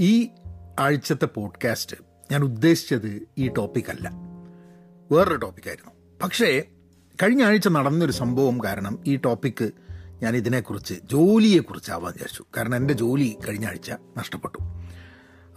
ഈ 0.00 0.28
ആഴ്ചത്തെ 0.80 1.24
പോഡ്കാസ്റ്റ് 1.24 1.96
ഞാൻ 2.32 2.42
ഉദ്ദേശിച്ചത് 2.42 3.22
ഈ 3.38 3.48
ടോപ്പിക്കല്ല. 3.48 4.10
വേറൊരു 5.12 5.36
ടോപ്പിക്കായിരുന്നു. 5.36 5.92
പക്ഷേ 6.22 6.62
കഴിഞ്ഞ 7.22 7.44
ആഴ്ച 7.44 7.68
നടന്നൊരു 7.68 8.12
സംഭവം 8.12 8.64
കാരണം 8.64 8.98
ഈ 9.06 9.16
ടോപ്പിക്ക് 9.16 9.70
ഞാൻ 10.22 10.36
ഇതിനെക്കുറിച്ച് 10.36 10.94
ജോലിയെക്കുറിച്ചാവാൻ 11.04 12.12
വിചാരിച്ചു. 12.12 12.44
കാരണം 12.56 12.76
എന്റെ 12.76 12.94
ജോലി 12.94 13.36
കഴിഞ്ഞ 13.48 13.66
ആഴ്ച 13.66 13.90
നഷ്ടപ്പെട്ടു. 14.18 14.58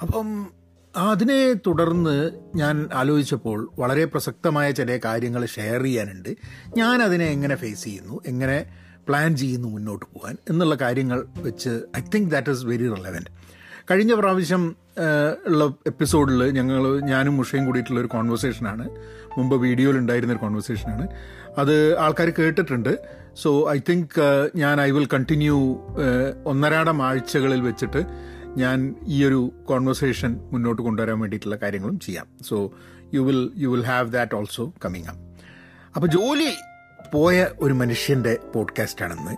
അപ്പം 0.01 0.51
അതിനെ 0.95 1.53
തുടർന്ന് 1.53 2.31
ഞാൻ 2.55 2.89
ആലോചിച്ചപ്പോൾ 2.93 3.71
വളരെ 3.79 4.05
പ്രസക്തമായ 4.05 4.71
ചില 4.71 4.99
കാര്യങ്ങൾ 5.05 5.45
ഷെയർ 5.45 5.83
ചെയ്യാനുണ്ട്. 5.83 6.35
ഞാൻ 6.77 7.01
അതിനെ 7.01 7.25
എങ്ങനെ 7.25 7.55
ഫേസ് 7.55 7.83
ചെയ്യുന്നു 7.83 8.21
എങ്ങനെ 8.27 8.65
പ്ലാൻ 9.07 9.37
ചെയ്യുന്നു 9.37 9.67
മുന്നോട്ട് 9.67 10.05
പോകാൻ 10.05 10.37
എന്നുള്ള 10.49 10.75
കാര്യങ്ങൾ 10.75 11.27
വെച്ച് 11.37 11.81
I 11.97 12.01
think 12.15 12.31
that 12.31 12.51
is 12.51 12.65
very 12.65 12.89
relevant 12.89 13.52
കഴിഞ്ഞ 13.91 14.13
പ്രാവശ്യം 14.13 14.75
ഉള്ള 15.47 15.73
എപ്പിസോഡിൽ 15.87 16.51
ഞങ്ങൾ 16.51 16.99
ഞാനും 16.99 17.37
മുഷയും 17.37 17.65
കൂടിയിട്ടുള്ള 17.65 17.99
ഒരു 17.99 18.07
കോൺവെർസേഷനാണ് 18.07 18.89
മുമ്പ് 19.37 19.55
വീഡിയോയിൽ 19.55 19.97
ഉണ്ടായിരുന്ന 19.97 20.33
ഒരു 20.33 20.39
കോൺവെർസേഷനാണ് 20.39 21.07
അത് 21.57 21.97
ആൾക്കാർ 21.97 22.29
കേട്ടിട്ടുണ്ട്. 22.29 22.99
സോ 23.35 23.71
ഐ 23.71 23.79
തിങ്ക് 23.89 24.49
ഞാൻ 24.55 24.81
ഐ 24.81 24.91
വിൽ 24.91 25.07
കണ്ടിന്യൂ 25.13 25.77
ഒന്നരാടം 26.45 27.03
ആഴ്ചകളിൽ 27.03 27.61
വെച്ചിട്ട് 27.61 28.03
ഞാൻ 28.57 28.95
ഈ 29.07 29.25
ഒരു 29.25 29.51
കോൺവെർസേഷൻ 29.69 30.39
മുന്നോട്ട് 30.51 30.81
കൊണ്ടുവരാൻ 30.81 31.19
വേണ്ടിയിട്ടുള്ള 31.19 31.55
കാര്യങ്ങളും 31.55 31.99
ചെയ്യാം. 31.99 32.27
So 32.41 32.71
you 33.13 33.21
will 33.21 33.51
you 33.57 33.69
will 33.69 33.83
have 33.83 34.11
that 34.11 34.35
also 34.35 34.73
coming 34.85 35.05
up 35.05 35.21
അപ്പോൾ 35.95 36.07
ജോലി 36.07 36.51
പോയ 37.13 37.47
ഒരു 37.59 37.73
മനുഷ്യന്റെ 37.73 38.37
പോഡ്കാസ്റ്റാണെന്ന് 38.53 39.35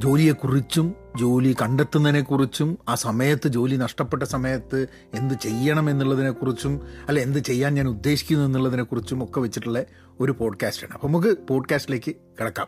ജോലിയെക്കുറിച്ചും 0.00 0.94
ജോലി 1.18 1.56
കണ്ടെത്തുന്നതിനെക്കുറിച്ചും 1.62 2.78
ആ 2.88 2.94
സമയത്ത് 2.94 3.48
ജോലി 3.48 3.76
നഷ്ടപ്പെട്ട 3.76 4.22
സമയത്ത് 4.22 4.86
എന്ത് 5.14 5.34
ചെയ്യണം 5.34 5.90
എന്നുള്ളതിനെക്കുറിച്ചും 5.90 6.80
അല്ല 7.08 7.20
എന്ത് 7.20 7.38
ചെയ്യാൻ 7.38 7.74
ഞാൻ 7.74 7.88
ഉദ്ദേശിക്കുന്നു 7.88 8.44
എന്നുള്ളതിനെക്കുറിച്ചും 8.44 9.24
ഒക്കെ 9.24 9.40
വെച്ചിട്ടുള്ള 9.40 9.84
ഒരു 10.20 10.32
പോഡ്കാസ്റ്റാണ്. 10.32 10.92
അപ്പോൾ 10.92 11.08
നമുക്ക് 11.08 11.36
പോഡ്കാസ്റ്റിലേക്ക് 11.48 12.14
കിടക്കാം. 12.40 12.66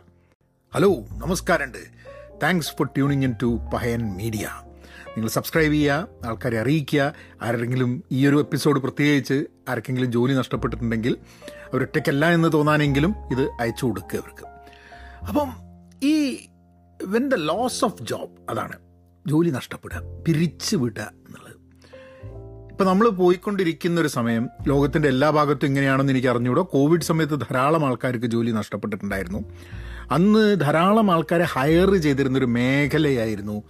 ഹലോ 0.73 0.93
നമസ്കാരമുണ്ട്. 0.93 1.77
Thanks 2.43 2.69
for 2.69 2.87
tuning 2.87 3.23
in 3.23 3.35
to 3.41 3.59
Pahayan 3.73 4.17
media 4.17 4.49
നിങ്ങൾ 5.07 5.29
സബ്സ്ക്രൈബ് 5.29 5.73
ചെയ്യുക 5.73 6.07
ആൾക്കാരെ 6.25 6.59
അറിയിക്കുക. 6.59 7.13
ആരെങ്കിലും 7.41 8.03
ഈ 8.11 8.27
ഒരു 8.27 8.39
എപ്പിസോഡ് 8.39 8.79
പ്രത്യേകിച്ച് 8.79 9.45
ആർക്കെങ്കിലും 9.69 10.11
ജോലി 10.11 10.33
നഷ്ടപ്പെട്ടിട്ടുണ്ടെങ്കിൽ 10.33 11.17
അവരൊറ്റയ്ക്കല്ല 11.73 12.29
എന്ന് 12.29 12.53
തോന്നാനെങ്കിലും 12.53 13.15
ഇത് 13.31 13.49
അയച്ചു 13.59 13.85
കൊടുക്കുക 13.85 14.19
അവർക്ക്. 14.19 14.47
അപ്പം 15.25 15.49
ഈ 16.07 16.39
when 17.05 17.29
the 17.29 17.35
loss 17.35 17.85
of 17.85 18.03
job 18.03 18.51
അതാണ് 18.51 18.77
ജോലി 19.27 19.49
നഷ്ടപ്പെടുക 19.49 20.01
പിരിച്ചു 20.27 20.75
വിടുക 20.77 21.01
എന്നുള്ളത്. 21.01 21.53
ഇപ്പം 22.71 22.85
നമ്മൾ 22.85 23.09
പോയിക്കൊണ്ടിരിക്കുന്ന 23.09 24.01
ഒരു 24.01 24.07
സമയം 24.07 24.49
ലോകത്തിന്റെ 24.67 25.07
എല്ലാ 25.07 25.29
ഭാഗത്തും 25.29 25.67
ഇങ്ങനെയാണെന്ന് 25.67 26.13
എനിക്ക് 26.13 26.27
അറിഞ്ഞുകൂടോ 26.27 26.69
കോവിഡ് 26.71 27.01
സമയത്ത് 27.01 27.39
ധാരാളം 27.39 27.85
ആൾക്കാർക്ക് 27.85 28.25
ജോലി 28.25 28.51
നഷ്ടപ്പെട്ടിട്ടുണ്ടായിരുന്നു. 28.51 29.43
അന്ന് 30.11 30.59
ധാരാളം 30.61 31.11
ആൾക്കാരെ 31.11 31.43
ഹയർ 31.43 31.95
ചെയ്തിരുന്നൊരു 31.95 32.45
മേഖലയായിരുന്നു 32.45 33.63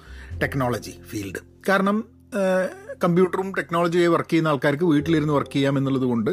ടെക്നോളജി 0.43 0.93
ഫീൽഡ് 1.09 1.41
കാരണം 1.69 2.03
കമ്പ്യൂട്ടറും 3.03 3.53
ടെക്നോളജിയായി 3.57 4.07
വർക്ക് 4.07 4.29
ചെയ്യുന്ന 4.29 4.47
ആൾക്കാർക്ക് 4.47 4.83
വീട്ടിലിരുന്ന് 4.83 5.33
വർക്ക് 5.33 5.51
ചെയ്യാം 5.51 5.77
എന്നുള്ളത് 5.77 6.03
കൊണ്ട് 6.03 6.31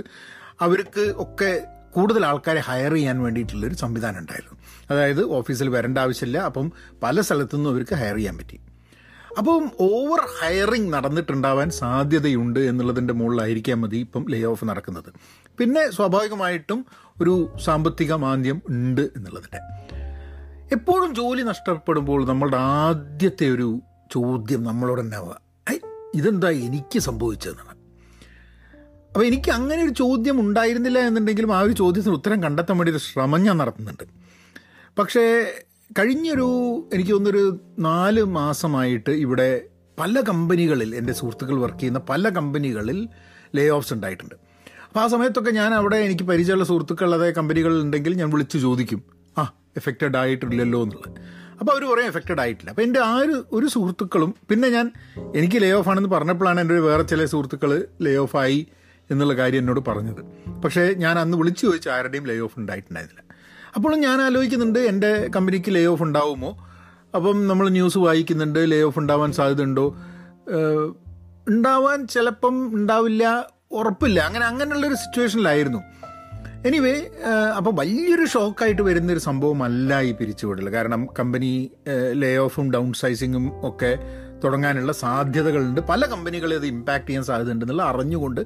അവർക്ക് 0.60 1.14
ഒക്കെ 1.16 1.66
കൂടുതൽ 1.92 2.26
ആൾക്കാരെ 2.26 2.60
ഹയർ 2.60 2.92
ചെയ്യാൻ 2.92 3.22
വേണ്ടിയിട്ടുള്ളൊരു 3.22 3.74
സംവിധാനം 3.74 4.18
ഉണ്ടായിരുന്നു. 4.18 4.59
അതായത് 4.90 5.24
ഓഫീസിൽ 5.24 5.68
വരേണ്ട 5.68 5.98
ആവശ്യമില്ല. 5.98 6.38
അപ്പം 6.38 6.72
പല 7.02 7.20
സ്ഥലത്തു 7.20 7.56
നിന്നും 7.56 7.70
അവർക്ക് 7.70 7.94
ഹയർ 7.94 8.16
ചെയ്യാൻ 8.16 8.38
പറ്റി. 8.38 8.60
അപ്പം 9.38 9.70
ഓവർ 9.80 10.20
ഹയറിംഗ് 10.40 10.92
നടന്നിട്ടുണ്ടാവാൻ 10.92 11.70
സാധ്യതയുണ്ട് 11.70 12.60
എന്നുള്ളതിന്റെ 12.60 13.14
മുകളിലായിരിക്കാം 13.14 13.80
മതി 13.80 13.96
ഇപ്പം 13.96 14.26
ലേ 14.30 14.44
ഓഫ് 14.44 14.64
നടക്കുന്നത്. 14.64 15.12
പിന്നെ 15.58 15.90
സ്വാഭാവികമായിട്ടും 15.90 16.86
ഒരു 17.22 17.52
സാമ്പത്തിക 17.64 18.12
മാന്ദ്യം 18.12 18.62
ഉണ്ട് 18.68 19.00
എന്നുള്ളതിന്റെ 19.00 19.60
എപ്പോഴും 20.72 21.14
ജോലി 21.14 21.42
നഷ്ടപ്പെടുമ്പോൾ 21.42 22.26
നമ്മളുടെ 22.26 22.56
ആദ്യത്തെ 22.56 23.50
ഒരു 23.50 23.80
ചോദ്യം 24.12 24.64
നമ്മളോട് 24.64 25.00
തന്നെ 25.00 25.18
ഇതെന്താ 26.14 26.50
എനിക്ക് 26.50 26.98
സംഭവിച്ചതെന്നാണ്. 26.98 27.74
അപ്പോൾ 29.08 29.24
എനിക്ക് 29.24 29.50
അങ്ങനെ 29.50 29.82
ഒരു 29.82 29.90
ചോദ്യം 29.90 30.40
ഉണ്ടായിരുന്നില്ല 30.40 30.98
എന്നുണ്ടെങ്കിലും 30.98 31.56
ആ 31.56 31.60
ഒരു 31.60 31.72
ചോദ്യത്തിന് 31.72 32.14
ഉത്തരം 32.14 32.42
കണ്ടെത്താൻ 32.42 32.78
വേണ്ടി 32.78 32.92
ഒരു 32.92 32.98
ശ്രമം 32.98 33.42
ഞാൻ 33.42 33.56
നടത്തുന്നുണ്ട്. 33.56 34.19
പക്ഷേ 34.98 35.52
കഴിഞ്ഞൊരു 35.98 36.48
എനിക്ക് 36.94 37.10
തോന്നുന്നൊരു 37.10 37.60
നാല് 37.78 38.22
മാസമായിട്ട് 38.22 39.10
ഇവിടെ 39.10 39.62
പല 39.98 40.20
കമ്പനികളിൽ 40.20 40.94
എന്റെ 40.94 41.12
സുഹൃത്തുക്കൾ 41.12 41.60
വർക്ക് 41.60 41.78
ചെയ്യുന്ന 41.78 41.98
പല 41.98 42.28
കമ്പനികളിൽ 42.28 43.08
ലേ 43.54 43.68
ഓഫ്സ് 43.68 43.94
ഉണ്ടായിട്ടുണ്ട്. 43.94 44.34
അപ്പോൾ 44.86 45.00
ആ 45.00 45.06
സമയത്തൊക്കെ 45.06 45.50
ഞാൻ 45.50 45.74
അവിടെ 45.74 45.96
എനിക്ക് 45.96 46.22
പരിചയമുള്ള 46.22 46.64
സുഹൃത്തുക്കൾ 46.64 47.14
അതേ 47.14 47.30
കമ്പനികളുണ്ടെങ്കിൽ 47.30 48.14
ഞാൻ 48.14 48.30
വിളിച്ച് 48.30 48.58
ചോദിക്കും. 48.58 49.02
ആ 49.38 49.54
എഫക്റ്റഡ് 49.76 50.16
ആയിട്ടില്ലല്ലോ 50.16 50.82
എന്നുള്ളത്. 50.82 51.20
അപ്പോൾ 51.60 51.72
അവർ 51.72 51.94
പറയും 51.94 52.06
എഫക്റ്റഡ് 52.06 52.40
ആയിട്ടില്ല. 52.40 52.70
അപ്പോൾ 52.70 52.82
എന്റെ 52.82 53.00
ആ 53.00 53.16
ഒരു 53.16 53.44
ഒരു 53.52 53.66
സുഹൃത്തുക്കളും 53.66 54.34
പിന്നെ 54.48 54.68
ഞാൻ 54.68 54.92
എനിക്ക് 55.36 55.62
ലേ 55.62 55.72
ഓഫ് 55.72 55.88
ആണെന്ന് 55.88 56.08
പറഞ്ഞപ്പോഴാണ് 56.08 56.60
എന്റെ 56.60 56.74
ഒരു 56.74 56.80
വേറെ 56.80 57.02
ചില 57.02 57.24
സുഹൃത്തുക്കൾ 57.24 57.86
ലേ 58.00 58.16
ഓഫ് 58.16 58.36
ആയി 58.36 58.66
എന്നുള്ള 59.10 59.34
കാര്യം 59.34 59.58
എന്നോട് 59.58 59.80
പറഞ്ഞത്. 59.80 60.50
പക്ഷേ 60.60 60.94
ഞാൻ 60.96 61.18
അന്ന് 61.18 61.38
വിളിച്ചു 61.38 61.66
ചോദിച്ചു 61.66 61.88
ആരുടെയും 61.88 62.26
ലേ 62.26 62.38
ഓഫ് 62.38 62.58
ഉണ്ടായിട്ടുണ്ടായിരുന്നില്ല. 62.58 63.29
അപ്പോഴും 63.76 64.00
ഞാൻ 64.00 64.20
ആലോചിക്കുന്നുണ്ട് 64.20 64.78
എന്റെ 64.78 65.30
കമ്പനിക്ക് 65.36 65.74
ലേ 65.74 65.84
ഓഫ് 65.84 66.02
ഉണ്ടാവുമോ? 66.02 66.50
അപ്പം 67.16 67.48
നമ്മൾ 67.48 67.68
ന്യൂസ് 67.68 67.98
വായിക്കുന്നുണ്ട് 67.98 68.60
ലേ 68.72 68.80
ഓഫ് 68.82 68.98
ഉണ്ടാവാൻ 68.98 69.32
സാധ്യതയുണ്ടോ? 69.32 69.86
ഉണ്ടാവാൻ 71.48 72.06
ചിലപ്പം 72.06 72.74
ഉണ്ടാവില്ല 72.74 73.24
ഉറപ്പില്ല. 73.72 74.20
അങ്ങനെ 74.20 74.46
അങ്ങനെയുള്ളൊരു 74.46 74.94
സിറ്റുവേഷനിലായിരുന്നു 74.94 75.78
എനിവേ 76.66 76.94
അപ്പോൾ 77.56 77.70
വലിയൊരു 77.74 78.24
ഷോക്കായിട്ട് 78.24 78.82
വരുന്നൊരു 78.82 79.18
സംഭവമല്ല 79.18 80.00
ഈ 80.00 80.12
പിരിച്ചുവിടൽ. 80.12 80.70
കാരണം 80.70 81.06
കമ്പനി 81.18 81.70
ലേ 82.12 82.36
ഓഫും 82.36 82.72
ഡൗൺ 82.72 82.92
സൈസിങ്ങും 82.92 83.46
ഒക്കെ 83.68 83.92
തുടങ്ങാനുള്ള 84.44 84.92
സാധ്യതകളുണ്ട്. 84.92 85.80
പല 85.80 86.06
കമ്പനികളെ 86.06 86.56
അത് 86.56 86.66
ഇമ്പാക്ട് 86.66 87.06
ചെയ്യാൻ 87.06 87.24
സാധ്യതയുണ്ടെന്നുള്ള 87.24 87.82
അറിഞ്ഞുകൊണ്ട് 87.82 88.40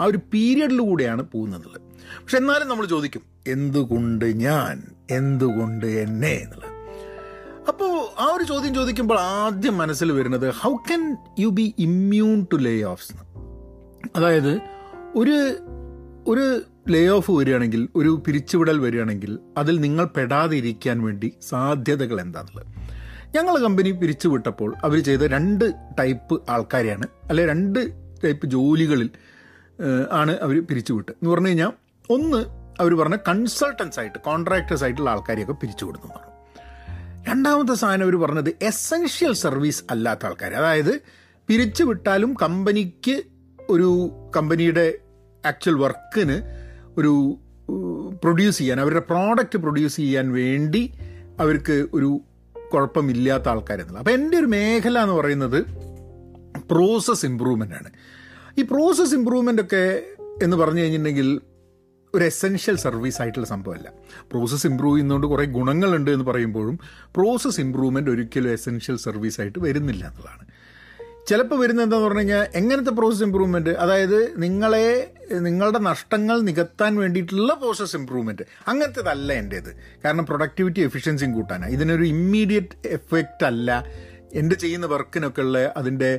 ആ 0.00 0.04
ഒരു 0.04 0.18
പീരിയഡിലൂടെയാണ് 0.32 1.22
പോകുന്നത്. 1.22 1.89
പക്ഷെ 2.18 2.36
എന്നാലും 2.36 2.68
നമ്മൾ 2.68 2.86
ചോദിക്കും 2.86 3.22
എന്തുകൊണ്ട് 3.46 4.24
ഞാൻ? 4.24 4.82
എന്തുകൊണ്ട് 5.10 5.86
എന്നെ? 5.86 6.32
എന്നുള്ളത്. 6.32 6.76
അപ്പോൾ 7.68 8.20
ആ 8.20 8.24
ഒരു 8.24 8.44
ചോദ്യം 8.44 8.74
ചോദിക്കുമ്പോൾ 8.74 9.20
ആദ്യം 9.20 9.78
മനസ്സിൽ 9.78 10.12
വരുന്നത് 10.12 10.50
how 10.50 10.76
can 10.76 11.16
you 11.38 11.48
be 11.48 11.74
immune 11.78 12.46
to 12.52 12.56
layoffs 12.82 13.12
അതായത് 14.16 14.60
ഒരു 15.16 15.58
ഒരു 16.26 16.60
ലേ 16.88 17.08
ഓഫ് 17.08 17.30
വരികയാണെങ്കിൽ 17.30 17.88
ഒരു 17.96 18.22
പിരിച്ചുവിടൽ 18.26 18.78
വരികയാണെങ്കിൽ 18.78 19.38
അതിൽ 19.56 19.80
നിങ്ങൾ 19.80 20.04
പെടാതിരിക്കാൻ 20.04 21.02
വേണ്ടി 21.02 21.32
സാധ്യതകൾ 21.40 22.20
എന്താണെന്നുള്ളത് 22.20 22.80
ഞങ്ങൾ 23.34 23.58
കമ്പനി 23.62 23.90
പിരിച്ചുവിട്ടപ്പോൾ 23.90 24.74
അവർ 24.84 24.98
ചെയ്ത 24.98 25.20
രണ്ട് 25.20 25.72
ടൈപ്പ് 25.98 26.42
ആൾക്കാരെയാണ് 26.48 27.06
അല്ലെ 27.30 27.46
രണ്ട് 27.46 27.80
ടൈപ്പ് 28.24 28.46
ജോലികളിൽ 28.46 29.10
ആണ് 30.10 30.38
അവർ 30.38 30.66
പിരിച്ചുവിട്ട് 30.66 31.12
എന്ന് 31.12 31.30
പറഞ്ഞു 31.30 31.48
കഴിഞ്ഞാൽ 31.48 31.89
ഒന്ന് 32.10 32.40
അവർ 32.80 32.94
പറഞ്ഞ 32.94 33.16
കൺസൾട്ടൻസ് 33.28 34.00
ആയിട്ട് 34.00 34.18
കോൺട്രാക്ടേഴ്സ് 34.18 34.84
ആയിട്ടുള്ള 34.84 35.10
ആൾക്കാരെയൊക്കെ 35.10 35.52
പിരിച്ചു 35.52 35.84
കൊടുത്തു 35.84 36.06
പറഞ്ഞു 36.06 36.28
രണ്ടാമത്തെ 37.28 37.74
സാധനം 37.74 38.04
അവർ 38.04 38.16
പറഞ്ഞത് 38.16 38.56
എസൻഷ്യൽ 38.62 39.32
സർവീസ് 39.34 39.84
അല്ലാത്ത 39.90 40.26
ആൾക്കാർ 40.26 40.54
അതായത് 40.54 40.94
പിരിച്ചു 41.48 41.84
വിട്ടാലും 41.84 42.36
കമ്പനിക്ക് 42.42 43.16
ഒരു 43.70 43.90
കമ്പനിയുടെ 44.36 44.98
ആക്ച്വൽ 45.44 45.74
വർക്കിന് 45.74 46.36
ഒരു 46.98 47.12
പ്രൊഡ്യൂസ് 48.22 48.58
ചെയ്യാൻ 48.58 48.80
അവരുടെ 48.80 49.00
പ്രോഡക്റ്റ് 49.00 49.58
പ്രൊഡ്യൂസ് 49.58 49.96
ചെയ്യാൻ 49.96 50.32
വേണ്ടി 50.32 50.82
അവർക്ക് 51.40 51.86
ഒരു 51.94 52.20
കുഴപ്പമില്ലാത്ത 52.56 53.48
ആൾക്കാരെന്നുള്ളത് 53.48 53.98
അപ്പോൾ 53.98 54.10
എന്റെ 54.10 54.38
ഒരു 54.38 54.46
മേഖല 54.46 54.98
എന്ന് 54.98 55.14
പറയുന്നത് 55.14 55.60
പ്രോസസ് 56.70 57.26
ഇമ്പ്രൂവ്മെന്റ് 57.26 57.74
ആണ്. 57.74 57.90
ഈ 58.58 58.62
പ്രോസസ് 58.62 59.14
ഇമ്പ്രൂവ്മെന്റ് 59.14 59.62
ഒക്കെ 59.62 59.82
എന്ന് 60.42 60.56
പറഞ്ഞു 60.56 60.80
കഴിഞ്ഞിട്ടുണ്ടെങ്കിൽ 60.80 61.28
ഒരു 62.14 62.24
എസെൻഷ്യൽ 62.24 62.76
സർവീസ് 62.76 63.22
ആയിട്ടുള്ള 63.22 63.46
സംഭവമല്ല. 63.46 63.88
പ്രോസസ്സ് 64.32 64.66
ഇമ്പ്രൂവ് 64.66 64.94
ചെയ്യുന്നതുകൊണ്ട് 64.94 65.26
കുറേ 65.26 65.44
ഗുണങ്ങളുണ്ട് 65.44 66.10
എന്ന് 66.10 66.24
പറയുമ്പോഴും 66.24 66.78
പ്രോസസ്സ് 67.16 67.60
ഇമ്പ്രൂവ്മെന്റ് 67.60 68.10
ഒരിക്കലും 68.10 68.52
എസെൻഷ്യൽ 68.52 68.96
സർവീസ് 68.96 69.40
ആയിട്ട് 69.40 69.58
വരുന്നില്ല 69.58 70.06
എന്നുള്ളതാണ് 70.06 70.44
ചിലപ്പോൾ 71.26 71.58
വരുന്നത് 71.60 71.84
എന്താന്ന് 71.84 72.06
പറഞ്ഞു 72.06 72.18
കഴിഞ്ഞാൽ 72.18 72.48
എങ്ങനത്തെ 72.54 72.90
പ്രോസസ് 72.90 73.22
ഇമ്പ്രൂവ്മെന്റ് 73.22 73.70
അതായത് 73.70 74.42
നിങ്ങളെ 74.42 74.86
നിങ്ങളുടെ 75.38 75.78
നഷ്ടങ്ങൾ 75.78 76.40
നികത്താൻ 76.40 76.96
വേണ്ടിയിട്ടുള്ള 76.96 77.54
പ്രോസസ് 77.54 77.96
ഇമ്പ്രൂവ്മെന്റ് 77.96 78.42
അങ്ങനത്തേതല്ല 78.66 79.32
എന്റേത് 79.32 79.76
കാരണം 80.04 80.24
പ്രൊഡക്ടിവിറ്റി 80.24 80.80
എഫിഷ്യൻസിയും 80.80 81.32
കൂട്ടാനാണ് 81.32 81.72
ഇതിനൊരു 81.72 82.02
ഇമ്മീഡിയറ്റ് 82.04 82.88
എഫക്റ്റ് 82.88 83.44
അല്ല. 83.44 83.84
എന്റെ 84.34 84.54
ചെയ്യുന്ന 84.54 84.86
വർക്കിനൊക്കെ 84.86 85.40
ഉള്ള 85.40 85.74
അതിന്റെ 85.76 86.10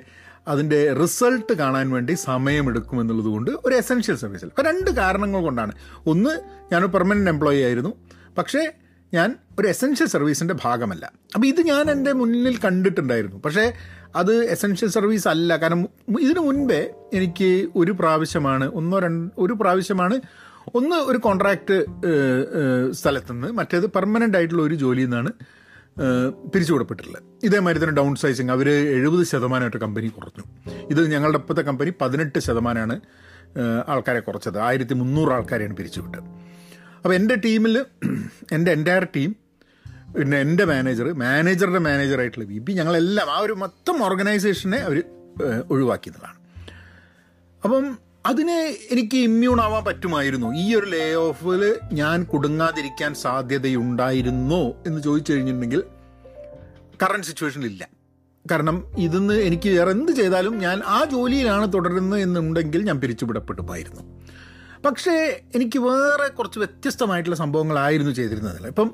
അതിന്റെ 0.47 0.93
റിസൾട്ട് 0.93 1.53
കാണാൻ 1.53 1.89
വേണ്ടി 1.89 2.13
സമയമെടുക്കും 2.13 3.01
എന്നുള്ളത് 3.01 3.25
കൊണ്ട് 3.25 3.51
ഒരു 3.51 3.75
എസെൻഷ്യൽ 3.75 4.15
സർവീസിൽ 4.15 4.47
അപ്പോൾ 4.47 4.61
രണ്ട് 4.61 4.91
കാരണങ്ങൾ 4.91 5.41
കൊണ്ടാണ്. 5.41 5.71
ഒന്ന് 6.07 6.29
ഞാനൊരു 6.71 6.91
പെർമനന്റ് 6.91 7.29
എംപ്ലോയി 7.29 7.61
ആയിരുന്നു. 7.61 7.93
പക്ഷേ 8.37 8.71
ഞാൻ 9.13 9.35
ഒരു 9.59 9.67
എസെൻഷ്യൽ 9.67 10.07
സർവീസിന്റെ 10.07 10.55
ഭാഗമല്ല. 10.63 11.11
അപ്പോൾ 11.35 11.47
ഇത് 11.47 11.61
ഞാൻ 11.61 11.91
എന്റെ 11.91 12.13
മുന്നിൽ 12.13 12.57
കണ്ടിട്ടുണ്ടായിരുന്നു. 12.57 13.37
പക്ഷേ 13.37 13.73
അത് 14.15 14.45
എസെൻഷ്യൽ 14.45 14.89
സർവീസ് 14.89 15.27
അല്ല. 15.27 15.57
കാരണം 15.57 15.89
ഇതിനു 16.19 16.39
മുൻപേ 16.39 16.89
എനിക്ക് 17.13 17.67
ഒരു 17.75 17.91
പ്രാവശ്യമാണ് 17.91 18.65
ഒന്നോ 18.65 18.99
രണ്ട് 18.99 19.31
ഒരു 19.37 19.53
പ്രാവശ്യമാണ് 19.53 20.21
ഒന്ന് 20.75 20.95
ഒരു 20.95 21.17
കോൺട്രാക്ട് 21.17 21.85
സ്ഥലത്തുനിന്ന് 22.91 23.47
മറ്റേത് 23.47 23.87
പെർമനന്റ് 23.87 24.37
ആയിട്ടുള്ള 24.37 24.63
ഒരു 24.63 24.75
ജോലിയിൽ 24.75 25.05
നിന്നാണ് 25.05 25.31
പിരിച്ചുവിടപ്പെട്ടിട്ടുള്ളത് 26.53 27.23
ഇതേമാതിരി 27.43 27.83
തന്നെ 27.83 27.95
ഡൗൺ 27.95 28.15
സൈസിങ് 28.15 28.51
അവർ 28.51 28.69
എഴുപത് 28.69 29.23
ശതമാനമായിട്ട് 29.23 29.77
കമ്പനി 29.77 30.07
കുറഞ്ഞു. 30.07 30.43
ഇത് 30.89 31.11
ഞങ്ങളുടെ 31.11 31.37
ഇപ്പോഴത്തെ 31.37 31.61
കമ്പനി 31.61 31.93
പതിനെട്ട് 32.01 32.39
ശതമാനമാണ് 32.39 33.01
ആൾക്കാരെ 33.87 34.19
കുറച്ചത്. 34.19 34.59
ആയിരത്തി 34.59 34.93
മുന്നൂറ് 34.93 35.31
ആൾക്കാരെയാണ് 35.31 35.75
പിരിച്ചുവിട്ടത്. 35.77 36.23
അപ്പോൾ 36.97 37.13
എന്റെ 37.15 37.35
ടീമിൽ 37.35 37.85
എന്റെ 38.51 38.71
എന്റയർ 38.71 39.07
ടീം 39.15 39.35
പിന്നെ 40.15 40.37
എന്റെ 40.39 40.65
മാനേജർ 40.65 41.11
മാനേജറുടെ 41.11 41.79
മാനേജറായിട്ടുള്ള 41.79 42.45
വി 42.45 42.57
പി 42.57 42.71
ഞങ്ങളെല്ലാം 42.71 43.31
ആ 43.31 43.39
ഒരു 43.39 43.53
മൊത്തം 43.53 44.03
ഓർഗനൈസേഷനെ 44.03 44.77
അവർ 44.77 45.03
ഒഴിവാക്കിയതാണ്. 45.69 46.37
അപ്പം 47.63 47.97
അതിനെ 48.25 48.77
എനിക്ക് 48.91 49.17
ഇമ്മ്യൂൺ 49.17 49.61
ആവാൻ 49.61 49.83
പറ്റുമായിരുന്നു. 49.83 50.53
ഈ 50.53 50.75
ഒരു 50.75 50.85
ലേ 50.85 51.13
ഓഫിൽ 51.13 51.79
ഞാൻ 51.93 52.23
കുടുങ്ങാതിരിക്കാൻ 52.23 53.15
സാധ്യതയുണ്ടായിരുന്നോ 53.15 54.73
എന്ന് 54.87 55.01
ചോദിച്ചു 55.01 55.33
കഴിഞ്ഞിട്ടുണ്ടെങ്കിൽ 55.33 55.83
കറണ്ട് 57.03 57.27
സിറ്റുവേഷനിലില്ല 57.27 57.87
കാരണം 58.51 58.83
ഇതിന്ന് 58.97 59.33
എനിക്ക് 59.33 59.69
വേറെ 59.69 59.91
എന്ത് 59.91 60.11
ചെയ്താലും 60.11 60.59
ഞാൻ 60.59 60.81
ആ 60.85 61.03
ജോലിയിലാണ് 61.03 61.73
തുടരുന്നത് 61.73 62.21
എന്നുണ്ടെങ്കിൽ 62.21 62.83
ഞാൻ 62.83 63.01
പിരിച്ചുവിടപ്പെടുമായിരുന്നു. 63.01 64.03
പക്ഷേ 64.85 65.41
എനിക്ക് 65.55 65.79
വേറെ 65.79 66.27
കുറച്ച് 66.27 66.59
വ്യത്യസ്തമായിട്ടുള്ള 66.59 67.37
സംഭവങ്ങളായിരുന്നു 67.37 68.11
ചെയ്തിരുന്നത്. 68.11 68.67
ഇപ്പം 68.67 68.91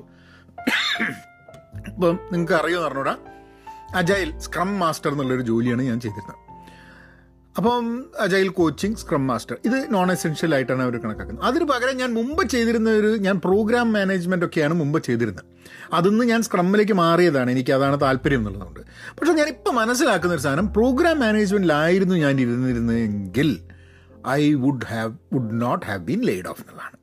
ഇപ്പം 1.88 2.18
നിങ്ങൾക്ക് 2.32 2.54
അറിയുമെന്ന് 2.54 2.88
പറഞ്ഞൂടാ 2.88 3.16
അജൈൽ 3.94 4.38
സ്ക്രം 4.38 4.78
മാസ്റ്റർ 4.78 5.10
എന്നുള്ളൊരു 5.10 5.42
ജോലിയാണ് 5.42 5.82
ഞാൻ 5.82 6.00
ചെയ്തിരുന്നത്. 6.00 6.47
അപ്പം 7.58 8.06
അജൈൽ 8.20 8.48
കോച്ചിങ് 8.48 8.94
സ്ക്രം 8.94 9.26
മാസ്റ്റർ. 9.26 9.56
ഇത് 9.64 9.94
നോൺ 9.94 10.12
എസെൻഷ്യൽ 10.12 10.54
ആയിട്ടാണ് 10.54 10.82
അവർ 10.82 10.96
കണക്കാക്കുന്നത്. 10.98 11.46
അതിന് 11.46 11.64
പകരം 11.64 11.96
ഞാൻ 11.96 12.14
മുമ്പ് 12.14 12.42
ചെയ്തിരുന്ന 12.48 12.90
ഒരു 12.90 13.16
ഞാൻ 13.16 13.40
പ്രോഗ്രാം 13.40 13.92
മാനേജ്മെന്റ് 13.92 14.46
ഒക്കെയാണ് 14.46 14.74
മുമ്പ് 14.74 15.02
ചെയ്തിരുന്നത്. 15.02 15.44
അതിന്ന് 15.92 16.24
ഞാൻ 16.24 16.42
സ്ക്രമ്മിലേക്ക് 16.42 16.92
മാറിയതാണ്. 16.92 17.50
എനിക്ക് 17.50 17.72
അതാണ് 17.72 18.00
താല്പര്യം 18.00 18.38
എന്നുള്ളതുകൊണ്ട്. 18.38 18.80
പക്ഷേ 19.18 19.32
ഞാൻ 19.32 19.48
ഇപ്പോൾ 19.48 19.70
മനസ്സിലാക്കുന്ന 19.70 20.34
ഒരു 20.34 20.42
സാധനം 20.42 20.72
പ്രോഗ്രാം 20.72 21.20
മാനേജ്മെന്റിലായിരുന്നു 21.20 22.14
ഞാൻ 22.14 22.40
ഇരുന്നിരുന്നെങ്കിൽ 22.40 23.50
I 24.28 24.54
would 24.54 24.86
have 24.90 25.12
would 25.32 25.62
not 25.62 25.86
have 25.86 25.98
been 25.98 26.20
laid 26.20 26.48
off 26.48 26.60
എന്നുള്ളതാണ് 26.60 26.96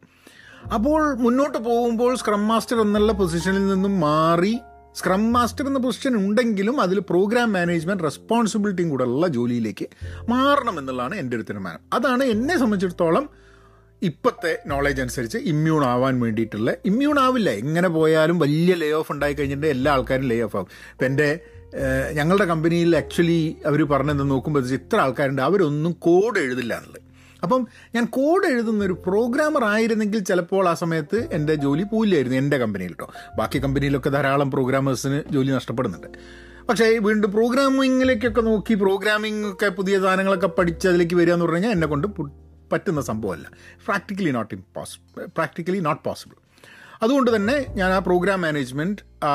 അപ്പോൾ 0.74 1.16
മുന്നോട്ട് 1.16 1.58
പോകുമ്പോൾ 1.58 2.16
സ്ക്രം 2.16 2.48
മാസ്റ്റർ 2.48 2.82
എന്നുള്ള 2.82 3.12
പൊസിഷനിൽ 3.12 3.68
നിന്നും 3.68 4.00
മാറി 4.00 4.60
സ്ക്രം 4.96 5.34
മാസ്റ്റർ 5.34 5.68
എന്ന 5.68 5.80
പൊസിഷൻ 5.80 6.16
ഉണ്ടെങ്കിലും 6.16 6.82
അതിൽ 6.82 7.00
പ്രോഗ്രാം 7.00 7.54
മാനേജ്മെന്റ് 7.54 8.04
റെസ്പോൺസിബിലിറ്റിയും 8.04 8.90
കൂടെ 8.90 9.04
ഉള്ള 9.04 9.28
ജോലിയിലേക്ക് 9.28 9.86
മാറണം 10.30 10.80
എന്നുള്ളതാണ് 10.80 11.16
എന്റെ 11.16 11.36
ഒരു 11.38 11.44
തീരുമാനം. 11.44 11.80
അതാണ് 11.94 12.24
എന്നെ 12.24 12.58
സംബന്ധിച്ചിടത്തോളം 12.58 13.30
ഇപ്പോഴത്തെ 14.02 14.58
നോളേജ് 14.68 15.02
അനുസരിച്ച് 15.02 15.38
ഇമ്മ്യൂൺ 15.38 15.84
ആവാൻ 15.86 16.20
വേണ്ടിയിട്ടുള്ള 16.20 16.76
ഇമ്മ്യൂൺ 16.86 17.20
ആവില്ല. 17.20 17.50
എങ്ങനെ 17.50 17.90
പോയാലും 17.90 18.40
വലിയ 18.40 18.74
ലേ 18.74 18.92
ഓഫ് 18.92 19.12
ഉണ്ടായി 19.12 19.34
കഴിഞ്ഞിട്ട് 19.34 19.68
എല്ലാ 19.68 19.92
ആൾക്കാരും 19.92 20.28
ലേ 20.28 20.42
ഓഫ് 20.42 20.56
ആവും. 20.56 20.68
ഇപ്പം 20.92 21.06
എന്റെ 21.06 21.40
ഞങ്ങളുടെ 22.12 22.46
കമ്പനിയിൽ 22.46 22.96
ആക്ച്വലി 22.96 23.58
അവർ 23.66 23.84
പറഞ്ഞെന്ന് 23.84 24.32
നോക്കുമ്പോൾ 24.32 24.74
ഇത്ര 24.74 24.98
ആൾക്കാരുണ്ട്. 24.98 25.42
അവരൊന്നും 25.42 25.92
കോഡ് 25.92 26.40
എഴുതില്ല 26.40 26.74
എന്നുള്ളത്. 26.78 27.05
അപ്പം 27.46 27.68
ഞാൻ 27.96 28.06
കോഡ് 28.06 28.48
എഴുതുന്ന 28.48 28.84
ഒരു 28.84 28.96
പ്രോഗ്രാമർ 29.06 29.64
ആയിരുന്നെങ്കിൽ 29.64 30.20
ചിലപ്പോൾ 30.20 30.70
ആ 30.70 30.74
സമയത്ത് 30.74 31.28
എന്റെ 31.32 31.56
ജോലി 31.56 31.84
പോയില്ലായിരുന്നു 31.84 32.38
എന്റെ 32.38 32.58
കമ്പനിയിൽ 32.58 32.94
കേട്ടോ 32.94 33.08
ബാക്കി 33.38 33.60
കമ്പനിയിലൊക്കെ 33.60 34.10
ധാരാളം 34.10 34.52
പ്രോഗ്രാമേഴ്സിന് 34.52 35.24
ജോലി 35.32 35.52
നഷ്ടപ്പെടുന്നുണ്ട്. 35.52 36.10
പക്ഷേ 36.70 36.86
വീണ്ടും 36.98 37.32
പ്രോഗ്രാമിങ്ങിലേക്കൊക്കെ 37.32 38.42
നോക്കി 38.42 38.74
പ്രോഗ്രാമിംഗ് 38.74 39.48
ഒക്കെ 39.54 39.68
പുതിയ 39.70 40.00
സാധനങ്ങളൊക്കെ 40.00 40.48
പഠിച്ച് 40.48 40.88
അതിലേക്ക് 40.88 41.16
വരിക 41.16 41.34
എന്ന് 41.34 41.46
പറഞ്ഞു 41.46 41.58
കഴിഞ്ഞാൽ 41.58 41.72
എന്നെ 41.72 41.88
കൊണ്ട് 41.88 42.08
പറ്റുന്ന 42.72 43.02
സംഭവമല്ല. 43.02 43.48
Practically 43.86 44.32
not 44.32 44.54
impossible 44.56 45.26
practically 45.26 45.80
not 45.80 46.04
possible 46.04 46.36
അതുകൊണ്ട് 47.04 47.36
തന്നെ 47.36 47.66
ഞാൻ 47.70 47.92
ആ 47.92 48.00
പ്രോഗ്രാം 48.00 48.42
മാനേജ്മെന്റ് 48.42 49.26
ആ 49.26 49.34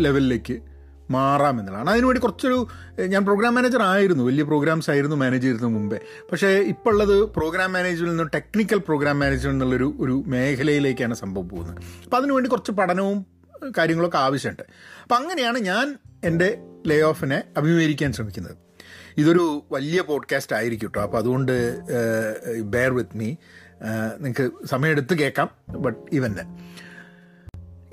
ലെവലിലേക്ക് 0.00 0.73
മാറാം 1.10 1.60
എന്നുള്ളതാണ്. 1.60 1.90
അതിനുവേണ്ടി 1.90 2.20
കുറച്ചൊരു 2.20 2.68
ഞാൻ 3.06 3.24
പ്രോഗ്രാം 3.24 3.54
മാനേജർ 3.54 3.82
ആയിരുന്നു. 3.82 4.24
വലിയ 4.24 4.42
പ്രോഗ്രാംസ് 4.42 4.90
ആയിരുന്നു 4.90 5.16
മാനേജ് 5.16 5.42
ചെയ്തിരുന്ന 5.42 5.68
മുമ്പേ. 5.68 5.98
പക്ഷേ 6.32 6.48
ഇപ്പോൾ 6.48 6.90
ഉള്ളത് 6.90 7.22
പ്രോഗ്രാം 7.22 7.72
മാനേജ്മെന്റിൽ 7.72 8.16
നിന്ന് 8.16 8.32
ടെക്നിക്കൽ 8.34 8.78
പ്രോഗ്രാം 8.78 9.18
മാനേജർ 9.20 9.50
എന്നുള്ളൊരു 9.50 9.94
ഒരു 10.00 10.22
മേഖലയിലേക്കാണ് 10.26 11.14
സംഭവം 11.14 11.48
പോകുന്നത്. 11.48 11.78
അപ്പോൾ 12.04 12.16
അതിനുവേണ്ടി 12.16 12.50
കുറച്ച് 12.50 12.72
പഠനവും 12.72 13.26
കാര്യങ്ങളൊക്കെ 13.78 14.18
ആവശ്യമുണ്ട്. 14.18 14.62
അപ്പം 15.02 15.16
അങ്ങനെയാണ് 15.16 15.58
ഞാൻ 15.58 15.98
എന്റെ 16.24 16.58
ലേ 16.86 17.00
ഓഫിനെ 17.00 17.42
അഭിമുഖീകരിക്കാൻ 17.56 18.12
ശ്രമിക്കുന്നത്. 18.12 18.56
ഇതൊരു 19.16 19.64
വലിയ 19.72 20.00
പോഡ്കാസ്റ്റ് 20.00 20.56
ആയിരിക്കും 20.56 20.88
കേട്ടോ. 20.88 21.02
അപ്പോൾ 21.02 21.18
അതുകൊണ്ട് 21.18 21.80
ബെയർ 22.62 22.94
വിത്ത് 22.94 23.16
മീ 23.16 23.34
നിങ്ങൾക്ക് 24.20 24.66
സമയമെടുത്ത് 24.66 25.18
കേൾക്കാം. 25.18 25.50
ബട്ട് 25.68 25.98
ഇവന്റെ 26.12 26.42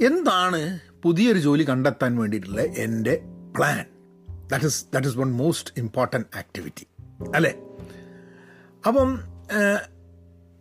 എന്താണ് 0.05 0.79
പുതിയൊരു 1.03 1.39
ജോലി 1.39 1.63
കണ്ടെത്താൻ 1.69 2.17
വേണ്ടിയിട്ടുള്ള 2.17 2.61
എന്റെ 2.61 3.15
plan 3.57 3.85
that 4.47 4.65
is 4.65 4.85
that 4.93 5.07
is 5.07 5.17
one 5.17 5.31
most 5.31 5.73
important 5.77 6.27
activity 6.37 6.85
അല്ലേ? 7.35 7.53
അപ്പം 8.87 9.09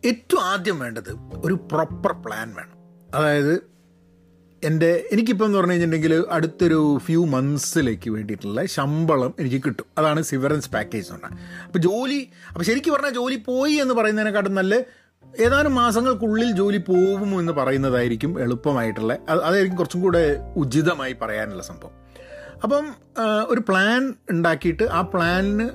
ഏറ്റവും 0.03 0.43
ആദ്യം 0.43 0.79
വേണ്ടത് 0.79 1.11
ഒരു 1.45 1.53
പ്രോപ്പർ 1.71 2.11
പ്ലാൻ 2.11 2.47
വേണം. 2.55 2.77
അതായത് 3.15 3.53
എന്റെ 4.63 4.89
എനിക്കിപ്പോൾ 5.11 5.45
എന്ന് 5.45 5.57
പറഞ്ഞു 5.57 5.71
കഴിഞ്ഞിട്ടുണ്ടെങ്കിൽ 5.71 6.25
അടുത്തൊരു 6.29 6.79
ഫ്യൂ 7.05 7.25
മന്ത്സിലേക്ക് 7.25 8.09
വേണ്ടിയിട്ടുള്ള 8.09 8.65
ശമ്പളം 8.65 9.31
എനിക്ക് 9.39 9.59
കിട്ടും. 9.65 9.85
അതാണ് 9.97 10.21
സിവറൻസ് 10.23 10.69
പാക്കേജ് 10.71 11.07
എന്ന് 11.11 11.21
പറഞ്ഞാൽ. 11.21 11.39
അപ്പോൾ 11.65 11.79
ജോലി 11.79 12.19
അപ്പോൾ 12.47 12.63
ശരിക്കും 12.63 12.93
പറഞ്ഞാൽ 12.93 13.13
ജോലി 13.13 13.35
പോയി 13.35 13.73
എന്ന് 13.73 13.93
പറയുന്നതിനെക്കാട്ടും 13.93 14.55
നല്ല 14.55 14.75
ഏതാനും 15.39 15.75
മാസങ്ങൾക്കുള്ളിൽ 15.75 16.51
ജോലി 16.51 16.77
പോകുമോ 16.77 17.39
എന്ന് 17.39 17.53
പറയുന്നതായിരിക്കും 17.53 18.41
എളുപ്പമായിട്ടുള്ള 18.41 19.17
അതായിരിക്കും 19.29 19.77
കുറച്ചും 19.77 20.01
കൂടെ 20.01 20.39
ഉചിതമായി 20.55 21.15
പറയാനുള്ള 21.21 21.63
സംഭവം. 21.63 21.95
അപ്പം 22.63 22.87
ഒരു 23.47 23.61
പ്ലാൻ 23.69 24.13
ഉണ്ടാക്കിയിട്ട് 24.29 24.83
ആ 24.83 25.01
പ്ലാനിന് 25.01 25.69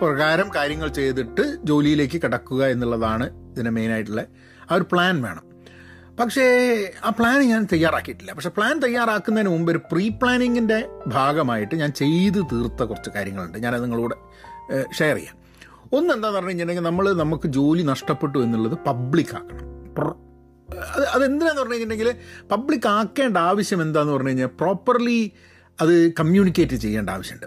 പ്രകാരം 0.00 0.50
കാര്യങ്ങൾ 0.54 0.88
ചെയ്തിട്ട് 0.88 1.58
ജോലിയിലേക്ക് 1.64 2.22
കിടക്കുക 2.22 2.66
എന്നുള്ളതാണ് 2.66 3.52
ഇതിന് 3.52 3.70
മെയിനായിട്ടുള്ള 3.70 4.24
ആ 4.70 4.74
ഒരു 4.74 4.86
പ്ലാൻ 4.92 5.22
വേണം. 5.22 5.44
പക്ഷേ 6.20 6.44
ആ 7.04 7.08
പ്ലാൻ 7.08 7.40
ഞാൻ 7.40 7.66
തയ്യാറാക്കിയിട്ടില്ല. 7.72 8.32
പക്ഷേ 8.32 8.48
പ്ലാൻ 8.48 8.78
തയ്യാറാക്കുന്നതിന് 8.78 9.50
മുമ്പ് 9.50 9.72
ഒരു 9.72 9.80
പ്രീ 9.92 10.08
പ്ലാനിങ്ങിന്റെ 10.08 10.88
ഭാഗമായിട്ട് 11.06 11.74
ഞാൻ 11.74 11.92
ചെയ്ത് 11.92 12.38
തീർത്ത 12.52 12.82
കുറച്ച് 12.82 13.10
കാര്യങ്ങളുണ്ട്. 13.10 13.58
ഞാനത് 13.58 13.82
നിങ്ങളോട് 13.82 14.14
ഷെയർ 14.98 15.16
ചെയ്യാം. 15.16 15.39
ഒന്ന് 15.92 16.14
എന്താന്ന് 16.14 16.36
പറഞ്ഞു 16.36 16.48
കഴിഞ്ഞിട്ടുണ്ടെങ്കിൽ 16.48 16.84
നമ്മൾ 16.84 17.12
നമുക്ക് 17.12 17.48
ജോലി 17.48 17.82
നഷ്ടപ്പെട്ടു 17.82 18.38
എന്നുള്ളത് 18.38 18.78
പബ്ലിക് 18.86 19.34
ആക്കണം. 19.36 19.66
അത് 20.94 21.04
അതെന്തിനാന്ന് 21.14 21.60
പറഞ്ഞു 21.60 21.74
കഴിഞ്ഞിട്ടുണ്ടെങ്കിൽ 21.74 22.10
പബ്ലിക് 22.50 22.88
ആക്കേണ്ട 22.88 23.36
ആവശ്യം 23.36 23.82
എന്താന്ന് 23.82 24.12
പറഞ്ഞു 24.12 24.28
കഴിഞ്ഞാൽ 24.28 24.46
പ്രോപ്പർലി 24.46 25.32
അത് 25.80 26.12
കമ്മ്യൂണിക്കേറ്റ് 26.20 26.74
ചെയ്യേണ്ട 26.74 27.10
ആവശ്യമുണ്ട്. 27.10 27.46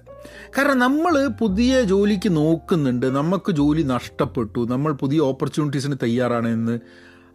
കാരണം 0.58 0.78
നമ്മൾ 0.78 1.28
പുതിയ 1.40 1.82
ജോലിക്ക് 1.84 2.36
നോക്കുന്നുണ്ട് 2.36 3.06
നമുക്ക് 3.06 3.52
ജോലി 3.52 3.82
നഷ്ടപ്പെട്ടു 3.82 4.60
നമ്മൾ 4.70 4.92
പുതിയ 4.94 5.20
ഓപ്പർച്യൂണിറ്റീസിന് 5.20 5.98
തയ്യാറാണ് 6.04 6.48
എന്ന് 6.48 6.80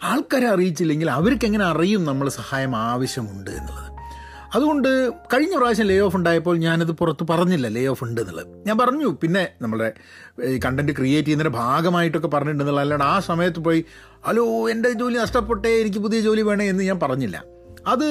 ആൾക്കാരെ 0.05 0.49
അറിയിച്ചില്ലെങ്കിൽ 0.49 1.11
അവർക്ക് 1.11 1.45
എങ്ങനെ 1.45 1.65
അറിയും 1.65 2.05
നമ്മൾ 2.05 2.29
സഹായം 2.29 2.77
ആവശ്യമുണ്ട് 2.77 3.51
എന്നുള്ളത്? 3.51 3.98
അതുകൊണ്ട് 4.57 4.89
കഴിഞ്ഞ 5.33 5.55
പ്രാവശ്യം 5.59 5.87
ലേ 5.91 5.97
ഓഫ് 6.05 6.17
ഉണ്ടായപ്പോൾ 6.19 6.55
ഞാനത് 6.65 6.93
പുറത്ത് 7.01 7.25
പറഞ്ഞില്ല 7.31 7.67
ലേ 7.77 7.83
ഓഫ് 7.93 8.03
ഉണ്ട് 8.05 8.21
എന്നുള്ളത് 8.23 8.51
ഞാൻ 8.69 8.77
പറഞ്ഞു 8.83 9.09
പിന്നെ 9.23 9.43
നമ്മുടെ 9.63 9.89
കണ്ടന്റ് 10.65 10.93
ക്രിയേറ്റ് 10.99 11.27
ചെയ്യുന്നതിന്റെ 11.27 11.55
ഭാഗമായിട്ടൊക്കെ 11.59 12.31
പറഞ്ഞിട്ടുണ്ടെന്നുള്ള 12.35 12.83
അല്ലാണ്ട് 12.85 13.07
ആ 13.13 13.17
സമയത്ത് 13.29 13.61
പോയി 13.67 13.81
ഹലോ 14.29 14.45
എന്റെ 14.75 14.91
ജോലി 15.01 15.17
നഷ്ടപ്പെട്ടേ 15.25 15.73
എനിക്ക് 15.83 16.03
പുതിയ 16.07 16.21
ജോലി 16.29 16.45
വേണേ 16.51 16.67
എന്ന് 16.73 16.85
ഞാൻ 16.91 16.99
പറഞ്ഞില്ല. 17.05 17.39
അത് 17.93 18.09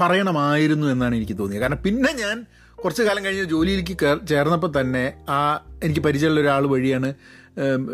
പറയണമായിരുന്നു 0.00 0.86
എന്നാണ് 0.94 1.14
എനിക്ക് 1.20 1.36
തോന്നിയത്. 1.38 1.62
കാരണം 1.62 1.80
പിന്നെ 1.86 2.10
ഞാൻ 2.22 2.36
കുറച്ച് 2.78 3.02
കാലം 3.06 3.22
കഴിഞ്ഞ് 3.24 3.44
ജോലിയിലേക്ക് 3.54 3.94
ചേർന്നപ്പോൾ 4.30 4.70
തന്നെ 4.80 5.04
ആ 5.36 5.38
എനിക്ക് 5.86 6.02
പരിചയമുള്ള 6.06 6.40
ഒരാൾ 6.44 6.64
വഴിയാണ് 6.74 7.08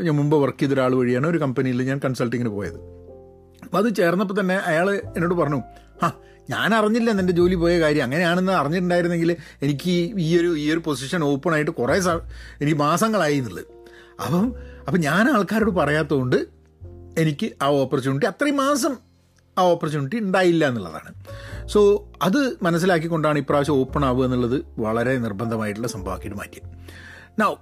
ഞാൻ 0.07 0.15
മുമ്പ് 0.21 0.37
വർക്ക് 0.43 0.61
ചെയ്ത 0.61 0.75
ഒരാൾ 0.77 0.93
വഴിയാണ് 1.01 1.27
ഒരു 1.33 1.39
കമ്പനിയിൽ 1.45 1.83
ഞാൻ 1.91 2.01
കൺസൾട്ടിങ്ങിന് 2.05 2.53
പോയത്. 2.59 2.79
അപ്പോൾ 3.65 3.79
അത് 3.83 3.89
ചേർന്നപ്പോൾ 4.01 4.37
തന്നെ 4.41 4.57
അയാൾ 4.71 4.89
എന്നോട് 5.17 5.35
പറഞ്ഞു 5.43 5.61
ആ 6.05 6.09
ഞാൻ 6.51 6.75
അറിഞ്ഞില്ല 6.75 7.11
എന്റെ 7.11 7.33
ജോലി 7.33 7.55
പോയ 7.55 7.81
കാര്യം. 7.81 8.03
അങ്ങനെയാണെന്ന് 8.03 8.53
അറിഞ്ഞിട്ടുണ്ടായിരുന്നെങ്കിൽ 8.53 9.37
എനിക്ക് 9.63 10.15
ഈ 10.19 10.41
ഒരു 10.41 10.59
ഈ 10.59 10.71
ഒരു 10.71 10.79
പൊസിഷൻ 10.79 11.25
ഓപ്പൺ 11.25 11.55
ആയിട്ട് 11.55 11.71
കുറേ 11.71 12.01
എനിക്ക് 12.61 12.79
മാസങ്ങളായി 12.79 13.37
എന്നുള്ളത്. 13.37 13.65
അപ്പം 14.23 14.55
അപ്പം 14.89 15.01
ഞാൻ 15.01 15.31
ആൾക്കാരോട് 15.31 15.71
പറയാത്തതുകൊണ്ട് 15.71 16.47
എനിക്ക് 17.19 17.53
ആ 17.63 17.67
ഓപ്പർച്യൂണിറ്റി 17.67 18.27
അത്രയും 18.27 18.57
മാസം 18.57 18.97
ആ 19.59 19.63
ഓപ്പർച്യൂണിറ്റി 19.63 20.17
ഉണ്ടായില്ല 20.17 20.69
എന്നുള്ളതാണ്. 20.69 21.15
സോ 21.69 22.11
അത് 22.23 22.57
മനസ്സിലാക്കിക്കൊണ്ടാണ് 22.63 23.39
ഇപ്രാവശ്യം 23.39 23.75
ഓപ്പൺ 23.75 24.05
ആവുക 24.05 24.25
എന്നുള്ളത് 24.25 24.65
വളരെ 24.79 25.19
നിർബന്ധമായിട്ടുള്ള 25.19 25.89
സംഭവമാക്കിയിട്ട് 25.89 26.37
മാറ്റിയത്. 26.37 26.71
നൗ 27.41 27.55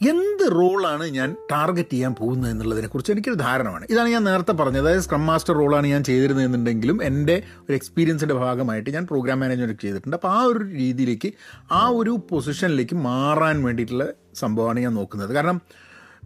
എന്ത് 0.00 0.44
റോളാണ് 0.52 1.04
ഞാൻ 1.04 1.36
ടാർഗറ്റ് 1.50 1.90
ചെയ്യാൻ 1.90 2.14
പോകുന്നത് 2.14 2.50
എന്നുള്ളതിനെ 2.50 2.88
കുറിച്ച് 2.88 3.12
എനിക്കൊരു 3.12 3.34
ധാരണമാണ്. 3.34 3.86
ഇതാണ് 3.90 4.08
ഞാൻ 4.08 4.24
നേരത്തെ 4.24 4.52
പറഞ്ഞത്. 4.52 4.82
അതായത് 4.82 5.00
സ്ക്രം 5.00 5.26
മാസ്റ്റർ 5.26 5.54
റോളാണ് 5.54 5.86
ഞാൻ 5.86 6.04
ചെയ്തിരുന്നത് 6.04 6.44
എന്നുണ്ടെങ്കിലും 6.44 7.02
എന്റെ 7.02 7.42
ഒരു 7.68 7.72
എക്സ്പീരിയൻസിന്റെ 7.72 8.34
ഭാഗമായിട്ട് 8.34 8.90
ഞാൻ 8.90 9.06
പ്രോഗ്രാം 9.06 9.40
മാനേജ്മെന്റ് 9.40 9.82
ചെയ്തിട്ടുണ്ട്. 9.82 10.16
അപ്പോൾ 10.16 10.28
ആ 10.28 10.40
ഒരു 10.42 10.62
രീതിയിലേക്ക് 10.82 11.32
ആ 11.72 11.88
ഒരു 11.88 12.10
പൊസിഷനിലേക്ക് 12.30 12.94
മാറാൻ 12.94 13.64
വേണ്ടിയിട്ടുള്ള 13.64 14.06
സംഭവമാണ് 14.34 14.80
ഞാൻ 14.80 14.94
നോക്കുന്നത്. 14.94 15.32
കാരണം 15.32 15.60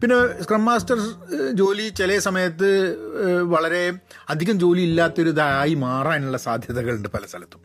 പിന്നെ 0.02 0.42
സ്ക്രം 0.42 0.64
മാസ്റ്റർ 0.64 0.98
ജോലി 1.52 1.88
ചില 1.88 2.18
സമയത്ത് 2.18 2.68
വളരെ 3.54 3.92
അധികം 4.28 4.58
ജോലി 4.58 4.80
ഇല്ലാത്തൊരു 4.80 5.28
ഇതായി 5.28 5.74
മാറാനുള്ള 5.74 6.36
സാധ്യതകളുണ്ട് 6.36 7.08
പല 7.08 7.24
സ്ഥലത്തും. 7.26 7.60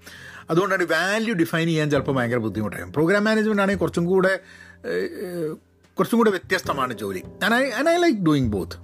അതുകൊണ്ടാണ് 0.49 0.83
വാല്യൂ 0.83 1.35
ഡിഫൈൻ 1.35 1.67
ചെയ്യാൻ 1.67 1.91
ചിലപ്പോൾ 1.91 2.11
ഭയങ്കര 2.11 2.37
ബുദ്ധിമുട്ടായിരുന്നു 2.37 2.93
പ്രോഗ്രാം 2.93 3.23
മാനേജ്മെന്റ് 3.23 3.61
ആണെങ്കിൽ 3.61 3.79
കുറച്ചും 3.79 4.05
കൂടെ 4.05 4.33
കുറച്ചും 5.99 6.17
കൂടെ 6.17 6.29
വ്യത്യസ്തമാണ് 6.29 6.93
ജോലി. 6.93 7.21
And 7.45 7.89
I 7.89 7.97
like 8.05 8.19
doing 8.19 8.51
both 8.55 8.77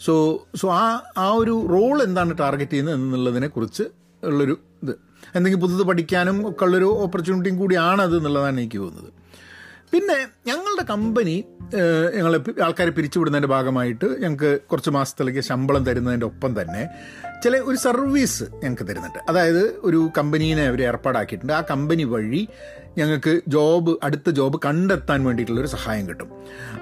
so 0.00 0.12
so 0.56 0.66
ആ 0.72 0.84
ആ 1.18 1.28
ഒരു 1.32 1.54
റോൾ 1.70 1.96
എന്താണ് 2.02 2.38
ടാർഗറ്റ് 2.38 2.72
ചെയ്യുന്നത് 2.72 2.94
എന്നുള്ളതിനെ 2.94 3.48
കുറിച്ച് 3.48 3.84
ഉള്ളൊരു 4.24 4.54
ഇത്. 4.82 4.94
എന്തെങ്കിലും 5.34 5.60
പുതുത് 5.60 5.82
പഠിക്കാനും 5.88 6.36
ഒക്കെ 6.50 6.64
ഉള്ളൊരു 6.64 6.88
ഓപ്പർച്യൂണിറ്റിയും 7.04 7.56
കൂടിയാണ് 7.58 8.02
അത് 8.02 8.14
എന്നുള്ളതാണ് 8.16 8.60
എനിക്ക് 8.60 8.78
തോന്നുന്നത്. 8.78 9.12
പിന്നെ 9.92 10.16
ഞങ്ങളുടെ 10.46 10.84
കമ്പനി 10.90 11.44
ഞങ്ങളെ 12.16 12.38
ആൾക്കാരെ 12.62 12.90
പിരിച്ചുവിടുന്നതിന്റെ 12.90 13.48
ഭാഗമായിട്ട് 13.48 14.06
ഞങ്ങൾക്ക് 14.22 14.60
കുറച്ച് 14.70 14.90
മാസത്തിലേക്ക് 14.90 15.40
ശമ്പളം 15.40 15.82
തരുന്നതിന്റെ 15.86 16.26
ഒപ്പം 16.26 16.52
തന്നെ 16.60 16.82
ചില 17.44 17.56
ഒരു 17.56 17.76
സർവീസ് 17.76 18.44
ഞങ്ങൾക്ക് 18.62 18.86
തരുന്നുണ്ട്. 18.88 19.18
അതായത് 19.28 19.62
ഒരു 19.88 20.00
കമ്പനീനെ 20.18 20.62
അവർ 20.62 20.82
ഏർപ്പാടാക്കിയിട്ടുണ്ട്. 20.82 21.52
ആ 21.52 21.62
കമ്പനി 21.70 22.04
വഴി 22.04 22.48
ഞങ്ങൾക്ക് 22.98 23.40
ജോബ് 23.48 23.96
അടുത്ത 24.02 24.30
ജോബ് 24.30 24.60
കണ്ടെത്താൻ 24.64 25.24
വേണ്ടിയിട്ടുള്ളൊരു 25.24 25.68
സഹായം 25.68 26.08
കിട്ടും. 26.08 26.28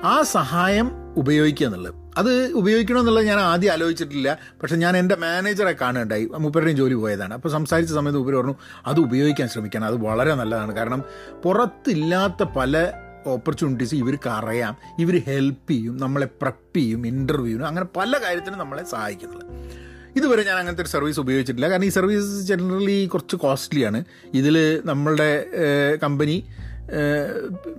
ആ 0.05 0.23
സഹായം 0.23 0.91
ഉപയോഗിക്കുക 1.17 1.67
എന്നുള്ളത്. 1.67 1.95
അത് 2.17 2.53
ഉപയോഗിക്കണമെന്നുള്ളത് 2.53 3.25
ഞാൻ 3.25 3.39
ആദ്യം 3.39 3.73
ആലോചിച്ചിട്ടില്ല. 3.73 4.39
പക്ഷെ 4.63 4.77
ഞാൻ 4.77 4.97
എന്റെ 4.97 5.17
മാനേജറെ 5.17 5.73
കാണുകയുണ്ടായി. 5.73 6.29
മുപ്പരുടെയും 6.39 6.77
ജോലി 6.77 6.95
പോയതാണ്. 6.95 7.35
അപ്പോൾ 7.35 7.49
സംസാരിച്ച 7.49 7.93
സമയത്ത് 7.93 8.19
ഉപരി 8.19 8.37
പറഞ്ഞു 8.37 8.55
അത് 8.87 9.01
ഉപയോഗിക്കാൻ 9.01 9.49
ശ്രമിക്കണം. 9.49 9.85
അത് 9.85 9.97
വളരെ 9.97 10.35
നല്ലതാണ്. 10.35 10.77
കാരണം 10.77 11.05
പുറത്തില്ലാത്ത 11.45 12.43
പല 12.43 12.93
ഓപ്പർച്യൂണിറ്റീസ് 13.27 13.95
ഇവർക്ക് 13.95 14.29
അറിയാം. 14.29 14.77
ഇവർ 14.99 15.23
ഹെൽപ്പ് 15.27 15.71
ചെയ്യും 15.71 15.97
നമ്മളെ 15.97 16.29
പ്രപ്പ് 16.43 16.77
ചെയ്യും 16.77 17.07
ഇന്റർവ്യൂവിനും 17.07 17.67
അങ്ങനെ 17.67 17.87
പല 17.97 18.13
കാര്യത്തിനും 18.27 18.59
നമ്മളെ 18.59 18.85
സഹായിക്കുന്നുള്ളത് 18.85 19.80
ഇതുവരെ 20.17 20.43
ഞാൻ 20.45 20.57
അങ്ങനത്തെ 20.59 20.83
ഒരു 20.83 20.89
സർവീസ് 20.89 21.21
ഉപയോഗിച്ചിട്ടില്ല. 21.21 21.69
കാരണം 21.71 21.85
ഈ 21.85 21.89
സർവീസ് 21.89 22.47
ജനറലി 22.47 23.07
കുറച്ച് 23.07 23.37
കോസ്റ്റ്ലിയാണ് 23.37 24.05
ഇതിൽ 24.35 24.83
നമ്മളുടെ 24.85 25.47
കമ്പനി 26.03 26.45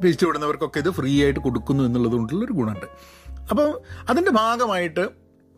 പിരിച്ചു 0.01 0.25
വിടുന്നവർക്കൊക്കെ 0.25 0.79
ഇത് 0.79 0.89
ഫ്രീ 0.89 1.23
ആയിട്ട് 1.23 1.39
കൊടുക്കുന്നു 1.39 1.83
എന്നുള്ളത് 1.83 2.13
കൊണ്ടുള്ളൊരു 2.13 2.53
ഗുണമുണ്ട്. 2.53 2.85
അപ്പോൾ 3.49 3.81
അതിന്റെ 4.09 4.31
ഭാഗമായിട്ട് 4.31 5.09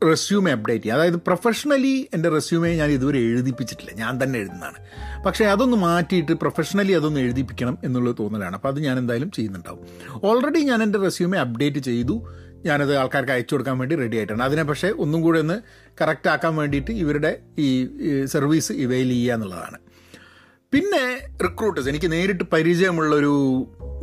റെസ്യൂമെ 0.03 0.51
അപ്ഡേറ്റ് 0.51 0.83
ചെയ്യുക 0.83 0.97
അതായത് 0.97 1.15
പ്രൊഫഷണലി 1.15 2.09
എന്റെ 2.13 2.29
റെസ്യൂമെ 2.29 2.69
ഞാൻ 2.75 2.89
ഇതുവരെ 2.91 3.19
എഴുതിപ്പിച്ചിട്ടില്ല. 3.19 3.91
ഞാൻ 3.95 4.23
തന്നെ 4.23 4.39
എഴുതുന്നതാണ്. 4.39 4.79
പക്ഷേ 5.25 5.45
അതൊന്ന് 5.45 5.77
മാറ്റിയിട്ട് 5.77 6.31
പ്രൊഫഷണലി 6.31 6.91
അതൊന്ന് 6.91 7.19
എഴുതിപ്പിക്കണം 7.19 7.77
എന്നുള്ളത് 7.83 8.15
തോന്നലാണ്. 8.19 8.55
അപ്പോൾ 8.55 8.67
അത് 8.67 8.79
ഞാൻ 8.79 8.97
എന്തായാലും 8.97 9.31
ചെയ്യുന്നുണ്ടാവും. 9.31 9.85
ഓൾറെഡി 10.23 10.59
ഞാൻ 10.59 10.83
എന്റെ 10.83 10.99
റെസ്യൂമെ 10.99 11.37
അപ്ഡേറ്റ് 11.37 11.77
ചെയ്തു. 11.77 12.27
ഞാനത് 12.65 12.97
ആൾക്കാർക്ക് 12.97 13.31
അയച്ചു 13.31 13.53
കൊടുക്കാൻ 13.53 13.77
വേണ്ടി 13.77 13.95
റെഡി 13.95 14.17
ആയിട്ടുണ്ട് 14.17 14.43
അതിനെ 14.43 14.63
പക്ഷേ 14.63 14.89
ഒന്നും 14.89 15.21
കൂടെ 15.21 15.39
ഒന്ന് 15.39 15.61
കറക്റ്റ് 16.01 16.29
ആക്കാൻ 16.29 16.55
വേണ്ടിയിട്ട് 16.55 16.91
ഇവരുടെ 16.91 17.39
ഈ 17.57 17.69
സർവീസ് 18.25 18.71
ഇവയിൽ 18.71 19.09
ചെയ്യുക 19.09 19.33
എന്നുള്ളതാണ്. 19.33 19.77
പിന്നെ 20.73 21.21
റിക്രൂട്ടേഴ്സ് 21.43 21.89
എനിക്ക് 21.89 22.11
നേരിട്ട് 22.11 22.43
പരിചയമുള്ളൊരു 22.53 23.33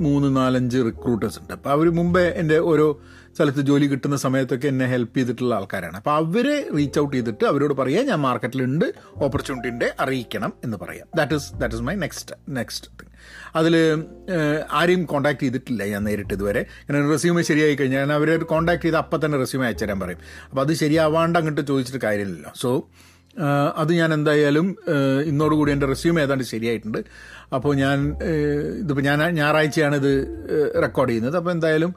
മൂന്ന് 0.01 0.37
നാലഞ്ച് 0.37 0.79
റിക്രൂട്ടേഴ്സ് 0.79 1.39
ഉണ്ട്. 1.39 1.53
അപ്പോൾ 1.53 1.71
അവർ 1.71 1.91
മുമ്പേ 1.91 2.21
എന്റെ 2.21 2.59
ഓരോ 2.59 3.01
സ്ഥലത്ത് 3.41 3.63
ജോലി 3.69 3.87
കിട്ടുന്ന 3.91 4.17
സമയത്തൊക്കെ 4.25 4.67
എന്നെ 4.75 4.87
ഹെൽപ്പ് 4.95 5.15
ചെയ്തിട്ടുള്ള 5.19 5.53
ആൾക്കാരാണ്. 5.59 5.97
അപ്പോൾ 6.01 6.15
അവരെ 6.23 6.57
റീച്ച് 6.79 6.99
ഔട്ട് 7.03 7.15
ചെയ്തിട്ട് 7.17 7.45
അവരോട് 7.51 7.75
പറയുക 7.83 8.03
ഞാൻ 8.13 8.21
മാർക്കറ്റിലുണ്ട് 8.29 8.87
ഓപ്പർച്യൂണിറ്റി 9.27 9.71
ഉണ്ട് 9.75 9.87
അറിയിക്കണം 10.05 10.53
എന്ന് 10.67 10.77
പറയാം. 10.83 11.07
That 11.19 11.37
is 11.41 11.49
that 11.61 11.77
is 11.79 11.85
my 11.89 11.95
next 12.03 12.37
next 12.59 12.89
thing 12.99 13.09
അതിൽ 13.59 13.75
ആരെയും 14.81 15.03
കോൺടാക്ട് 15.13 15.43
ചെയ്തിട്ടില്ല 15.45 15.83
ഞാൻ 15.93 16.03
നേരിട്ട് 16.09 16.33
ഇതുവരെ. 16.37 16.63
ഞാൻ 16.89 17.09
റെസ്യൂമെ 17.15 17.43
ശരിയായി 17.51 17.75
കഴിഞ്ഞാൽ 17.81 18.03
ഞാൻ 18.05 18.13
അവരെ 18.19 18.37
കോൺടാക്ട് 18.53 18.85
ചെയ്ത് 18.87 18.99
അപ്പം 19.03 19.21
തന്നെ 19.25 19.39
റെസ്യൂമെ 19.45 19.67
അയച്ചു 19.69 19.85
തരാൻ 19.85 20.01
പറയും. 20.05 20.21
അപ്പോൾ 20.51 20.63
അത് 20.65 20.73
ശരിയാവാണ്ട് 20.83 21.39
അങ്ങോട്ട് 21.41 21.63
ചോദിച്ചിട്ട് 21.73 22.03
കാര്യമില്ലല്ലോ. 22.07 22.53
സോ 22.63 22.71
അത് 23.81 23.91
ഞാൻ 23.99 24.11
എന്തായാലും 24.19 24.67
ഇന്നോടുകൂടി 25.31 25.71
എന്റെ 25.75 25.89
റെസ്യൂം 25.95 26.17
ഏതാണ്ട് 26.23 26.45
ശരിയായിട്ടുണ്ട്. 26.55 27.01
അപ്പോൾ 27.57 27.73
ഞാൻ 27.83 27.99
ഇതിപ്പോൾ 28.83 29.05
ഞാൻ 29.11 29.21
ഞായറാഴ്ചയാണ് 29.41 29.97
ഇത് 30.03 30.13
റെക്കോർഡ് 30.85 31.11
ചെയ്യുന്നത്. 31.11 31.37
അപ്പോൾ 31.41 31.53
എന്തായാലും 31.57 31.93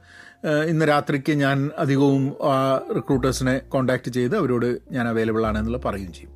ഇന്ന് 0.70 0.88
രാത്രിക്ക് 0.88 1.32
ഞാൻ 1.32 1.72
അധികവും 1.78 2.36
റിക്രൂട്ടേഴ്സിനെ 2.96 3.58
കോൺടാക്ട് 3.58 4.10
ചെയ്ത് 4.10 4.38
അവരോട് 4.38 4.80
ഞാൻ 4.92 5.08
അവൈലബിൾ 5.08 5.46
ആണെന്നുള്ളത് 5.46 5.84
പറയുകയും 5.84 6.14
ചെയ്യും. 6.14 6.32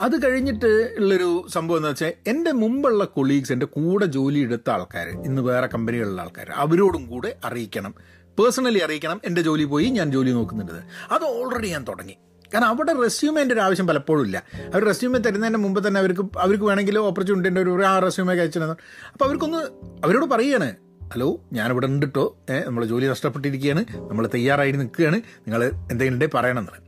അത് 0.00 0.26
കഴിഞ്ഞിട്ട് 0.26 0.94
ഉള്ളൊരു 0.98 1.46
സംഭവം 1.48 1.76
എന്ന് 1.76 1.88
വെച്ചാൽ 1.88 2.12
എന്റെ 2.26 2.52
മുമ്പുള്ള 2.52 3.04
കൊളീഗ്സ് 3.04 3.52
എന്റെ 3.52 3.66
കൂടെ 3.66 4.06
ജോലി 4.06 4.38
എടുത്ത 4.38 4.70
ആൾക്കാർ 4.70 5.08
ഇന്ന് 5.08 5.42
വേറെ 5.42 5.66
കമ്പനികളിലുള്ള 5.66 6.22
ആൾക്കാർ 6.22 6.50
അവരോടും 6.54 7.06
കൂടെ 7.06 7.36
അറിയിക്കണം. 7.44 7.94
പേഴ്സണലി 8.38 8.78
അറിയിക്കണം 8.78 9.20
എന്റെ 9.24 9.42
ജോലി 9.42 9.64
പോയി 9.64 9.84
ഞാൻ 9.84 10.10
ജോലി 10.10 10.30
നോക്കുന്നുണ്ട്. 10.30 10.72
അത് 11.14 11.24
ഓൾറെഡി 11.24 11.68
ഞാൻ 11.68 11.84
തുടങ്ങി. 11.88 12.16
കാരണം 12.54 12.66
അവിടെ 12.66 12.92
റെസ്യൂമേന്റെ 12.92 13.54
ഒരു 13.54 13.60
ആവശ്യം 13.60 13.86
പലപ്പോഴും 13.86 14.24
ഇല്ല. 14.24 14.42
അവർ 14.54 14.84
റെസ്യൂമേ 14.84 15.18
തരുന്നതിന് 15.18 15.56
മുമ്പ് 15.56 15.88
തന്നെ 15.88 15.98
അവർക്ക് 15.98 16.38
അവർക്ക് 16.38 16.64
വേണമെങ്കിൽ 16.64 16.98
ഉണ്ട് 17.32 17.60
ഒരു 17.60 17.82
ആ 17.82 17.98
റെസ്യൂമേ 17.98 18.34
കഴിച്ചിരുന്നു 18.34 18.76
അപ്പോൾ 19.12 19.24
അവർക്കൊന്ന് 19.24 19.58
അവരോട് 20.06 20.26
പറയുകയാണ് 20.26 20.74
ഹലോ 21.12 21.26
ഞാനിവിടെ 21.56 21.86
ഉണ്ട് 21.86 22.04
കേട്ടോ 22.06 22.24
നമ്മൾ 22.66 22.84
ജോലി 22.90 23.06
നഷ്ടപ്പെട്ടിരിക്കുകയാണ് 23.10 23.82
നമ്മൾ 24.08 24.24
തയ്യാറായി 24.34 24.72
നിൽക്കുകയാണ്. 24.80 25.18
നിങ്ങൾ 25.44 25.60
എന്തെങ്കിലും 25.64 26.14
ഉണ്ടെങ്കിൽ 26.14 26.36
പറയണം 26.36 26.60
എന്നാണ് 26.62 26.82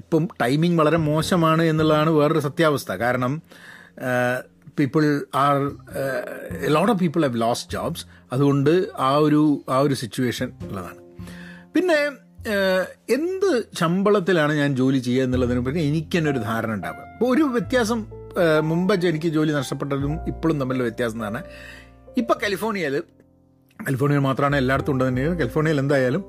ഇപ്പം 0.00 0.28
ടൈമിംഗ് 0.40 0.78
വളരെ 0.80 0.96
മോശമാണ് 0.96 1.62
എന്നുള്ളതാണ് 1.62 2.10
വേറൊരു 2.10 2.42
സത്യാവസ്ഥ. 2.46 2.90
കാരണം 2.92 3.42
people 4.78 5.04
are 5.44 5.56
lot 6.76 6.92
of 6.92 6.98
people 7.04 7.24
have 7.26 7.40
lost 7.44 7.72
jobs 7.72 8.04
അതുകൊണ്ട് 8.32 8.72
ആ 9.08 9.12
ഒരു 9.26 9.42
ആ 9.68 9.78
ഒരു 9.78 9.94
സിറ്റുവേഷൻ 10.02 10.50
ഉള്ളതാണ്. 10.68 11.00
പിന്നെ 11.76 12.00
എന്ത് 13.16 13.50
ശമ്പളത്തിലാണ് 13.80 14.52
ഞാൻ 14.52 14.70
ജോലി 14.76 14.98
ചെയ്യുക 14.98 15.24
എന്നുള്ളതിനെ 15.24 15.60
പറ്റി 15.60 15.80
എനിക്ക് 15.90 16.18
തന്നെ 16.18 16.30
ഒരു 16.30 16.38
ധാരണ 16.50 16.72
ഉണ്ടാവുക. 16.72 17.04
അപ്പോൾ 17.14 17.30
ഒരു 17.34 17.42
വ്യത്യാസം 17.42 18.06
മുമ്പ് 18.64 18.94
എനിക്ക് 19.14 19.28
ജോലി 19.38 19.52
നഷ്ടപ്പെട്ടതും 19.60 20.14
ഇപ്പോഴും 20.26 20.60
തമ്മിലുള്ള 20.60 20.86
വ്യത്യാസം 20.90 21.16
എന്ന് 21.16 21.26
പറഞ്ഞാൽ 21.26 21.44
ഇപ്പം 22.16 22.36
കാലിഫോർണിയയിൽ 22.42 23.02
കാലിഫോർണിയയിൽ 23.86 24.22
മാത്രമാണ് 24.22 24.56
എല്ലായിടത്തും 24.56 24.92
ഉണ്ട് 24.92 25.08
തന്നെയാണ്. 25.08 25.78
എന്തായാലും 25.78 26.24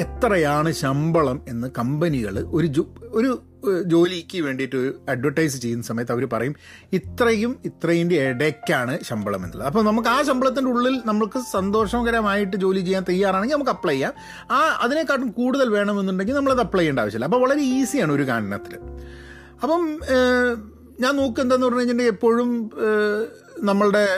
എത്രയാണ് 0.00 0.72
ശമ്പളം 0.72 1.42
എന്ന് 1.48 1.70
കമ്പനികൾ 1.78 2.46
ഒരു 2.52 2.86
ഒരു 3.02 3.42
ജോലിക്ക് 3.82 4.38
വേണ്ടിയിട്ട് 4.42 4.92
അഡ്വർടൈസ് 5.08 5.58
ചെയ്യുന്ന 5.58 5.84
സമയത്ത് 5.84 6.12
അവർ 6.12 6.28
പറയും 6.32 6.54
ഇത്രയും 6.92 7.58
ഇത്രയിന്റെ 7.64 8.16
ഇടയ്ക്കാണ് 8.28 8.98
ശമ്പളം 9.02 9.44
എന്നുള്ളത്. 9.44 9.66
അപ്പോൾ 9.66 9.84
നമുക്ക് 9.84 10.08
ആ 10.08 10.22
ശമ്പളത്തിന്റെ 10.22 10.70
ഉള്ളിൽ 10.70 11.02
നമുക്ക് 11.04 11.38
സന്തോഷകരമായിട്ട് 11.52 12.56
ജോലി 12.56 12.80
ചെയ്യാൻ 12.80 13.04
തയ്യാറാണെങ്കിൽ 13.08 13.54
നമുക്ക് 13.54 13.70
അപ്ലൈ 13.70 13.94
ചെയ്യാം. 13.94 14.12
ആ 14.50 14.58
അതിനെക്കാട്ടും 14.80 15.32
കൂടുതൽ 15.32 15.70
വേണമെന്നുണ്ടെങ്കിൽ 15.70 16.34
നമ്മളത് 16.34 16.60
അപ്ലൈ 16.60 16.80
ചെയ്യേണ്ട 16.80 17.00
ആവശ്യമില്ല. 17.00 17.24
അപ്പോൾ 17.24 17.42
വളരെ 17.46 17.60
ഈസിയാണ് 17.60 18.12
ഒരു 18.12 18.22
കാരണത്തിൽ 18.22 18.74
അപ്പം 19.62 19.98
ഞാൻ 21.00 21.16
നോക്കുക 21.16 21.42
എന്താന്ന് 21.42 21.66
പറഞ്ഞു 21.66 21.78
കഴിഞ്ഞിട്ടുണ്ടെങ്കിൽ 21.78 22.14
എപ്പോഴും 22.14 22.70
നമ്മളുടെ 23.64 24.08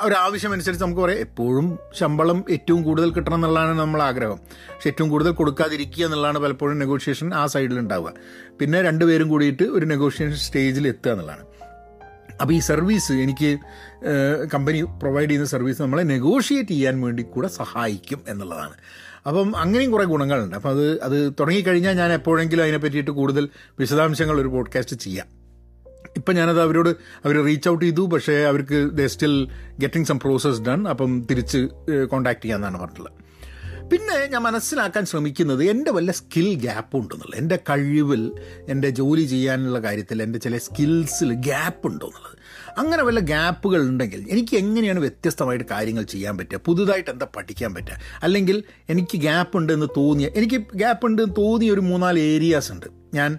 ഒരാവശ്യമനുസരിച്ച് 0.00 0.84
നമുക്ക് 0.84 1.00
പറയാം 1.00 1.18
എപ്പോഴും 1.18 1.78
ശമ്പളം 1.98 2.44
ഏറ്റവും 2.50 2.82
കൂടുതൽ 2.82 3.10
കിട്ടണം 3.10 3.34
എന്നുള്ളതാണ് 3.34 3.78
നമ്മൾ 3.78 4.02
ആഗ്രഹം. 4.02 4.36
പക്ഷെ 4.74 4.88
ഏറ്റവും 4.88 5.10
കൂടുതൽ 5.10 5.32
കൊടുക്കാതിരിക്കുക 5.32 6.04
എന്നുള്ളതാണ് 6.04 6.38
പലപ്പോഴും 6.38 6.78
നെഗോഷിയേഷൻ 6.78 7.34
ആ 7.34 7.46
സൈഡിൽ 7.46 7.78
ഉണ്ടാവുക 7.78 8.12
പിന്നെ 8.60 8.82
രണ്ടുപേരും 8.82 9.28
കൂടിയിട്ട് 9.28 9.62
ഒരു 9.62 9.86
നെഗോഷിയേഷൻ 9.86 10.36
സ്റ്റേജിൽ 10.36 10.88
എത്തുക 10.88 11.10
എന്നുള്ളതാണ്. 11.10 11.44
അപ്പോൾ 12.40 12.54
ഈ 12.54 12.58
സർവീസ് 12.58 13.12
എനിക്ക് 13.12 13.58
കമ്പനി 14.54 14.82
പ്രൊവൈഡ് 14.82 15.30
ചെയ്യുന്ന 15.30 15.48
സർവീസ് 15.48 15.82
നമ്മളെ 15.82 16.02
നെഗോഷിയേറ്റ് 16.02 16.70
ചെയ്യാൻ 16.70 17.00
വേണ്ടി 17.00 17.22
കൂടെ 17.22 17.48
സഹായിക്കും 17.48 18.20
എന്നുള്ളതാണ്. 18.28 18.74
അപ്പം 19.26 19.56
അങ്ങനെയും 19.56 19.90
കുറേ 19.90 20.04
ഗുണങ്ങളുണ്ട്. 20.04 20.56
അപ്പം 20.56 20.70
അത് 20.70 21.00
അത് 21.00 21.32
തുടങ്ങിക്കഴിഞ്ഞാൽ 21.40 21.92
ഞാൻ 21.92 22.12
എപ്പോഴെങ്കിലും 22.12 22.62
അതിനെ 22.62 22.78
പറ്റിയിട്ട് 22.78 23.10
കൂടുതൽ 23.10 23.48
വിശദാംശങ്ങൾ 23.80 24.40
ഒരു 24.40 24.48
പോഡ്കാസ്റ്റ് 24.48 24.96
ചെയ്യാം. 24.96 25.35
ഇപ്പം 26.26 26.36
ഞാനത് 26.36 26.60
അവരോട് 26.60 26.88
അവർ 27.24 27.44
റീച്ച് 27.44 27.68
ഔട്ട് 27.68 27.84
ചെയ്തു 27.84 28.00
പക്ഷേ 28.00 28.32
അവർക്ക് 28.32 28.90
the 28.92 29.06
still 29.06 29.48
getting 29.78 30.06
some 30.06 30.18
process 30.18 30.60
done 30.60 30.88
അപ്പം 30.88 31.26
തിരിച്ച് 31.30 31.58
കോൺടാക്ട് 32.04 32.42
ചെയ്യാമെന്നാണ് 32.42 32.80
പറഞ്ഞിട്ടുള്ളത്. 32.80 33.12
പിന്നെ 33.92 34.26
ഞാൻ 34.26 34.42
മനസ്സിലാക്കാൻ 34.42 35.06
ശ്രമിക്കുന്നത് 35.06 35.64
എന്റെ 35.64 35.90
വല്ല 35.90 36.12
സ്കിൽ 36.12 36.54
ഗ്യാപ്പ് 36.54 36.96
ഉണ്ടെന്നുള്ളത് 36.96 37.40
എന്റെ 37.40 37.56
കഴിവിൽ 37.70 38.32
എന്റെ 38.68 38.90
ജോലി 38.90 39.22
ചെയ്യാനുള്ള 39.22 39.78
കാര്യത്തിൽ 39.78 40.22
എന്റെ 40.22 40.38
ചില 40.38 40.58
സ്കിൽസിൽ 40.58 41.32
ഗ്യാപ്പ് 41.32 41.86
ഉണ്ടോ 41.86 42.06
എന്നുള്ളത് 42.06 42.36
അങ്ങനെ 42.78 43.02
വല്ല 43.02 43.20
ഗ്യാപ്പുകൾ 43.20 43.80
ഉണ്ടെങ്കിൽ 43.80 44.26
എനിക്ക് 44.28 44.56
എങ്ങനെയാണ് 44.56 45.00
വ്യത്യസ്തമായിട്ട് 45.00 45.64
കാര്യങ്ങൾ 45.70 46.02
ചെയ്യാൻ 46.02 46.38
പറ്റുക? 46.38 46.60
പുതുതായിട്ട് 46.66 47.10
എന്താ 47.10 47.26
പഠിക്കാൻ 47.36 47.74
പറ്റുക? 47.74 47.98
അല്ലെങ്കിൽ 48.22 48.62
എനിക്ക് 48.88 49.18
ഗ്യാപ്പ് 49.18 49.56
ഉണ്ട് 49.56 49.72
എന്ന് 49.72 49.86
തോന്നിയ 49.96 50.28
എനിക്ക് 50.34 50.56
ഗ്യാപ്പ് 50.74 51.06
ഉണ്ട് 51.06 51.22
എന്ന് 51.22 51.36
തോന്നിയ 51.38 51.70
ഒരു 51.70 51.80
മൂന്നാൽ 51.80 52.18
ഏരിയാസ് 52.18 52.72
ഉണ്ട്. 52.72 52.86
ഞാൻ 53.14 53.38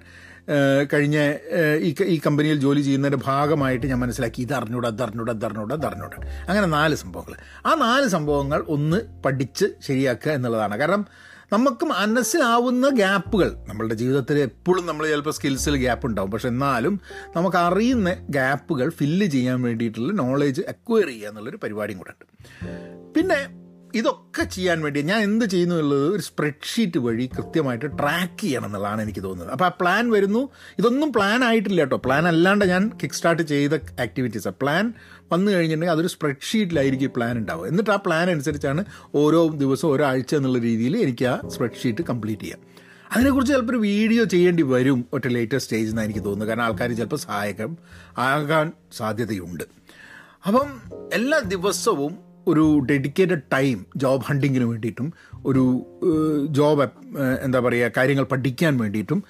കഴിഞ്ഞ 0.93 1.33
ഈ 1.79 1.95
ഈ 2.03 2.21
കമ്പനിയിൽ 2.25 2.59
ജോലി 2.59 2.81
ചെയ്യുന്നതിന്റെ 2.81 3.25
ഭാഗമായിട്ട് 3.25 3.87
ഞാൻ 3.87 3.99
മനസ്സിലാക്കി. 3.99 4.41
ഇത് 4.41 4.53
അറിഞ്ഞൂടാ 4.53 4.87
അത് 4.89 5.03
അറിഞ്ഞൂടാ 5.03 5.33
അത് 5.33 5.45
അറിഞ്ഞൂടാ 5.45 5.75
അത് 5.75 5.85
അറിഞ്ഞൂടാ. 5.85 6.17
അങ്ങനെ 6.49 6.67
നാല് 6.67 6.95
സംഭവങ്ങൾ. 6.95 7.35
ആ 7.65 7.75
നാല് 7.75 8.07
സംഭവങ്ങൾ 8.07 8.65
ഒന്ന് 8.67 9.21
പഠിച്ച് 9.25 9.65
ശരിയാക്കുക 9.87 10.31
എന്നുള്ളതാണ്. 10.31 10.77
കാരണം 10.77 11.05
നമുക്ക് 11.53 11.85
മനസ്സിലാവുന്ന 11.85 12.89
ഗ്യാപ്പുകൾ 12.89 13.55
നമ്മളുടെ 13.67 13.93
ജീവിതത്തിൽ 13.93 14.39
എപ്പോഴും 14.39 14.85
നമ്മൾ 14.85 15.07
ചിലപ്പോൾ 15.07 15.31
സ്കിൽസിൽ 15.31 15.77
ഗ്യാപ്പ് 15.77 16.07
ഉണ്ടാവും. 16.07 16.31
പക്ഷെ 16.31 16.47
എന്നാലും 16.47 17.01
നമുക്ക് 17.35 17.57
അറിയുന്ന 17.57 18.13
ഗ്യാപ്പുകൾ 18.29 18.89
ഫില്ല് 18.89 19.27
ചെയ്യാൻ 19.27 19.61
വേണ്ടിയിട്ടുള്ള 19.61 20.13
നോളേജ് 20.13 20.61
അക്വയർ 20.61 21.07
ചെയ്യുക 21.07 21.29
എന്നുള്ളൊരു 21.29 21.57
പരിപാടിയും 21.57 21.97
കൂടെ 21.97 22.09
ഉണ്ട്. 22.09 22.25
പിന്നെ 23.13 23.66
ഇതൊക്കെ 23.95 24.43
ചെയ്യാൻ 24.43 24.81
വേണ്ടി 24.81 25.01
ഞാൻ 25.01 25.21
എന്ത് 25.21 25.45
ചെയ്യുന്നു 25.45 25.75
എന്നുള്ളത് 25.75 26.15
ഒരു 26.15 26.21
സ്പ്രെഡ്ഷീറ്റ് 26.21 26.97
വഴി 26.97 27.29
കൃത്യമായിട്ട് 27.37 27.85
ട്രാക്ക് 27.85 28.41
ചെയ്യണം 28.41 28.65
എന്നുള്ളതാണ് 28.65 29.01
എനിക്ക് 29.01 29.23
തോന്നുന്നത്. 29.23 29.51
അപ്പോൾ 29.51 29.65
ആ 29.65 29.67
പ്ലാൻ 29.67 30.11
വരുന്നു. 30.11 30.49
ഇതൊന്നും 30.79 31.13
പ്ലാൻ 31.13 31.43
ആയിട്ടില്ല 31.43 31.81
കേട്ടോ. 31.81 31.97
പ്ലാൻ 31.97 32.27
അല്ലാണ്ട് 32.27 32.65
ഞാൻ 32.65 32.91
കിക്ക് 33.03 33.13
സ്റ്റാർട്ട് 33.13 33.43
ചെയ്ത 33.43 33.73
ആക്ടിവിറ്റീസ് 33.73 34.47
പ്ലാൻ 34.47 34.93
വന്നു 35.31 35.51
കഴിഞ്ഞിട്ടുണ്ടെങ്കിൽ 35.51 35.93
അതൊരു 35.93 36.07
സ്പ്രെഡ്ഷീറ്റിലായിരിക്കും 36.07 37.11
പ്ലാൻ 37.15 37.37
ഉണ്ടാവുക. 37.37 37.67
എന്നിട്ട് 37.67 37.89
ആ 37.89 37.95
പ്ലാൻ 37.95 38.29
അനുസരിച്ചാണ് 38.29 38.85
ഓരോ 39.15 39.47
ദിവസവും 39.47 39.91
ഓരോ 39.91 40.05
ആഴ്ച 40.05 40.35
എന്നുള്ള 40.35 40.57
രീതിയിൽ 40.57 40.97
എനിക്ക് 40.97 41.25
ആ 41.25 41.39
സ്പ്രെഡ്ഷീറ്റ് 41.47 42.01
കംപ്ലീറ്റ് 42.01 42.41
ചെയ്യാം. 42.41 42.59
അതിനെക്കുറിച്ച് 43.15 43.53
ചിലപ്പോൾ 43.53 43.71
ഒരു 43.71 43.79
വീഡിയോ 43.79 44.23
ചെയ്യേണ്ടി 44.23 44.63
വരും 44.63 45.05
ഒറ്റ 45.13 45.27
ലേറ്റസ്റ്റ് 45.27 45.59
സ്റ്റേജ് 45.59 45.89
എന്നാണ് 45.89 46.07
എനിക്ക് 46.07 46.19
തോന്നുന്നത്. 46.19 46.47
കാരണം 46.47 46.63
ആൾക്കാർ 46.63 46.95
ചിലപ്പോൾ 46.95 47.15
സഹായകം 47.15 47.77
ആകാൻ 48.17 48.71
സാധ്യതയുണ്ട്. 48.97 49.63
അപ്പം 50.47 50.81
എല്ലാ 51.13 51.39
ദിവസവും 51.39 52.26
ഒരു 52.47 52.79
ഡെഡിക്കേറ്റഡ് 52.89 53.41
ടൈം 53.53 53.85
ജോബ് 53.95 54.23
ഹണ്ടിങ്ങിന് 54.23 54.63
വേണ്ടിയിട്ടും 54.63 55.13
ഒരു 55.45 55.63
ജോബ് 56.49 56.87
എന്താ 57.43 57.59
പറയുക 57.59 57.91
കാര്യങ്ങൾ 57.97 58.23
പഠിക്കാൻ 58.23 58.77
വേണ്ടിയിട്ടും 58.77 59.23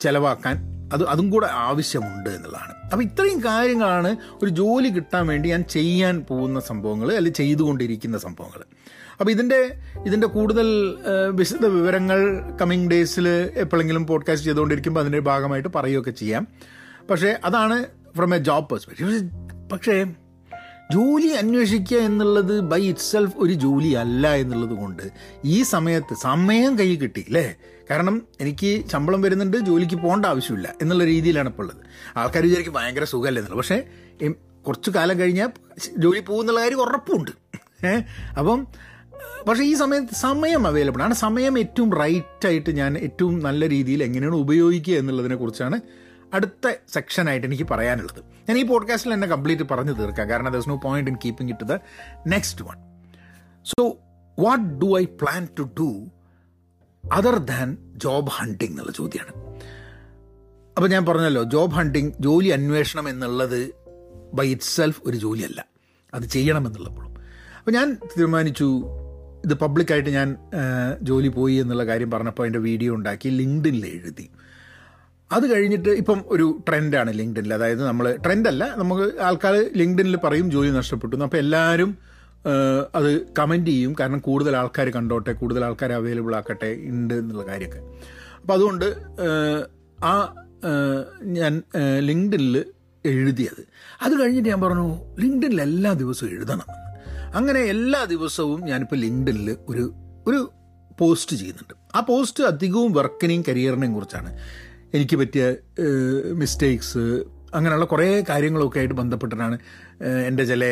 ചിലവാക്കാൻ 0.00 0.56
അത് 0.92 1.08
അതും 1.08 1.30
കൂടെ 1.30 1.48
ആവശ്യമുണ്ട് 1.52 2.30
എന്നുള്ളതാണ്. 2.30 2.74
അപ്പോൾ 2.92 3.02
ഇത്രയും 3.02 3.44
കാര്യങ്ങളാണ് 3.44 4.16
ഒരു 4.42 4.50
ജോലി 4.50 4.88
കിട്ടാൻ 4.88 5.26
വേണ്ടി 5.26 5.48
ഞാൻ 5.48 5.64
ചെയ്യാൻ 5.64 6.24
പോകുന്ന 6.28 6.60
സംഭവങ്ങൾ 6.60 7.08
അല്ലെങ്കിൽ 7.08 7.32
ചെയ്തുകൊണ്ടിരിക്കുന്ന 7.32 8.18
സംഭവങ്ങൾ. 8.18 8.62
അപ്പോൾ 9.20 9.30
ഇതിന്റെ 9.30 9.78
ഇതിന്റെ 10.06 10.26
കൂടുതൽ 10.26 10.94
വിശദ 11.30 11.66
വിവരങ്ങൾ 11.66 12.40
കമ്മിങ് 12.60 12.90
ഡേയ്സിൽ 12.90 13.28
എപ്പോഴെങ്കിലും 13.54 14.06
പോഡ്കാസ്റ്റ് 14.06 14.48
ചെയ്തുകൊണ്ടിരിക്കുമ്പോൾ 14.48 15.00
അതിന്റെ 15.00 15.18
ഭാഗമായിട്ട് 15.18 15.68
പറയുകയൊക്കെ 15.76 16.10
ചെയ്യാം. 16.10 16.48
പക്ഷേ 17.10 17.36
അതാണ് 17.44 17.84
ഫ്രം 18.16 18.34
എ 18.34 18.38
ജോബ് 18.38 18.68
പെർസ്പെക്റ്റീവ് 18.70 19.30
പക്ഷേ 19.72 20.04
ജോലി 20.90 21.26
അന്വേഷിക്കുക 21.26 21.98
എന്നുള്ളത് 21.98 22.60
ബൈ 22.60 22.80
ഇറ്റ് 22.88 23.00
സെൽഫ് 23.00 23.34
ഒരു 23.36 23.52
ജോലി 23.52 23.90
അല്ല 24.02 24.34
എന്നുള്ളത് 24.34 24.74
കൊണ്ട് 24.78 25.02
ഈ 25.44 25.62
സമയത്ത് 25.62 26.14
സമയം 26.14 26.78
കൈ 26.78 26.96
കിട്ടി 26.96 27.24
അല്ലേ 27.28 27.56
കാരണം 27.90 28.16
എനിക്ക് 28.40 28.84
ശമ്പളം 28.92 29.22
വരുന്നുണ്ട് 29.22 29.56
ജോലിക്ക് 29.56 29.94
പോകേണ്ട 29.94 30.26
ആവശ്യമില്ല 30.26 30.74
എന്നുള്ള 30.82 31.04
രീതിയിലാണ് 31.04 31.48
ഇപ്പോൾ 31.48 31.62
ഉള്ളത്. 31.62 31.82
ആൾക്കാർ 32.16 32.42
വിചാരിക്കും 32.42 32.72
ഭയങ്കര 32.72 33.04
സുഖമല്ലേ 33.04 33.40
എന്നുള്ളത്. 33.42 33.58
പക്ഷേ 33.58 33.78
കുറച്ച് 34.66 34.90
കാലം 34.90 35.18
കഴിഞ്ഞാൽ 35.20 35.48
ജോലി 35.98 36.20
പോകുന്നുള്ള 36.20 36.60
കാര്യം 36.60 36.80
ഉറപ്പുണ്ട്. 36.80 37.30
അപ്പം 38.38 38.66
പക്ഷേ 39.48 39.64
ഈ 39.64 39.74
സമയത്ത് 39.74 40.14
സമയം 40.14 40.66
അവൈലബിൾ 40.66 41.02
ആണ്. 41.02 41.14
സമയം 41.14 41.58
ഏറ്റവും 41.58 41.96
റൈറ്റായിട്ട് 42.02 42.70
ഞാൻ 42.70 42.98
ഏറ്റവും 42.98 43.38
നല്ല 43.38 43.68
രീതിയിൽ 43.68 44.02
എങ്ങനെയാണ് 44.02 44.36
ഉപയോഗിക്കുക 44.36 44.94
എന്നുള്ളതിനെ 44.94 45.36
കുറിച്ചാണ് 45.36 45.78
അടുത്ത 46.34 46.74
സെക്ഷനായിട്ട് 46.92 47.46
എനിക്ക് 47.46 47.66
പറയാനുള്ളത്. 47.70 48.20
ഞാൻ 48.48 48.58
ഈ 48.58 48.62
പോഡ്കാസ്റ്റിൽ 48.62 49.12
എന്നെ 49.12 49.28
കംപ്ലീറ്റ് 49.28 49.62
പറഞ്ഞു 49.70 49.92
തീർക്കാം. 49.92 50.30
കാരണം 50.30 50.52
there's 50.52 50.68
no 50.68 50.76
point 50.76 51.10
in 51.10 51.16
keeping 51.24 51.52
it 51.52 51.66
the 51.68 51.78
next 52.26 52.64
one 52.64 52.78
so 53.64 53.82
what 54.38 54.64
do 54.64 54.98
I 54.98 55.04
plan 55.04 55.48
to 55.58 55.62
do 55.80 55.88
other 57.12 57.38
than 57.38 57.76
job 57.96 58.28
hunting 58.28 58.70
എന്നുള്ള 58.70 58.92
ചോദ്യമാണ് 58.92 59.32
അപ്പോൾ 60.76 60.88
ഞാൻ 60.88 61.06
പറഞ്ഞല്ലോ 61.06 61.42
ജോബ് 61.42 61.72
ഹണ്ടിങ് 61.72 62.12
ജോലി 62.20 62.48
അന്വേഷണം 62.48 63.08
എന്നുള്ളത് 63.08 63.60
ബൈ 64.34 64.50
ഇറ്റ് 64.50 64.62
സെൽഫ് 64.62 65.00
ഒരു 65.06 65.16
ജോലിയല്ല. 65.16 65.66
അത് 66.14 66.22
ചെയ്യണമെന്നുള്ളപ്പോഴും 66.22 67.12
അപ്പോൾ 67.58 67.70
ഞാൻ 67.70 67.88
തീരുമാനിച്ചു 67.94 68.84
ഇത് 69.44 69.54
പബ്ലിക്കായിട്ട് 69.54 70.10
ഞാൻ 70.10 70.28
ജോലി 71.02 71.28
പോയി 71.28 71.54
എന്നുള്ള 71.54 71.84
കാര്യം 71.84 72.10
പറഞ്ഞപ്പോൾ 72.10 72.42
അതിന്റെ 72.42 72.58
വീഡിയോ 72.58 72.94
ഉണ്ടാക്കി 72.94 73.28
ലിങ്ക്ഡിനിൽ 73.28 73.86
എഴുതി. 73.86 74.30
അത് 75.32 75.54
കഴിഞ്ഞിട്ട് 75.54 75.88
ഇപ്പം 75.88 76.24
ഒരു 76.28 76.64
ട്രെൻഡാണ് 76.68 77.12
ലിങ്ക്ഡിനിൽ 77.18 77.54
അതായത് 77.54 77.86
നമ്മൾ 77.86 78.16
ട്രെൻഡല്ല 78.26 78.74
നമുക്ക് 78.76 79.20
ആൾക്കാർ 79.20 79.70
ലിങ്ക്ഡിനിൽ 79.76 80.16
പറയും 80.16 80.50
ജോലി 80.50 80.70
നഷ്ടപ്പെട്ടു. 80.70 81.16
അപ്പോൾ 81.16 81.36
എല്ലാവരും 81.36 81.98
അത് 82.94 83.26
കമന്റ് 83.38 83.70
ചെയ്യും. 83.70 83.96
കാരണം 84.00 84.18
കൂടുതൽ 84.18 84.56
ആൾക്കാർ 84.56 84.88
കണ്ടോട്ടെ 84.90 85.32
കൂടുതൽ 85.32 85.64
ആൾക്കാർ 85.64 85.92
അവൈലബിൾ 85.92 86.36
ആക്കട്ടെ 86.36 86.70
ഉണ്ട് 86.82 87.14
എന്നുള്ള 87.14 87.46
കാര്യമൊക്കെ. 87.46 87.80
അപ്പോൾ 88.40 88.52
അതുകൊണ്ട് 88.52 88.86
ആ, 90.04 90.34
ഞാൻ 91.22 91.62
ലിങ്ക്ഡിനിൽ 91.98 92.64
എഴുതിയത്. 93.04 93.62
അത് 94.02 94.20
കഴിഞ്ഞിട്ട് 94.20 94.48
ഞാൻ 94.48 94.60
പറഞ്ഞു 94.60 94.86
ലിങ്ക്ഡിനിൽ 95.20 95.62
എല്ലാ 95.62 95.92
ദിവസവും 95.92 96.30
എഴുതണം. 96.30 96.68
അങ്ങനെ 97.34 97.60
എല്ലാ 97.60 98.04
ദിവസവും 98.04 98.60
ഞാനിപ്പോൾ 98.60 98.96
ലിങ്ക്ഡിനിൽ 98.96 99.56
ഒരു 99.68 99.94
ഒരു 100.26 100.52
പോസ്റ്റ് 100.98 101.36
ചെയ്യുന്നുണ്ട്. 101.36 101.74
ആ 101.94 102.00
പോസ്റ്റ് 102.00 102.44
അധികവും 102.44 102.92
വർക്കിനെയും 102.92 103.44
കരിയറിനെയും 103.48 103.94
കുറിച്ചാണ്. 103.94 104.38
എനിക്ക് 104.96 105.16
പറ്റിയ 105.20 105.44
മിസ്റ്റേക്സ് 106.42 107.04
അങ്ങനെയുള്ള 107.56 107.86
കുറേ 107.92 108.06
കാര്യങ്ങളൊക്കെ 108.28 108.78
ആയിട്ട് 108.80 108.94
ബന്ധപ്പെട്ടിട്ടാണ് 109.00 109.56
എന്റെ 110.28 110.44
ചില 110.50 110.64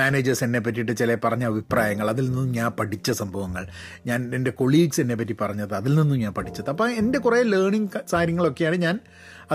മാനേജേഴ്സ് 0.00 0.44
എന്നെ 0.46 0.60
പറ്റിയിട്ട് 0.64 0.94
ചില 1.00 1.14
പറഞ്ഞ 1.24 1.44
അഭിപ്രായങ്ങൾ. 1.52 2.06
അതിൽ 2.12 2.24
നിന്നും 2.26 2.48
ഞാൻ 2.52 2.68
പഠിച്ച 2.80 3.10
സംഭവങ്ങൾ. 3.20 3.64
ഞാൻ 4.06 4.34
എന്റെ 4.38 4.52
കൊളീഗ്സ് 4.60 5.00
എന്നെ 5.00 5.14
പറ്റി 5.20 5.36
പറഞ്ഞത് 5.42 5.74
അതിൽ 5.80 5.94
നിന്നും 6.00 6.18
ഞാൻ 6.24 6.32
പഠിച്ചത്. 6.38 6.68
അപ്പോൾ 6.74 6.90
എന്റെ 7.02 7.18
കുറേ 7.18 7.42
ലേണിംഗ് 7.42 8.02
കാര്യങ്ങളൊക്കെയാണ് 8.14 8.76
ഞാൻ 8.86 8.98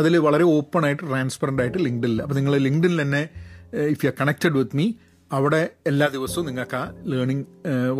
അതിൽ 0.02 0.18
വളരെ 0.28 0.44
ഓപ്പണായിട്ട് 0.58 1.04
ട്രാൻസ്പെറന്റ് 1.04 1.64
ആയിട്ട് 1.64 1.80
ലിങ്ക്ഡിൽ 1.88 2.22
അപ്പോൾ 2.22 2.36
നിങ്ങൾ 2.36 2.56
ലിങ്ക്ഡിൽ 2.68 2.96
തന്നെ 3.02 3.24
if 3.94 4.02
you 4.06 4.10
are 4.10 4.18
connected 4.22 4.56
with 4.60 4.78
me 4.78 4.88
അവിടെ 5.32 5.62
എല്ലാ 5.88 6.08
ദിവസവും 6.08 6.46
നിങ്ങൾക്ക് 6.46 6.76
ആ 6.76 6.84
learning 7.14 7.46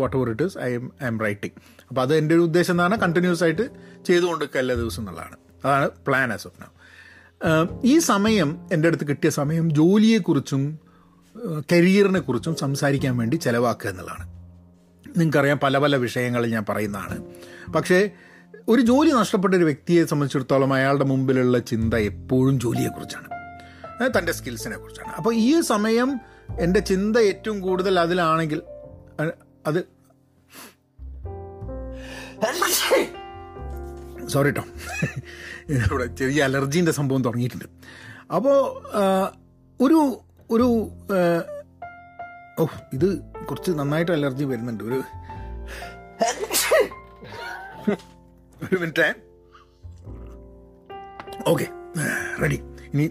whatever 0.16 0.28
it 0.30 0.44
is 0.50 0.58
I 0.58 0.70
am 0.74 0.92
I 1.02 1.06
am 1.06 1.18
writing 1.24 1.56
അപ്പോൾ 1.88 2.02
അത് 2.02 2.14
എന്റെ 2.14 2.34
ഒരു 2.34 2.44
ഉദ്ദേശം 2.48 2.74
എന്നാണ് 2.74 2.96
കണ്ടിന്യൂസ് 3.00 3.44
ആയിട്ട് 3.44 3.66
ചെയ്തുകൊണ്ടിരിക്കുക 4.08 4.60
എല്ലാ 4.60 4.74
ദിവസവും 4.74 5.02
എന്നുള്ളതാണ്. 5.02 5.36
അതാണ് 5.64 5.90
പ്ലാൻ 5.90 6.32
ആസ് 6.32 6.46
ഓഫ് 6.46 6.62
നൗ 6.62 6.68
ഈ 7.84 7.98
സമയം 7.98 8.68
എന്റെ 8.72 8.88
അടുത്ത് 8.88 9.08
കിട്ടിയ 9.08 9.30
സമയം 9.30 9.74
ജോലിയെക്കുറിച്ചും 9.74 10.78
കരിയറിനെ 11.72 12.20
കുറിച്ചും 12.20 12.54
സംസാരിക്കാൻ 12.54 13.16
വേണ്ടി 13.16 13.36
ചിലവാക്കുക 13.36 13.90
എന്നുള്ളതാണ്. 13.90 14.26
നിങ്ങൾക്കറിയാം 15.18 15.58
പല 15.58 15.78
പല 15.78 15.96
വിഷയങ്ങളിൽ 15.96 16.52
ഞാൻ 16.52 16.64
പറയുന്നതാണ്. 16.68 17.24
പക്ഷേ 17.72 18.10
ഒരു 18.68 18.80
ജോലി 18.80 19.10
നഷ്ടപ്പെട്ട 19.10 19.54
ഒരു 19.54 19.64
വ്യക്തിയെ 19.64 20.04
സംബന്ധിച്ചിടത്തോളം 20.04 20.72
അയാളുടെ 20.72 21.04
മുമ്പിലുള്ള 21.04 21.58
ചിന്ത 21.58 21.94
എപ്പോഴും 21.94 22.60
ജോലിയെക്കുറിച്ചാണ്. 22.60 23.28
തന്റെ 24.18 24.32
സ്കിൽസിനെ 24.32 24.76
കുറിച്ചാണ് 24.76 25.12
അപ്പോൾ 25.12 25.34
ഈ 25.34 25.60
സമയം 25.60 26.20
എന്റെ 26.60 26.80
ചിന്ത 26.80 27.16
ഏറ്റവും 27.16 27.60
കൂടുതൽ 27.60 28.00
അതിലാണെങ്കിൽ 28.00 28.62
അത് 29.66 29.98
സോറി 34.34 34.50
കേട്ടോ 34.50 34.64
ഇവിടെ 35.74 36.06
ചെറിയ 36.20 36.38
അലർജീന്റെ 36.48 36.92
സംഭവം 36.98 37.22
തുടങ്ങിയിട്ടുണ്ട്. 37.26 37.66
അപ്പോൾ 38.36 38.56
ഒരു 39.84 40.00
ഒരു 40.54 40.68
ഓ 42.62 42.64
ഇത് 42.96 43.08
കുറച്ച് 43.48 43.70
നന്നായിട്ട് 43.80 44.12
അലർജി 44.16 44.44
വരുന്നുണ്ട്. 44.52 44.82
ഒരു 44.88 44.98
ഒരു 48.64 48.76
മിനിറ്റ്. 48.82 49.08
Okay 51.52 51.66
ready. 52.42 52.58
ഇനി 52.94 53.04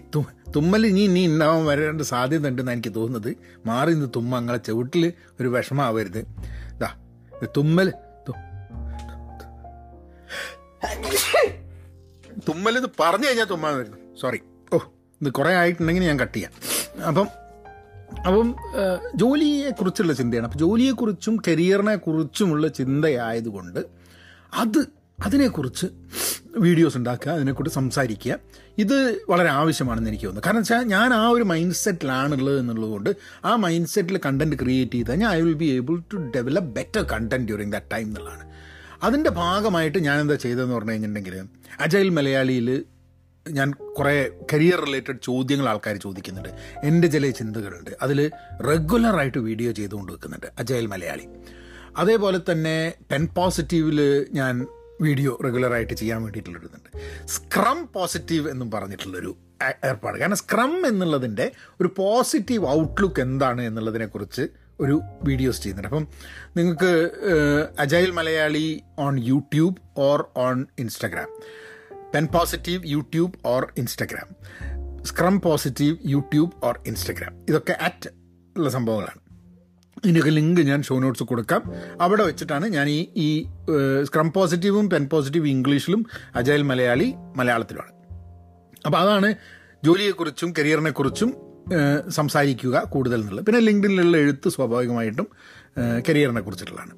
തുമ്മൽ 0.56 0.82
ഇനി 0.90 1.02
ഇനി 1.08 1.22
ഉണ്ടാവാൻ 1.30 1.62
വരേണ്ട 1.70 2.04
സാധ്യത 2.10 2.48
ഉണ്ടെന്ന് 2.50 2.72
എനിക്ക് 2.76 2.92
തോന്നുന്നത്. 2.98 3.30
മാറി 3.70 3.90
നിന്ന് 3.94 4.08
തുമ്മ 4.16 4.32
അങ്ങനെ 4.40 4.58
ചവിട്ടിൽ 4.68 5.04
ഒരു 5.40 5.48
വിഷമാവരുത്. 5.54 6.20
ഇത് 7.40 7.48
തുമ്മൽ 7.56 7.88
തു- 10.84 12.40
തുമ്മൽ 12.48 12.78
ഇത് 12.78 12.90
പറഞ്ഞു 13.00 13.26
കഴിഞ്ഞാൽ 13.26 13.44
തുമ്മാൻ 13.44 13.76
വരുന്നു. 13.76 13.96
സോറി 14.20 14.40
ഓ 14.72 14.78
ഇത് 15.22 15.32
കുറേ 15.32 15.54
ആയിട്ടുണ്ടെങ്കിൽ 15.54 16.04
ഞാൻ 16.04 16.20
കട്ട് 16.20 16.36
ചെയ്യാം. 16.36 16.52
അപ്പം 17.02 17.28
അപ്പം 18.26 18.56
ജോലിയെക്കുറിച്ചുള്ള 19.14 20.12
ചിന്തയാണ്. 20.12 20.46
അപ്പം 20.46 20.58
ജോലിയെക്കുറിച്ചും 20.58 21.42
കരിയറിനെ 21.48 21.96
കുറിച്ചുമുള്ള 21.96 22.68
ചിന്തയായതുകൊണ്ട് 22.68 23.80
അത് 24.54 24.86
അതിനെക്കുറിച്ച് 25.24 25.86
വീഡിയോസ് 26.58 26.96
ഉണ്ടാക്കുക 26.96 27.32
അതിനെക്കുറിച്ച് 27.32 27.74
സംസാരിക്കുക 27.74 28.38
ഇത് 28.78 29.20
വളരെ 29.28 29.48
ആവശ്യമാണെന്ന് 29.48 30.10
എനിക്ക് 30.10 30.24
തോന്നുന്നു. 30.24 30.46
കാരണം 30.46 30.58
വെച്ചാൽ 30.58 30.82
ഞാൻ 30.82 31.14
ആ 31.14 31.28
ഒരു 31.28 31.42
മൈൻഡ് 31.42 31.74
സെറ്റിലാണുള്ളത് 31.74 32.58
എന്നുള്ളതുകൊണ്ട് 32.58 33.16
ആ 33.44 33.56
മൈൻഡ് 33.56 33.86
സെറ്റിൽ 33.86 34.20
കണ്ടന്റ് 34.26 34.56
ക്രിയേറ്റ് 34.56 34.92
ചെയ്ത് 34.92 35.10
കഴിഞ്ഞാൽ 35.10 35.30
I 35.30 35.40
will 35.40 35.52
be 35.52 35.64
able 35.64 36.02
to 36.12 36.16
develop 36.16 36.68
better 36.68 37.02
content 37.02 37.46
during 37.46 37.72
that 37.72 37.86
time 37.92 38.06
എന്നുള്ളതാണ്. 38.06 38.47
അതിന്റെ 39.02 39.30
ഭാഗമായിട്ട് 39.30 39.98
ഞാൻ 39.98 40.20
എന്താ 40.20 40.34
ചെയ്തതെന്ന് 40.34 40.74
പറഞ്ഞു 40.74 40.90
കഴിഞ്ഞിട്ടുണ്ടെങ്കിൽ 40.90 41.44
അജൈൽ 41.80 42.08
മലയാളിയിൽ 42.08 42.84
ഞാൻ 43.48 43.70
കുറേ 43.70 44.30
കരിയർ 44.52 44.80
റിലേറ്റഡ് 44.84 45.18
ചോദ്യങ്ങൾ 45.22 45.68
ആൾക്കാർ 45.68 45.96
ചോദിക്കുന്നുണ്ട്. 45.96 46.48
എന്റെ 46.84 47.08
ചില 47.08 47.30
ചിന്തകളുണ്ട്. 47.30 47.90
അതിൽ 48.02 48.30
റെഗുലറായിട്ട് 48.66 49.38
വീഡിയോ 49.38 49.72
ചെയ്തുകൊണ്ട് 49.72 50.12
വെക്കുന്നുണ്ട് 50.12 50.46
അജയൽ 50.58 50.86
മലയാളി. 50.86 51.28
അതേപോലെ 51.96 52.40
തന്നെ 52.50 52.94
പെൻ 53.10 53.26
പോസിറ്റീവിൽ 53.26 54.26
ഞാൻ 54.32 54.66
വീഡിയോ 55.00 55.38
റെഗുലറായിട്ട് 55.44 55.94
ചെയ്യാൻ 55.94 56.22
വേണ്ടിയിട്ടുള്ളൊരിതുണ്ട് 56.22 56.90
സ്ക്രം 57.28 57.88
പോസിറ്റീവ് 57.94 58.50
എന്നും 58.50 58.70
പറഞ്ഞിട്ടുള്ളൊരു 58.70 59.36
ഏർപ്പാട്. 59.84 60.18
കാരണം 60.18 60.36
സ്ക്രം 60.36 60.86
എന്നുള്ളതിന്റെ 60.86 61.52
ഒരു 61.80 61.94
പോസിറ്റീവ് 61.96 62.68
ഔട്ട്ലുക്ക് 62.68 63.20
എന്താണ് 63.20 63.62
എന്നുള്ളതിനെക്കുറിച്ച് 63.62 64.48
ഒരു 64.80 65.02
വീഡിയോസ് 65.22 65.62
ചെയ്യുന്നുണ്ട്. 65.62 65.88
അപ്പം 65.88 66.08
നിങ്ങൾക്ക് 66.56 66.92
agile 67.78 68.10
Malayali 68.10 68.82
on 68.98 69.18
YouTube 69.18 69.76
or 69.96 70.28
on 70.36 70.66
Instagram 70.78 71.30
pen 72.14 72.26
positive 72.26 72.82
YouTube 72.86 73.32
or 73.46 73.72
Instagram 73.78 74.28
scrum 75.04 75.40
positive 75.40 75.96
YouTube 76.06 76.52
or 76.64 76.80
Instagram 76.86 77.34
ഇതൊക്കെ 77.48 77.76
അറ്റ് 77.80 78.08
ഉള്ള 78.56 78.70
സംഭവങ്ങളാണ്. 78.70 79.20
ഇതിന്റെയൊക്കെ 80.04 80.30
ലിങ്ക് 80.30 80.60
ഞാൻ 80.60 80.82
ഷോ 80.82 80.98
നോട്ട്സ് 80.98 81.22
കൊടുക്കാം. 81.22 81.62
അവിടെ 82.00 82.22
വെച്ചിട്ടാണ് 82.22 82.66
ഞാൻ 82.66 82.88
ഈ 82.88 82.98
ഈ 83.16 83.28
സ്ക്രം 84.04 84.32
പോസിറ്റീവും 84.32 84.90
പെൻ 84.90 85.08
പോസിറ്റീവ് 85.12 85.46
ഇംഗ്ലീഷിലും 85.48 86.06
അജായൽ 86.34 86.62
മലയാളി 86.62 87.14
മലയാളത്തിലുമാണ്. 87.36 87.92
അപ്പോൾ 88.86 88.98
അതാണ് 88.98 89.34
ജോലിയെക്കുറിച്ചും 89.84 90.54
കരിയറിനെക്കുറിച്ചും 90.58 91.47
സംസാരിക്കുക 92.08 92.82
കൂടുതൽ 92.88 93.20
എന്നുള്ളത് 93.20 93.46
പിന്നെ 93.46 93.60
ലിങ്ക്ഡിനിലുള്ള 93.60 94.16
എഴുത്ത് 94.16 94.48
സ്വാഭാവികമായിട്ടും 94.48 95.26
കരിയറിനെ 96.08 96.40
കുറിച്ചിട്ടുള്ളതാണ്. 96.40 96.94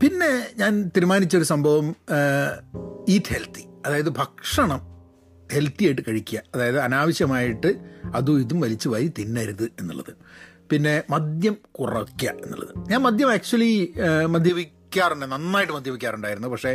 പിന്നെ 0.00 0.46
ഞാൻ 0.58 0.88
തീരുമാനിച്ചൊരു 0.88 1.44
സംഭവം 1.44 1.96
ഈറ്റ് 3.08 3.32
ഹെൽത്തി 3.32 3.64
അതായത് 3.86 4.08
ഭക്ഷണം 4.08 4.80
ഹെൽത്തി 5.52 5.84
ആയിട്ട് 5.84 6.02
കഴിക്കുക. 6.08 6.42
അതായത് 6.54 6.78
അനാവശ്യമായിട്ട് 6.78 7.74
അതും 8.14 8.40
ഇതും 8.40 8.60
വലിച്ചു 8.60 8.88
വാരി 8.88 9.12
തിന്നരുത് 9.18 9.62
എന്നുള്ളത്. 9.62 10.12
പിന്നെ 10.70 11.02
മദ്യം 11.10 11.56
കുറയ്ക്കുക 11.72 12.28
എന്നുള്ളത്. 12.28 12.90
ഞാൻ 12.90 13.00
മദ്യം 13.02 13.32
ആക്ച്വലി 13.32 13.92
മദ്യപിക്കാറുണ്ട്. 14.96 15.26
നന്നായിട്ട് 15.26 15.72
മദ്യപിക്കാറുണ്ടായിരുന്നു. 15.72 16.48
പക്ഷേ 16.48 16.70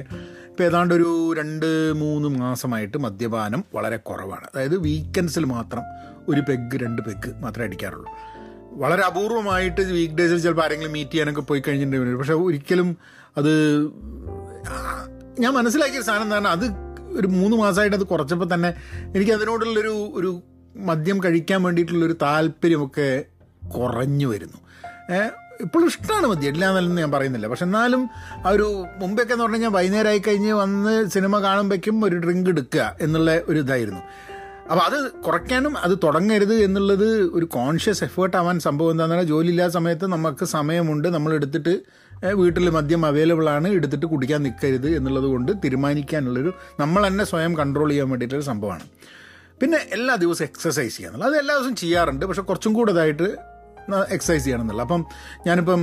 ഇപ്പോൾ 0.50 0.64
ഏതാണ്ട് 0.64 0.94
ഒരു 0.94 1.34
രണ്ട് 1.38 1.94
മൂന്ന് 1.94 2.28
മാസമായിട്ട് 2.30 2.98
മദ്യപാനം 2.98 3.64
വളരെ 3.76 3.98
കുറവാണ്. 3.98 4.46
അതായത് 4.46 4.78
വീക്കെൻഡ്സിൽ 4.78 5.46
മാത്രം 5.46 5.84
ഒരു 6.30 6.42
പെഗ് 6.42 6.78
രണ്ട് 6.78 7.02
പെഗ് 7.02 7.32
മാത്രമേ 7.42 7.66
അടിക്കാറുള്ളൂ. 7.66 8.12
വളരെ 8.74 9.02
അപൂർവമായിട്ട് 9.02 9.82
വീക്ക് 9.82 10.14
ഡേയ്സിൽ 10.14 10.40
ചിലപ്പോൾ 10.40 10.64
ആരെങ്കിലും 10.64 10.92
മീറ്റ് 10.92 11.12
ചെയ്യാനൊക്കെ 11.12 11.42
പോയി 11.42 11.64
കഴിഞ്ഞിട്ടുണ്ടെങ്കിൽ 11.68 12.18
പക്ഷേ 12.18 12.34
ഒരിക്കലും 12.34 12.98
അത് 13.38 13.54
ഞാൻ 15.40 15.54
മനസ്സിലാക്കിയ 15.54 16.02
സാധനം 16.02 16.24
എന്താണ് 16.24 16.48
അത് 16.48 16.66
ഒരു 17.18 17.28
മൂന്ന് 17.28 17.58
മാസമായിട്ട് 17.58 17.98
അത് 17.98 18.04
കുറച്ചപ്പോൾ 18.04 18.54
തന്നെ 18.54 18.70
എനിക്ക് 19.16 19.32
അതിനോടുള്ളൊരു 19.32 20.12
ഒരു 20.14 20.42
മദ്യം 20.76 21.24
കഴിക്കാൻ 21.24 21.64
വേണ്ടിയിട്ടുള്ളൊരു 21.64 22.16
താല്പര്യമൊക്കെ 22.22 23.26
കുറഞ്ഞു 23.68 24.28
വരുന്നു. 24.28 24.60
ഇപ്പോഴും 25.62 25.88
ഇഷ്ടമാണ് 25.88 26.28
മതി. 26.28 26.46
എന്നല്ലെന്ന് 26.46 26.98
ഞാൻ 26.98 27.12
പറയുന്നില്ല. 27.12 27.48
പക്ഷെ 27.48 27.66
എന്നാലും 27.66 28.10
ആ 28.46 28.50
ഒരു 28.50 28.86
മുമ്പൊക്കെ 28.98 29.34
എന്ന് 29.34 29.44
പറഞ്ഞു 29.44 29.56
കഴിഞ്ഞാൽ 29.56 29.70
വൈകുന്നേരം 29.70 30.08
ആയി 30.08 30.20
കഴിഞ്ഞ് 30.20 30.54
വന്ന് 30.54 31.10
സിനിമ 31.10 31.40
കാണുമ്പോഴേക്കും 31.40 32.06
ഒരു 32.06 32.16
ഡ്രിങ്ക് 32.16 32.50
എടുക്കുക 32.50 32.96
എന്നുള്ള 33.02 33.42
ഒരു 33.48 33.60
ഇതായിരുന്നു. 33.60 34.00
അപ്പോൾ 34.72 34.84
അത് 34.84 35.12
കുറയ്ക്കാനും 35.12 35.78
അത് 35.78 35.98
തുടങ്ങരുത് 36.04 36.54
എന്നുള്ളത് 36.54 37.22
ഒരു 37.22 37.46
കോൺഷ്യസ് 37.46 38.04
എഫേർട്ട് 38.04 38.38
ആവാൻ 38.38 38.60
സംഭവം 38.60 38.92
എന്താണെന്ന് 38.92 39.16
പറഞ്ഞാൽ 39.16 39.30
ജോലിയില്ലാത്ത 39.30 39.74
സമയത്ത് 39.74 40.08
നമുക്ക് 40.08 40.46
സമയമുണ്ട്. 40.46 41.08
നമ്മൾ 41.08 41.34
എടുത്തിട്ട് 41.34 41.80
വീട്ടിൽ 42.34 42.70
മദ്യം 42.70 43.06
അവൈലബിൾ 43.06 43.50
ആണ്. 43.50 43.68
എടുത്തിട്ട് 43.68 44.06
കുടിക്കാൻ 44.06 44.44
നിൽക്കരുത് 44.44 44.90
എന്നുള്ളത് 44.90 45.24
കൊണ്ട് 45.24 45.52
തീരുമാനിക്കാനുള്ളൊരു 45.52 46.54
നമ്മൾ 46.80 47.08
തന്നെ 47.08 47.26
സ്വയം 47.26 47.58
കൺട്രോൾ 47.58 47.90
ചെയ്യാൻ 47.90 48.10
വേണ്ടിയിട്ടൊരു 48.10 48.42
സംഭവമാണ്. 48.42 48.84
പിന്നെ 49.62 49.78
എല്ലാ 49.92 50.16
ദിവസവും 50.16 50.48
എക്സസൈസ് 50.48 50.98
ചെയ്യാന്നുള്ളത്. 50.98 51.32
അത് 51.32 51.40
എല്ലാ 51.40 51.56
ദിവസവും 51.56 51.76
ചെയ്യാറുണ്ട്. 51.76 52.26
പക്ഷെ 52.26 52.42
കുറച്ചും 52.42 52.74
കൂടെ 52.74 52.92
ഇതായിട്ട് 52.92 53.51
എക്സസൈസ് 54.16 54.44
ചെയ്യണമെന്നുള്ള. 54.46 54.82
അപ്പം 54.88 55.02
ഞാനിപ്പം 55.48 55.82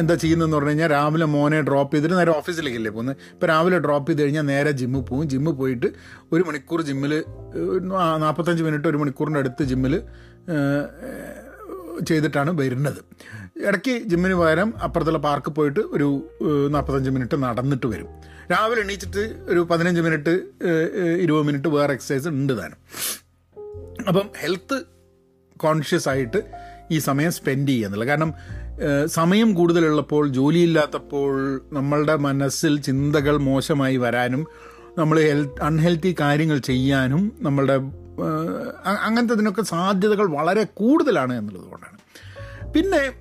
എന്താ 0.00 0.14
ചെയ്യുന്നതെന്ന് 0.22 0.56
പറഞ്ഞു 0.56 0.72
കഴിഞ്ഞാൽ 0.72 0.90
രാവിലെ 0.96 1.26
മോനെ 1.34 1.60
ഡ്രോപ്പ് 1.68 1.92
ചെയ്തിട്ട് 1.94 2.16
നേരെ 2.20 2.32
ഓഫീസിലേക്കല്ലേ 2.38 2.92
പോകുന്നത് 2.96 3.16
ഇപ്പോൾ 3.34 3.48
രാവിലെ 3.52 3.78
ഡ്രോപ്പ് 3.86 4.08
ചെയ്ത് 4.10 4.22
കഴിഞ്ഞാൽ 4.22 4.46
നേരെ 4.52 4.72
ജിമ്മിൽ 4.80 5.02
പോകും. 5.10 5.24
ജിമ്മിൽ 5.34 5.56
പോയിട്ട് 5.60 5.90
ഒരു 6.32 6.42
മണിക്കൂർ 6.48 6.82
ജിമ്മിൽ 6.90 7.12
നാൽപ്പത്തഞ്ച് 8.24 8.62
മിനിറ്റ് 8.68 8.88
ഒരു 8.92 9.00
മണിക്കൂറിന്റെ 9.02 9.40
അടുത്ത് 9.44 9.64
ജിമ്മിൽ 9.72 9.94
ചെയ്തിട്ടാണ് 12.08 12.50
വരുന്നത്. 12.60 12.98
ഇടയ്ക്ക് 13.66 13.92
ജിമ്മിന് 14.10 14.34
പകരം 14.40 14.70
അപ്പുറത്തുള്ള 14.86 15.20
പാർക്ക് 15.26 15.50
പോയിട്ട് 15.58 15.82
ഒരു 15.96 16.08
നാൽപ്പത്തഞ്ച് 16.74 17.10
മിനിറ്റ് 17.10 17.36
നടന്നിട്ട് 17.44 17.86
വരും. 17.92 18.08
രാവിലെ 18.52 18.80
എണീച്ചിട്ട് 18.86 19.22
ഒരു 19.52 19.60
പതിനഞ്ച് 19.70 20.02
മിനിറ്റ് 20.06 20.34
ഇരുപത് 21.24 21.46
മിനിറ്റ് 21.48 21.68
വേറെ 21.76 21.92
എക്സസൈസ് 21.96 22.28
ഉണ്ട് 22.32 22.52
താനും. 22.58 22.80
അപ്പം 24.08 24.26
ഹെൽത്ത് 24.42 24.78
കോൺഷ്യസ് 25.64 26.08
ആയിട്ട് 26.08 26.40
ഈ 26.90 26.98
സമയം 26.98 27.32
സ്പെൻഡ് 27.32 27.68
ചെയ്യുക 27.68 27.86
എന്നുള്ളത് 27.86 28.08
കാരണം 28.08 28.34
സമയം 29.06 29.54
കൂടുതലുള്ളപ്പോൾ 29.54 30.28
ജോലിയില്ലാത്തപ്പോൾ 30.28 31.60
നമ്മളുടെ 31.72 32.16
മനസ്സിൽ 32.16 32.80
ചിന്തകൾ 32.80 33.36
മോശമായി 33.36 33.96
വരാനും 33.96 34.46
നമ്മൾ 34.98 35.20
ഹെൽത്ത് 35.20 35.62
അൺഹെൽത്തി 35.62 36.16
കാര്യങ്ങൾ 36.20 36.58
ചെയ്യാനും 36.58 37.32
നമ്മളുടെ 37.40 37.76
അങ്ങനത്തെ 39.04 39.34
ഇതിനൊക്കെ 39.34 39.62
സാധ്യതകൾ 39.62 40.26
വളരെ 40.30 40.64
കൂടുതലാണ് 40.64 41.38
എന്നുള്ളതുകൊണ്ടാണ്. 41.38 41.98
പിന്നെ 42.72 43.12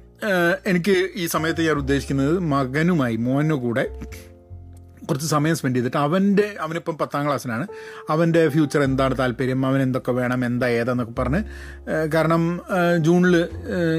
എനിക്ക് 0.65 1.10
ഈ 1.15 1.25
സമയത്ത് 1.25 1.62
ഞാൻ 1.62 1.75
ഉദ്ദേശിക്കുന്നത് 1.75 2.39
മകനുമായി 2.39 3.15
മോനു 3.15 3.54
കൂടെ 3.54 3.99
കുറച്ച് 5.10 5.28
സമയം 5.28 5.56
സ്പെൻഡ് 5.56 5.78
ചെയ്തിട്ട് 5.78 6.00
അവന്റെ 6.06 6.48
അവനിപ്പം 6.62 6.98
പത്താം 7.02 7.24
ക്ലാസ്സിലാണ്. 7.28 7.65
അവന്റെ 8.10 8.41
ഫ്യൂച്ചർ 8.50 8.82
എന്താണ് 8.84 9.15
താല്പര്യം? 9.20 9.65
അവൻ 9.70 9.82
എന്തൊക്കെ 9.82 10.12
വേണം? 10.20 10.46
എന്താ 10.46 10.68
ഏതാന്നൊക്കെ 10.80 11.15
പറഞ്ഞ് 11.22 11.41
കാരണം 12.15 12.44
ജൂണിൽ 13.06 13.36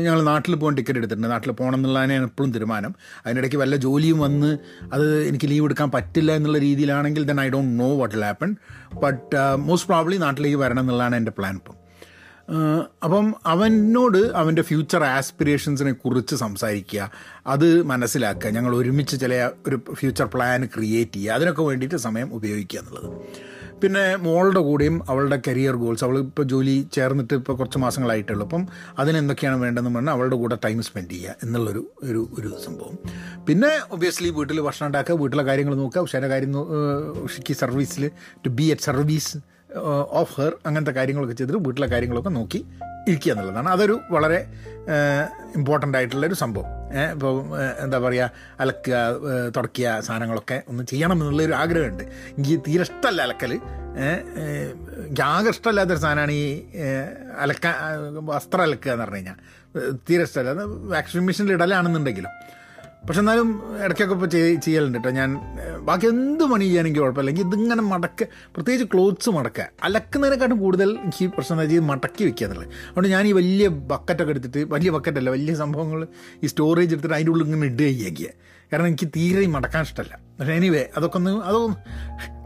ഞങ്ങൾ 0.04 0.22
നാട്ടിൽ 0.30 0.54
പോകാൻ 0.56 0.76
ടിക്കറ്റ് 0.76 0.98
എടുത്തിട്ടുണ്ട്. 0.98 1.30
നാട്ടിൽ 1.34 1.52
പോകണം 1.52 1.78
എന്നുള്ളതിനാണ് 1.78 2.26
എപ്പോഴും 2.30 2.52
തീരുമാനം. 2.52 2.94
അതിനിടയ്ക്ക് 3.26 3.56
വല്ല 3.56 3.76
ജോലിയും 3.86 4.18
വന്ന് 4.26 4.50
അത് 4.92 5.06
എനിക്ക് 5.28 5.48
ലീവ് 5.50 5.64
എടുക്കാൻ 5.64 5.90
പറ്റില്ല 5.90 6.32
എന്നുള്ള 6.32 6.58
രീതിയിലാണെങ്കിൽ 6.58 7.24
then 7.32 7.40
I 7.40 7.48
don't 7.56 7.74
know 7.80 7.90
what 7.98 8.14
will 8.14 8.24
happen 8.24 8.52
but 9.02 9.36
most 9.68 9.88
probably 9.88 10.18
നാട്ടിലേക്ക് 10.26 10.56
വരണം 10.56 10.80
എന്നുള്ളതാണ് 10.80 11.16
എന്റെ 11.16 11.34
പ്ലാൻ 11.38 11.54
ഇപ്പം. 11.54 11.85
അപ്പം 13.04 13.34
അവനോട് 13.46 14.18
അവന്റെ 14.18 14.62
ഫ്യൂച്ചർ 14.62 15.04
ആസ്പിറേഷൻസിനെ 15.04 15.92
കുറിച്ച് 15.92 16.36
സംസാരിക്കുക. 16.36 17.10
അത് 17.46 17.82
മനസ്സിലാക്കുക. 17.82 18.50
ഞങ്ങൾ 18.50 18.76
ഒരുമിച്ച് 18.76 19.20
ചില 19.20 19.50
ഒരു 19.68 19.80
ഫ്യൂച്ചർ 19.92 20.26
പ്ലാൻ 20.34 20.66
ക്രിയേറ്റ് 20.66 21.12
ചെയ്യുക. 21.12 21.32
അതിനൊക്കെ 21.32 21.62
വേണ്ടിയിട്ട് 21.62 21.96
സമയം 21.96 22.34
ഉപയോഗിക്കുക 22.34 22.80
എന്നുള്ളത്. 22.80 23.10
പിന്നെ 23.82 24.16
മോളുടെ 24.16 24.60
കൂടെയും 24.60 25.10
അവളുടെ 25.10 25.42
കരിയർ 25.48 25.74
ഗോൾസ് 25.74 26.04
അവൾ 26.04 26.18
ഇപ്പോൾ 26.18 26.42
ജോലി 26.42 26.88
ചേർന്നിട്ട് 26.92 27.34
ഇപ്പോൾ 27.34 27.56
കുറച്ച് 27.56 27.78
മാസങ്ങളായിട്ടുള്ളൂ 27.78 28.46
അപ്പം 28.46 28.68
അതിനെന്തൊക്കെയാണ് 28.98 29.62
വേണ്ടതെന്ന് 29.62 29.94
പറഞ്ഞാൽ 29.94 30.12
അവളുടെ 30.12 30.36
കൂടെ 30.36 30.58
ടൈം 30.64 30.82
സ്പെൻഡ് 30.82 31.10
ചെയ്യുക 31.10 31.34
എന്നുള്ളൊരു 31.42 31.90
ഒരു 32.02 32.28
ഒരു 32.38 32.58
സംഭവം. 32.66 32.98
പിന്നെ 33.48 33.68
ഒബ്വിയസ്ലി 33.90 34.28
വീട്ടിൽ 34.28 34.60
ഭക്ഷണം 34.60 34.86
ഉണ്ടാക്കുക 34.86 35.14
വീട്ടിലെ 35.14 35.42
കാര്യങ്ങൾ 35.42 35.74
നോക്കുക. 35.74 36.02
ഉഷാര 36.02 36.26
കാര്യം 36.26 36.56
ഉഷയ്ക്ക് 37.22 37.54
സർവീസിൽ 37.54 38.10
to 38.46 38.48
be 38.48 38.70
at 38.70 38.82
service 38.82 39.36
of 40.10 40.40
her 40.40 40.52
അങ്ങനത്തെ 40.66 40.92
കാര്യങ്ങളൊക്കെ 40.92 41.34
ചെയ്തിട്ട് 41.34 41.58
വീട്ടിലെ 41.58 41.86
കാര്യങ്ങളൊക്കെ 41.86 42.30
നോക്കി 42.30 42.64
ഇരിക്കുക 43.08 43.32
എന്നുള്ളതാണ്. 43.32 43.68
അതൊരു 43.68 44.00
വളരെ 44.10 44.46
ഇമ്പോർട്ടന്റ് 45.56 45.98
ആയിട്ടുള്ളൊരു 45.98 46.34
സംഭവം. 46.34 46.70
ഇപ്പോൾ 47.12 47.34
എന്താ 47.84 47.98
പറയുക 47.98 48.30
അലക്കുക 48.60 48.94
തുടക്കുക 49.56 50.00
സാധനങ്ങളൊക്കെ 50.00 50.62
ഒന്ന് 50.68 50.84
ചെയ്യണം 50.84 51.12
എന്നുള്ളൊരു 51.12 51.52
ആഗ്രഹമുണ്ട്. 51.52 52.04
എനിക്ക് 52.04 52.60
തീരെ 52.68 52.82
ഇഷ്ടമല്ല 52.82 53.22
അലക്കൽ 53.22 53.52
എനിക്ക് 53.52 55.22
ആകെ 55.22 55.48
ഇഷ്ടമല്ലാത്തൊരു 55.48 55.98
സാധനമാണ് 55.98 56.32
ഈ 56.32 56.64
അലക്ക 57.38 57.66
വസ്ത്രം 58.30 58.62
അലക്കുക 58.62 58.90
എന്ന് 58.90 59.04
പറഞ്ഞു 59.04 59.16
കഴിഞ്ഞാൽ. 59.16 59.38
തീരെ 60.10 60.22
ഇഷ്ടമല്ല. 60.22 60.50
വാക്സിൻ 60.94 61.26
മെഷീനിൽ 61.26 61.52
ഇടലാണെന്നുണ്ടെങ്കിലും. 61.52 62.30
പക്ഷെ 63.06 63.20
എന്നാലും 63.20 63.62
ഇടയ്ക്കൊക്കെ 63.84 64.14
ഇപ്പോൾ 64.14 64.26
ചെയ്യലുണ്ട് 64.26 64.98
കേട്ടോ 64.98 65.10
ഞാൻ 65.10 65.40
ബാക്കി 65.80 66.06
എന്ത് 66.06 66.44
പണി 66.44 66.64
ചെയ്യാനെങ്കിൽ 66.64 67.00
കുഴപ്പമില്ല. 67.00 67.30
എനിക്ക് 67.30 67.48
ഇതിങ്ങനെ 67.48 67.82
മടക്ക 67.82 68.24
പ്രത്യേകിച്ച് 68.24 68.92
ക്ലോത്ത്സ് 68.94 69.30
മടക്കുക 69.30 69.68
അലക്കുന്നതിനെക്കാട്ടും 69.82 70.58
കൂടുതൽ 70.58 70.90
എനിക്ക് 70.90 71.26
പ്രശ്നം 71.26 71.54
എന്താ 71.54 71.64
വെച്ചാൽ 71.64 71.86
മടക്കി 71.86 72.24
വെക്കുക 72.24 72.44
എന്നുള്ളത്. 72.44 72.68
അതുകൊണ്ട് 72.68 73.08
ഞാൻ 73.08 73.26
ഈ 73.26 73.32
വലിയ 73.32 73.68
ബക്കറ്റൊക്കെ 73.68 74.30
എടുത്തിട്ട് 74.30 74.64
വലിയ 74.64 74.90
ബക്കറ്റല്ല 74.90 75.30
വലിയ 75.30 75.54
സംഭവങ്ങൾ 75.54 76.06
ഈ 76.42 76.46
സ്റ്റോറേജ് 76.46 76.92
എടുത്തിട്ട് 76.92 77.14
അതിന്റെ 77.14 77.32
ഉള്ളിൽ 77.32 77.44
ഇങ്ങനെ 77.44 77.66
ഇട്ട് 77.66 77.82
ചെയ്യുക. 77.82 78.28
കാരണം 78.72 78.86
എനിക്ക് 78.86 79.08
തീരെ 79.16 79.46
മടക്കാൻ 79.46 79.82
ഇഷ്ടമല്ല. 79.82 80.18
പക്ഷേ 80.38 80.52
എനിവേ 80.52 80.86
അതൊക്കെ 80.96 81.16
ഒന്ന് 81.16 81.30
അതൊന്ന് 81.30 81.76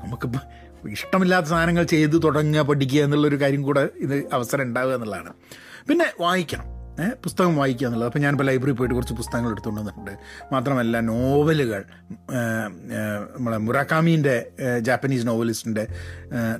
നമുക്കിപ്പോൾ 0.04 0.42
ഇഷ്ടമില്ലാത്ത 0.88 1.46
സാധനങ്ങൾ 1.46 1.82
ചെയ്ത് 1.82 2.22
തുടങ്ങുക 2.22 2.62
പഠിക്കുക 2.62 3.00
എന്നുള്ളൊരു 3.02 3.40
കാര്യം 3.40 3.62
കൂടെ 3.62 3.88
ഇത് 4.00 4.28
അവസരം 4.32 4.62
ഉണ്ടാവുക 4.62 4.94
എന്നുള്ളതാണ്. 4.94 5.32
പിന്നെ 5.88 6.12
വായിക്കണം. 6.20 6.79
പുസ്തകം 7.08 7.56
വായിക്കുക 7.56 7.86
എന്നുള്ളത് 7.86 8.08
അപ്പോൾ 8.08 8.18
ഞാനിപ്പോൾ 8.18 8.44
ലൈബ്രറി 8.44 8.70
പോയിട്ട് 8.70 8.94
കുറച്ച് 8.94 9.14
പുസ്തകങ്ങൾ 9.14 9.50
എടുത്തുകൊണ്ട് 9.50 9.80
വന്നിട്ടുണ്ട്. 9.80 10.10
മാത്രമല്ല 10.52 11.00
നോവലുകൾ 11.00 11.84
നമ്മളെ 13.36 13.56
മുറാക്കാമീന്റെ 13.56 14.46
ജാപ്പനീസ് 14.78 15.26
നോവലിസ്റ്റിന്റെ 15.26 15.86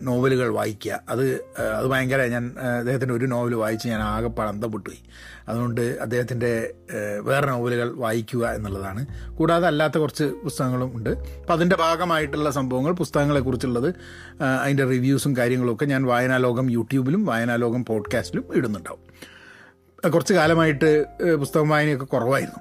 നോവലുകൾ 0.03 0.49
വായിക്കുക. 0.49 1.01
അത് 1.09 1.25
അത് 1.59 1.87
ഭയങ്കര 1.87 2.23
ഞാൻ 2.23 2.55
അദ്ദേഹത്തിന്റെ 2.79 3.15
ഒരു 3.15 3.27
നോവൽ 3.27 3.55
വായിച്ച് 3.55 3.89
ഞാൻ 3.89 4.01
ആകെ 4.01 4.43
അന്തപ്പെട്ടു 4.43 4.91
പോയി 4.91 5.03
അതുകൊണ്ട് 5.49 5.81
അദ്ദേഹത്തിന്റെ 5.81 6.75
വേറെ 7.21 7.47
നോവലുകൾ 7.47 7.95
വായിക്കുക 7.97 8.47
എന്നുള്ളതാണ്. 8.47 9.07
കൂടാതെ 9.37 9.67
അല്ലാത്ത 9.67 9.99
കുറച്ച് 9.99 10.25
പുസ്തകങ്ങളും 10.25 10.97
ഉണ്ട്. 10.97 11.11
അപ്പോൾ 11.11 11.53
അതിന്റെ 11.53 11.77
ഭാഗമായിട്ടുള്ള 11.77 12.51
സംഭവങ്ങൾ 12.51 12.93
പുസ്തകങ്ങളെക്കുറിച്ചുള്ളത് 12.93 13.95
അതിന്റെ 14.43 14.85
റിവ്യൂസും 14.85 15.37
കാര്യങ്ങളൊക്കെ 15.37 15.85
ഞാൻ 15.85 16.05
വായനാലോകം 16.05 16.71
യൂട്യൂബിലും 16.71 17.25
വായനാലോകം 17.25 17.85
പോഡ്കാസ്റ്റിലും 17.85 18.45
ഇടുന്നുണ്ടാവും. 18.57 19.10
കുറച്ച് 20.09 20.35
കാലമായിട്ട് 20.35 20.91
പുസ്തകം 21.35 21.69
വായനയൊക്കെ 21.69 22.05
കുറവായിരുന്നു. 22.05 22.61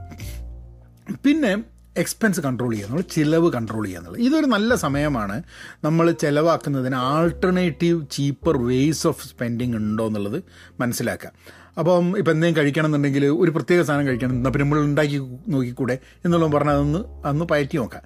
പിന്നെ 1.26 1.52
എക്സ്പെൻസ് 1.98 2.42
കൺട്രോൾ 2.42 2.72
ചെയ്യുക 2.72 2.90
നമ്മൾ 2.90 3.02
ചിലവ് 3.02 3.52
കൺട്രോൾ 3.52 3.84
ചെയ്യുക 3.86 4.00
എന്നുള്ളത്. 4.00 4.22
ഇതൊരു 4.22 4.46
നല്ല 4.46 4.76
സമയമാണ് 4.76 5.44
നമ്മൾ 5.84 6.12
ചിലവാക്കുന്നതിന് 6.12 6.96
alternative 6.96 8.06
cheaper 8.12 8.58
ways 8.58 9.08
of 9.08 9.28
spending 9.28 9.76
ഉണ്ടോ 9.76 10.08
എന്നുള്ളത് 10.08 10.44
മനസ്സിലാക്കുക. 10.80 11.32
അപ്പം 11.78 12.18
ഇപ്പം 12.18 12.32
എന്തെങ്കിലും 12.32 12.64
കഴിക്കണം 12.64 12.86
എന്നുണ്ടെങ്കിൽ 12.86 13.26
ഒരു 13.26 13.52
പ്രത്യേക 13.52 13.82
സാധനം 13.82 14.08
കഴിക്കണം 14.08 14.36
എന്നാൽ 14.36 14.52
പിന്നെ 14.52 14.66
നമ്മൾ 14.66 14.80
ഉണ്ടാക്കി 14.80 15.18
നോക്കിക്കൂടെ 15.48 16.00
എന്നുള്ളത് 16.26 16.52
പറഞ്ഞാൽ 16.52 16.74
അതൊന്ന് 16.74 17.28
അന്ന് 17.28 17.46
പയറ്റി 17.52 17.78
നോക്കാം. 17.78 18.02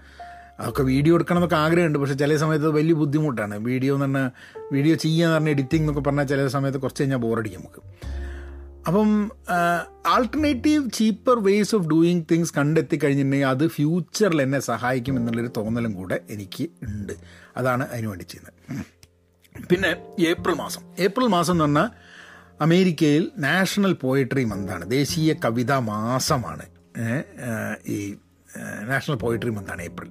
അതൊക്കെ 0.60 0.84
വീഡിയോ 0.84 1.16
എടുക്കണം 1.16 1.38
എന്നൊക്കെ 1.38 1.56
ആഗ്രഹമുണ്ട് 1.56 2.00
പക്ഷേ 2.00 2.14
ചില 2.14 2.36
സമയത്ത് 2.38 2.68
വലിയ 2.68 2.94
ബുദ്ധിമുട്ടാണ്. 2.94 3.56
വീഡിയോ 3.58 3.94
എന്ന് 3.94 4.06
പറഞ്ഞാൽ 4.06 4.30
വീഡിയോ 4.72 4.96
ചെയ്യുക 4.96 5.26
എന്ന് 5.26 5.36
പറഞ്ഞാൽ 5.36 5.52
എഡിറ്റിംഗ് 5.52 5.84
എന്നൊക്കെ 5.84 6.10
പറഞ്ഞാൽ 6.10 6.26
ചില 6.26 6.48
സമയത്ത് 6.48 6.78
കുറച്ച് 6.78 7.02
കഴിഞ്ഞാൽ 7.02 7.18
ബോറടിക്കും 7.18 7.60
നമുക്ക്. 7.60 7.82
അപ്പം 8.88 9.32
alternative 10.08 10.92
cheaper 10.92 11.44
ways 11.44 11.76
of 11.76 11.88
doing 11.88 12.24
things 12.32 12.54
കണ്ടെത്തി 12.58 12.96
കഴിഞ്ഞിട്ടുണ്ടെങ്കിൽ 12.96 13.48
അത് 13.48 13.68
ഫ്യൂച്ചറിൽ 13.68 14.42
എന്നെ 14.42 14.60
സഹായിക്കും 14.60 15.18
എന്നുള്ളൊരു 15.18 15.50
തോന്നലും 15.58 15.94
കൂടെ 15.94 16.20
എനിക്ക് 16.30 16.64
ഉണ്ട്. 16.64 17.14
അതാണ് 17.58 17.90
അതിനു 17.90 18.08
വേണ്ടി 18.08 18.24
ചെയ്യുന്നത്. 18.24 18.86
പിന്നെ 19.70 19.90
ഏപ്രിൽ 20.30 20.54
മാസം. 20.54 20.82
ഏപ്രിൽ 21.00 21.28
മാസം 21.28 21.54
എന്ന് 21.54 21.64
പറഞ്ഞാൽ 21.64 21.90
അമേരിക്കയിൽ 22.62 23.32
നാഷണൽ 23.38 23.94
പോയട്രി 23.94 24.44
മന്താണ് 24.44 24.92
ദേശീയ 24.92 25.34
കവിതാ 25.34 25.80
മാസമാണ്. 25.80 26.66
ഈ 27.88 28.16
നാഷണൽ 28.88 29.16
പോയട്രി 29.16 29.50
മന്താണ് 29.50 29.82
ഏപ്രിൽ. 29.82 30.10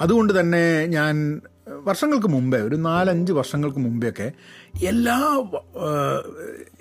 അതുകൊണ്ട് 0.00 0.40
തന്നെ 0.40 0.86
ഞാൻ 0.86 1.40
വർഷങ്ങൾക്ക് 1.70 2.26
മുമ്പേ 2.26 2.58
ഒരു 2.58 2.76
നാലഞ്ച് 2.76 3.32
വർഷങ്ങൾക്ക് 3.32 3.78
മുമ്പെയൊക്കെ 3.78 4.32
എല്ലാ 4.84 5.44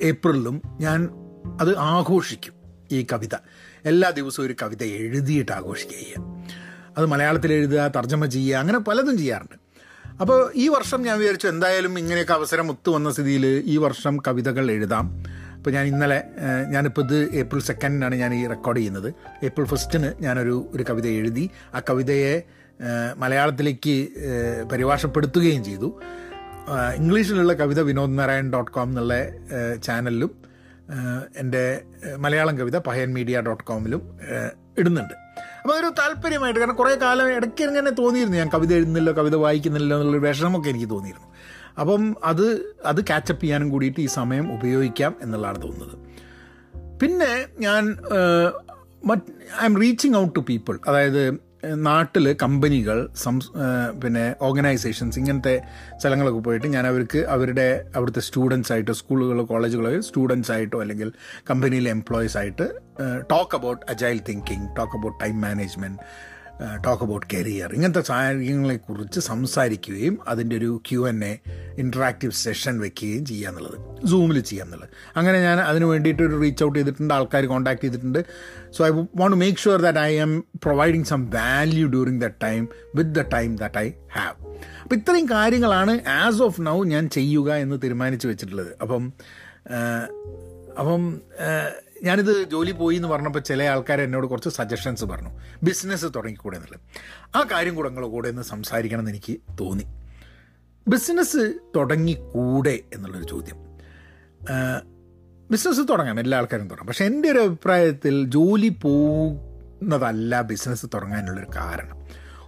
ഏപ്രിലും 0.02 0.62
ഞാൻ 0.80 1.10
അത് 1.62 1.78
ആഘോഷിക്കും 1.78 2.54
ഈ 2.91 3.06
കവിത. 3.13 3.36
എല്ലാ 3.86 4.10
ദിവസവും 4.10 4.45
ഒരു 4.45 4.56
കവിത 4.62 4.84
എഴുതിയിട്ട് 4.84 5.52
ആഘോഷിക്കുക 5.52 6.23
അത് 6.97 7.06
മലയാളത്തിൽ 7.06 7.54
എഴുതുക 7.54 7.91
തർജമ 7.95 8.25
ചെയ്യുക 8.25 8.58
അങ്ങനെ 8.58 8.80
പലതും 8.80 9.17
ചെയ്യാറുണ്ട്. 9.17 9.69
അപ്പോൾ 10.21 10.52
ഈ 10.56 10.67
വർഷം 10.67 11.02
ഞാൻ 11.02 11.19
വിചാരിച്ചു 11.19 11.47
എന്തായാലും 11.47 11.99
ഇങ്ങനെയൊക്കെ 11.99 12.34
അവസരം 12.34 12.71
ഒത്തു 12.71 12.91
വന്ന 12.91 13.12
സ്ഥിതിയിൽ 13.12 13.63
ഈ 13.65 13.78
വർഷം 13.78 14.17
കവിതകൾ 14.17 14.71
എഴുതാം. 14.71 15.25
അപ്പോൾ 15.58 15.71
ഞാൻ 15.71 15.86
ഇന്നലെ 15.86 16.23
ഞാനിപ്പോൾ 16.69 17.02
ഇത് 17.02 17.36
ഏപ്രിൽ 17.36 17.62
സെക്കൻഡിനാണ് 17.62 18.15
ഞാൻ 18.15 18.34
ഈ 18.34 18.47
റെക്കോർഡ് 18.47 18.78
ചെയ്യുന്നത്. 18.78 19.13
ഏപ്രിൽ 19.43 19.65
ഫസ്റ്റിന് 19.65 20.13
ഞാനൊരു 20.21 20.69
ഒരു 20.73 20.84
കവിത 20.89 21.08
എഴുതി 21.08 21.49
ആ 21.75 21.80
കവിതയെ 21.89 22.41
മലയാളത്തിലേക്ക് 23.17 24.09
പരിഭാഷപ്പെടുത്തുകയും 24.71 25.63
ചെയ്തു. 25.63 25.99
ഇംഗ്ലീഷിലുള്ള 26.95 27.53
കവിത 27.53 27.79
വിനോദ് 27.79 28.19
നാരായൺ 28.19 28.53
ഡോട്ട് 28.53 28.71
കോം 28.71 28.89
എന്നുള്ള 28.89 29.13
ചാനലിലും 29.75 30.31
എന്റെ 31.37 31.81
മലയാളം 32.17 32.57
കവിത 32.57 32.77
പഹയൻ 32.77 33.13
മീഡിയ 33.13 33.41
ഡോട്ട് 33.41 33.63
കോമിലും 33.63 34.19
ഇടുന്നുണ്ട്. 34.77 35.13
അപ്പോൾ 35.61 35.73
അതൊരു 35.73 35.89
താല്പര്യമായിട്ട് 35.99 36.59
കാരണം 36.59 36.75
കുറേ 36.75 36.95
കാലം 36.95 37.35
ഇടയ്ക്ക് 37.35 37.63
ഇങ്ങനെ 37.63 37.91
തോന്നിയിരുന്നു. 37.91 38.37
ഞാൻ 38.37 38.49
കവിത 38.53 38.73
എഴുതുന്നില്ല 38.73 39.11
കവിത 39.11 39.35
വായിക്കുന്നില്ല 39.35 39.93
എന്നുള്ളൊരു 39.95 40.25
വിഷമമൊക്കെ 40.27 40.69
എനിക്ക് 40.69 40.89
തോന്നിയിരുന്നു. 40.89 41.27
അപ്പം 41.79 42.15
അത് 42.23 42.75
അത് 42.85 43.01
കാച്ചപ്പ് 43.09 43.43
ചെയ്യാനും 43.43 43.69
കൂടിയിട്ട് 43.69 44.01
ഈ 44.01 44.05
സമയം 44.05 44.53
ഉപയോഗിക്കാം 44.53 45.15
എന്നുള്ളതാണ് 45.21 45.61
തോന്നുന്നത്. 45.63 45.95
പിന്നെ 47.01 47.45
ഞാൻ 47.59 47.83
മറ്റ് 49.05 49.21
I 49.61 49.65
am 49.65 49.81
reaching 49.81 50.15
out 50.15 50.35
to 50.35 50.39
people 50.39 50.79
അതായത് 50.87 51.48
നാട്ടിൽ 51.63 52.36
കമ്പനികൾ 52.36 53.08
സംസ് 53.15 53.50
പിന്നെ 54.04 54.36
ഓർഗനൈസേഷൻസ് 54.41 55.19
ഇങ്ങനത്തെ 55.19 55.62
സ്ഥലങ്ങളൊക്കെ 56.00 56.39
പോയിട്ട് 56.39 56.67
ഞാൻ 56.67 56.88
അവർക്ക് 56.88 57.17
അവരുടെ 57.17 57.86
അവിടുത്തെ 57.95 58.19
സ്റ്റുഡൻസ് 58.19 58.72
ആയിട്ടോ 58.72 58.91
സ്കൂളുകളോ 58.91 59.43
കോളേജുകളോ 59.43 60.02
സ്റ്റുഡൻസ് 60.02 60.52
ആയിട്ടോ 60.52 60.82
അല്ലെങ്കിൽ 60.82 61.12
കമ്പനിയിലെ 61.50 61.89
എംപ്ലോയീസ് 61.89 62.38
ആയിട്ട് 62.38 62.67
talk 63.30 63.56
about 63.56 63.86
agile 63.89 64.22
thinking 64.30 64.76
talk 64.78 64.98
about 64.98 65.24
time 65.24 65.41
management 65.41 66.00
talk 66.86 67.04
about 67.04 67.28
career 67.34 67.74
ഇങ്ങനത്തെ 67.74 68.04
കാര്യങ്ങളെക്കുറിച്ച് 68.10 69.19
സംസാരിക്കുകയും 69.19 70.19
അതിന്റെ 70.28 70.56
ഒരു 70.56 70.82
Q 70.91 71.08
and 71.08 71.26
A 71.26 71.39
interactive 71.78 72.32
session 72.32 72.80
വെക്കുകയും 72.80 73.26
ചെയ്യുക 73.26 73.50
എന്നുള്ളത് 73.50 74.08
സൂമിൽ 74.08 74.39
ചെയ്യുക 74.41 74.65
എന്നുള്ളത് 74.65 74.89
അങ്ങനെ 75.15 75.41
ഞാൻ 75.41 75.60
അതിന് 75.60 75.86
വേണ്ടിയിട്ട് 75.86 76.24
ഒരു 76.24 76.41
റീച്ച് 76.41 76.63
ഔട്ട് 76.63 76.80
ചെയ്തിട്ടുണ്ട് 76.80 77.13
ആൾക്കാർ 77.13 77.45
കോൺടാക്ട് 77.45 77.82
ചെയ്തിട്ടുണ്ട്. 77.82 78.26
So 78.72 78.86
I 78.86 78.89
want 78.89 79.32
to 79.32 79.39
make 79.39 79.58
sure 79.58 79.82
that 79.82 80.00
I 80.00 80.17
am 80.17 80.43
providing 80.63 81.04
some 81.04 81.26
value 81.26 81.88
during 81.88 82.22
the 82.22 82.26
time 82.26 82.69
with 82.95 83.10
the 83.10 83.22
time 83.22 83.56
that 83.56 83.78
I 83.78 83.91
have 84.13 84.36
അപ്പം 84.84 84.98
ഇത്രയും 84.98 85.30
കാര്യങ്ങളാണ് 85.30 86.06
ആസ് 86.08 86.41
ഓഫ് 86.41 86.62
നൗ 86.62 86.84
ഞാൻ 86.84 87.10
ചെയ്യുക 87.10 87.56
എന്ന് 87.56 87.78
തീരുമാനിച്ച് 87.84 88.28
വെച്ചിട്ടുള്ളത്. 88.28 88.78
അപ്പം 88.82 89.13
അപ്പം 90.77 91.21
ഞാനിത് 92.03 92.43
ജോലി 92.43 92.71
പോയി 92.71 92.95
എന്ന് 92.95 93.08
പറഞ്ഞപ്പോൾ 93.08 93.39
ചില 93.39 93.63
ആൾക്കാർ 93.63 94.01
എന്നോട് 94.01 94.27
കുറച്ച് 94.27 94.49
സജഷൻസ് 94.49 95.05
പറഞ്ഞു. 95.05 95.29
ബിസിനസ് 95.63 96.05
തുടങ്ങിക്കൂടെ 96.15 96.58
എന്നുള്ളത്. 96.58 96.79
ആ 97.38 97.47
കാര്യം 97.51 97.75
കൂടെ 97.75 97.89
നിങ്ങളുടെ 97.89 98.12
കൂടെ 98.12 98.29
ഒന്ന് 98.29 98.41
സംസാരിക്കണം 98.41 98.99
എന്ന് 98.99 99.12
എനിക്ക് 99.12 99.38
തോന്നി. 99.60 99.84
ബിസിനസ് 100.88 101.53
തുടങ്ങിക്കൂടെ 101.75 102.79
എന്നുള്ളൊരു 102.95 103.25
ചോദ്യം. 103.25 103.58
ബിസിനസ് 105.51 105.82
തുടങ്ങാം 105.89 106.19
എല്ലാ 106.19 106.38
ആൾക്കാരും 106.38 106.67
തുടങ്ങാം. 106.67 106.88
പക്ഷേ 106.88 107.05
എന്റെ 107.05 107.29
ഒരു 107.29 107.39
അഭിപ്രായത്തിൽ 107.39 108.29
ജോലി 108.29 108.69
പോകുന്നതല്ല 108.69 110.41
ബിസിനസ് 110.41 110.86
തുടങ്ങാനുള്ളൊരു 110.93 111.47
കാരണം. 111.55 111.99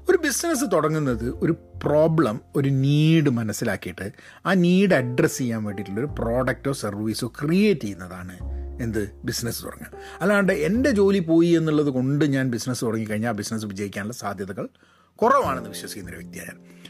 ഒരു 0.09 0.17
ബിസിനസ് 0.17 0.65
തുടങ്ങുന്നത് 0.73 1.29
ഒരു 1.29 1.51
പ്രോബ്ലം 1.83 2.41
ഒരു 2.55 2.69
നീഡ് 2.69 3.29
മനസ്സിലാക്കിയിട്ട് 3.29 4.11
ആ 4.45 4.53
നീഡ് 4.53 4.93
അഡ്രസ്സ് 4.93 5.37
ചെയ്യാൻ 5.37 5.63
വേണ്ടിയിട്ടുള്ളൊരു 5.63 6.13
പ്രോഡക്റ്റോ 6.19 6.71
സർവീസോ 6.71 7.27
ക്രിയേറ്റ് 7.27 7.81
ചെയ്യുന്നതാണ് 7.81 8.35
എന്ത്? 8.81 9.11
ബിസിനസ് 9.23 9.63
തുടങ്ങുക. 9.63 9.91
അല്ലാണ്ട് 10.21 10.53
എന്റെ 10.53 10.91
ജോലി 10.91 11.19
പോയി 11.19 11.47
എന്നുള്ളത് 11.47 11.87
കൊണ്ട് 11.87 12.25
ഞാൻ 12.25 12.49
ബിസിനസ് 12.49 12.85
തുടങ്ങിക്കഴിഞ്ഞാൽ 12.85 13.29
ആ 13.29 13.31
ബിസിനസ് 13.31 13.65
വിജയിക്കാനുള്ള 13.65 14.13
സാധ്യതകൾ 14.13 14.69
കുറവാണെന്ന് 15.15 15.69
വിശ്വസിക്കുന്ന 15.69 16.11
ഒരു 16.11 16.17
വ്യക്തിയാണ് 16.17 16.81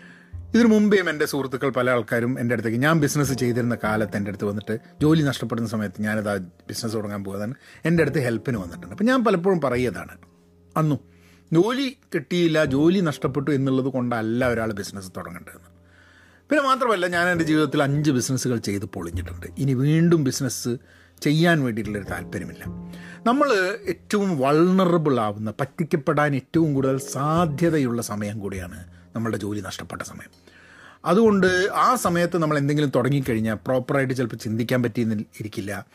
ഇതിനു 0.55 0.67
മുമ്പേയും 0.67 1.09
എന്റെ 1.09 1.25
സുഹൃത്തുക്കൾ 1.25 1.69
പല 1.69 1.89
ആൾക്കാരും 1.89 2.39
എന്റെ 2.39 2.53
അടുത്തേക്ക് 2.53 2.77
ഞാൻ 2.77 2.99
ബിസിനസ് 2.99 3.33
ചെയ്തിരുന്ന 3.33 3.77
കാലത്ത് 3.83 4.17
എന്റെ 4.17 4.29
അടുത്ത് 4.29 4.45
വന്നിട്ട് 4.45 4.79
ജോലി 5.01 5.21
നഷ്ടപ്പെടുന്ന 5.21 5.69
സമയത്ത് 5.69 6.01
ഞാനത് 6.01 6.29
ആ 6.29 6.35
ബിസിനസ് 6.37 6.93
തുടങ്ങാൻ 6.93 7.23
പോകാതാണ് 7.23 7.53
എന്റെ 7.85 8.03
അടുത്ത് 8.03 8.19
ഹെൽപ്പിന് 8.19 8.57
വന്നിട്ടുണ്ട്. 8.57 8.95
അപ്പം 8.95 9.05
ഞാൻ 9.05 9.25
പലപ്പോഴും 9.25 9.61
പറയതാണ് 9.61 10.17
അന്നും 10.77 11.10
ജോലി 11.53 11.97
കിട്ടിയില്ല 12.15 12.65
ജോലി 12.65 12.99
നഷ്ടപ്പെട്ടു 12.99 13.51
എന്നുള്ളത് 13.51 13.85
കൊണ്ടല്ല 13.85 14.47
ഒരാൾ 14.47 14.71
ബിസിനസ് 14.71 15.11
തുടങ്ങേണ്ടതെന്ന്. 15.17 15.69
പിന്നെ 16.49 16.63
മാത്രമല്ല 16.63 17.07
ഞാൻ 17.07 17.29
എന്റെ 17.29 17.43
ജീവിതത്തിൽ 17.43 17.83
അഞ്ച് 17.83 18.11
ബിസിനസ്സുകൾ 18.11 18.57
ചെയ്ത് 18.57 18.85
പൊളിഞ്ഞിട്ടുണ്ട്. 18.85 19.45
ഇനി 19.57 19.73
വീണ്ടും 19.73 20.23
ബിസിനസ് 20.23 20.69
ചെയ്യാൻ 21.21 21.63
വേണ്ടിയിട്ടുള്ളൊരു 21.63 22.07
താല്പര്യമില്ല. 22.07 22.63
നമ്മൾ 23.27 23.53
ഏറ്റവും 23.87 24.39
വൾണറബിൾ 24.39 25.19
ആവുന്ന 25.19 25.53
പറ്റിക്കപ്പെടാൻ 25.61 26.35
ഏറ്റവും 26.35 26.73
കൂടുതൽ 26.73 26.97
സാധ്യതയുള്ള 26.97 28.01
സമയം 28.01 28.39
കൂടിയാണ് 28.39 28.85
നമ്മളുടെ 29.15 29.37
ജോലി 29.37 29.61
നഷ്ടപ്പെട്ട 29.61 30.01
സമയം. 30.01 30.29
അതുകൊണ്ട് 31.05 31.69
ആ 31.73 31.95
സമയത്ത് 31.95 32.37
നമ്മൾ 32.37 32.57
എന്തെങ്കിലും 32.57 32.91
തുടങ്ങിക്കഴിഞ്ഞാൽ 32.95 33.53
പ്രോപ്പറായിട്ട് 33.53 34.13
ചിലപ്പോൾ 34.13 34.35
ചിന്തിക്കാൻ 34.35 34.83
പറ്റിയെന്ന് 34.83 35.15
ഇരിക്കില്ല. 35.15 35.85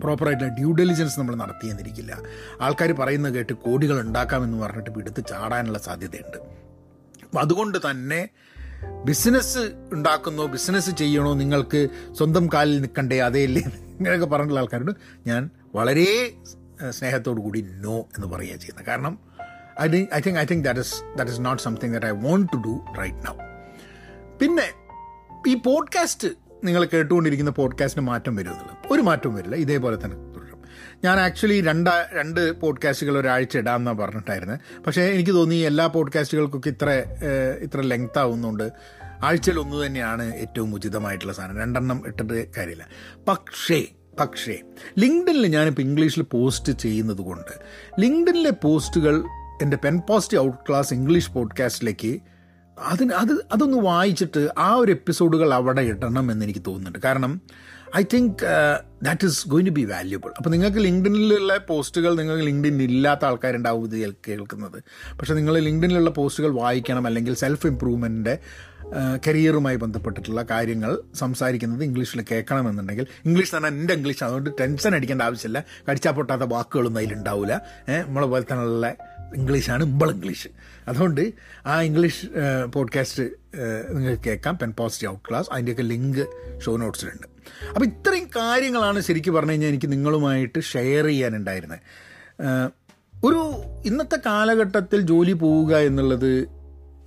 പ്രോപ്പറായിട്ടുള്ള 0.00 0.52
ഡ്യൂ 0.52 0.72
ഡെലിജൻസ് 0.72 1.20
നമ്മൾ 1.20 1.34
നടത്തി 1.34 1.48
നടത്തിയെന്നിരിക്കില്ല. 1.50 2.12
ആൾക്കാർ 2.60 2.90
പറയുന്നത് 2.92 3.34
കേട്ട് 3.34 3.52
കോടികൾ 3.52 4.00
ഉണ്ടാക്കാമെന്ന് 4.00 4.58
പറഞ്ഞിട്ട് 4.58 4.90
എടുത്ത് 4.98 5.22
ചാടാനുള്ള 5.30 5.78
സാധ്യതയുണ്ട്. 5.78 6.36
അപ്പം 7.24 7.40
അതുകൊണ്ട് 7.40 7.78
തന്നെ 7.90 8.28
ബിസിനസ് 9.04 9.62
ഉണ്ടാക്കുന്നോ 9.92 10.46
ബിസിനസ് 10.46 10.90
ചെയ്യണോ 10.90 11.34
നിങ്ങൾക്ക് 11.34 11.80
സ്വന്തം 12.12 12.48
കാലിൽ 12.54 12.80
നിൽക്കണ്ടേ 12.80 13.18
അതേ 13.18 13.40
ഇല്ലേ 13.40 13.62
ഇങ്ങനെയൊക്കെ 13.98 14.26
പറഞ്ഞിട്ടുള്ള 14.26 14.60
ആൾക്കാരോട് 14.60 14.92
ഞാൻ 15.26 15.50
വളരെ 15.74 16.08
സ്നേഹത്തോടു 16.90 17.40
കൂടി 17.40 17.60
നോ 17.86 17.96
എന്ന് 18.16 18.26
പറയുക 18.26 18.56
ചെയ്യുന്നത്. 18.56 18.86
കാരണം 18.86 19.18
I 19.80 19.88
think 19.88 20.08
I 20.14 20.20
think 20.26 20.38
I 20.40 20.44
think 20.44 20.64
that 20.64 20.80
is 20.80 20.94
that 21.16 21.32
is 21.32 21.40
not 21.40 21.62
something 21.62 21.92
that 21.92 22.06
I 22.06 22.10
want 22.10 22.52
to 22.52 22.56
do 22.56 22.74
right 22.98 23.26
now 23.26 23.34
പിന്നെ 24.40 24.68
ഈ 25.48 25.54
പോഡ്കാസ്റ്റ് 25.66 26.28
നിങ്ങൾ 26.64 26.84
കേട്ടുകൊണ്ടിരിക്കുന്ന 26.84 27.50
പോഡ്കാസ്റ്റിന് 27.50 28.06
മാറ്റം 28.06 28.36
വരുമെന്നുള്ളത് 28.36 28.92
ഒരു 28.92 29.02
മാറ്റവും 29.02 29.34
വരില്ല. 29.34 29.56
ഇതേപോലെ 29.56 29.96
തന്നെ 29.96 30.16
തുടരും. 30.16 30.60
ഞാൻ 31.04 31.20
ആക്ച്വലി 31.20 31.60
രണ്ട് 31.60 31.90
രണ്ട് 32.12 32.60
പോഡ്കാസ്റ്റുകൾ 32.60 33.18
ഒരാഴ്ച 33.18 33.58
ഇടാമെന്നാണ് 33.58 33.98
പറഞ്ഞിട്ടായിരുന്നത് 33.98 34.60
പക്ഷേ 34.82 35.02
എനിക്ക് 35.02 35.30
തോന്നി 35.30 35.54
എല്ലാ 35.54 35.86
പോഡ്കാസ്റ്റുകൾക്കൊക്കെ 35.86 36.68
ഇത്ര 36.68 36.90
ഇത്ര 37.60 37.80
ലെങ്ത് 37.80 38.18
ആവുന്നുണ്ട് 38.18 38.72
ആഴ്ചയിൽ 39.22 39.58
ഒന്ന് 39.58 39.86
തന്നെയാണ് 39.86 40.34
ഏറ്റവും 40.34 40.74
ഉചിതമായിട്ടുള്ള 40.74 41.32
സാധനം. 41.32 41.58
രണ്ടെണ്ണം 41.58 42.02
ഇട്ടിട്ട് 42.06 42.54
കാര്യമില്ല. 42.56 42.88
പക്ഷേ 43.28 43.86
പക്ഷേ 44.20 44.58
ലിങ്ക്ഡിനിൽ 44.98 45.46
ഞാനിപ്പോൾ 45.46 45.82
ഇംഗ്ലീഷിൽ 45.82 46.22
പോസ്റ്റ് 46.22 46.72
ചെയ്യുന്നത് 46.72 47.18
കൊണ്ട് 47.18 47.52
ലിങ്ക്ഡിനിലെ 48.00 48.50
പോസ്റ്റുകൾ 48.50 49.24
എന്റെ 49.62 49.76
pen 49.76 50.00
post 50.08 50.38
out 50.38 50.58
class 50.68 50.94
English 50.94 51.30
പോഡ്കാസ്റ്റിലേക്ക് 51.30 52.20
അതിന് 52.80 53.12
അത് 53.12 53.32
അതൊന്ന് 53.52 53.78
വായിച്ചിട്ട് 53.78 54.48
ആ 54.58 54.74
ഒരു 54.74 54.92
എപ്പിസോഡുകൾ 54.92 55.54
അവിടെ 55.54 55.82
ഇടണം 55.82 56.32
എന്ന് 56.32 56.44
എനിക്ക് 56.44 56.60
തോന്നുന്നുണ്ട്. 56.66 56.98
കാരണം 57.04 57.40
I 57.96 58.02
think 58.02 58.42
that 59.02 59.26
is 59.26 59.48
going 59.48 59.66
to 59.66 59.70
be 59.70 59.84
valuable 59.84 60.32
അപ്പോൾ 60.36 60.50
നിങ്ങൾക്ക് 60.50 60.78
ലിങ്ക്ഡിനിലുള്ള 60.78 61.58
പോസ്റ്റുകൾ 61.58 62.14
നിങ്ങൾക്ക് 62.14 62.44
ലിങ്ക്ഡിൻ 62.46 62.82
ഇല്ലാത്ത 62.82 63.24
ആൾക്കാരുണ്ടാവും 63.24 63.84
ഇത് 63.84 64.14
കേൾക്കുന്നത്. 64.28 64.82
പക്ഷേ 65.20 65.34
നിങ്ങൾ 65.34 65.58
ലിങ്ക്ഡിനിലുള്ള 65.58 66.10
പോസ്റ്റുകൾ 66.10 66.50
വായിക്കണം 66.50 67.06
അല്ലെങ്കിൽ 67.06 67.34
സെൽഫ് 67.34 67.66
ഇമ്പ്രൂവ്മെന്റിന്റെ 67.66 68.38
കരിയറുമായി 69.26 69.76
ബന്ധപ്പെട്ടിട്ടുള്ള 69.76 70.42
കാര്യങ്ങൾ 70.50 70.98
സംസാരിക്കുന്നത് 71.14 71.84
ഇംഗ്ലീഷിൽ 71.84 72.24
കേൾക്കണമെന്നുണ്ടെങ്കിൽ 72.30 73.06
ഇംഗ്ലീഷ് 73.24 73.56
തന്നെ 73.56 73.68
എന്റെ 73.68 73.94
ഇംഗ്ലീഷ് 73.94 74.24
അതുകൊണ്ട് 74.24 74.50
ടെൻഷൻ 74.60 74.94
അടിക്കേണ്ട 74.94 75.22
ആവശ്യമില്ല. 75.22 75.64
കടിച്ചാൽ 75.90 76.12
പൊട്ടാത്ത 76.12 76.42
വാക്കുകളൊന്നും 76.42 77.00
അതിലുണ്ടാവില്ല 77.00 77.62
നമ്മളെ 77.88 78.26
പോലെ 78.26 78.44
തന്നെയുള്ള 78.52 78.96
ഇംഗ്ലീഷാണ് 79.34 79.84
ഇമ്പൾ 79.84 80.10
ഇംഗ്ലീഷ്. 80.10 80.48
അതുകൊണ്ട് 80.88 81.32
ആ 81.66 81.82
ഇംഗ്ലീഷ് 81.82 82.26
പോഡ്കാസ്റ്റ് 82.74 83.22
നിങ്ങൾക്ക് 83.90 84.22
കേൾക്കാം 84.22 84.58
പെൻ 84.58 84.72
പോസിറ്റീവ് 84.72 85.12
ഔട്ട് 85.12 85.28
ക്ലാസ്. 85.28 85.48
അതിന്റെയൊക്കെ 85.52 85.82
ലിങ്ക് 85.82 86.26
ഷോ 86.60 86.76
നോട്ട്സിലുണ്ട് 86.76 87.26
അപ്പോൾ 87.68 87.86
ഇത്രയും 87.86 88.28
കാര്യങ്ങളാണ് 88.36 89.00
ശരിക്കും 89.00 89.34
പറഞ്ഞു 89.34 89.50
കഴിഞ്ഞാൽ 89.50 89.68
എനിക്ക് 89.68 89.92
നിങ്ങളുമായിട്ട് 89.92 90.60
ഷെയർ 90.60 91.06
ചെയ്യാനുണ്ടായിരുന്നത് 91.06 91.78
ഒരു 93.24 93.40
ഇന്നത്തെ 93.84 94.18
കാലഘട്ടത്തിൽ 94.26 95.00
ജോലി 95.00 95.32
പോവുക 95.32 95.76
എന്നുള്ളത് 95.76 96.48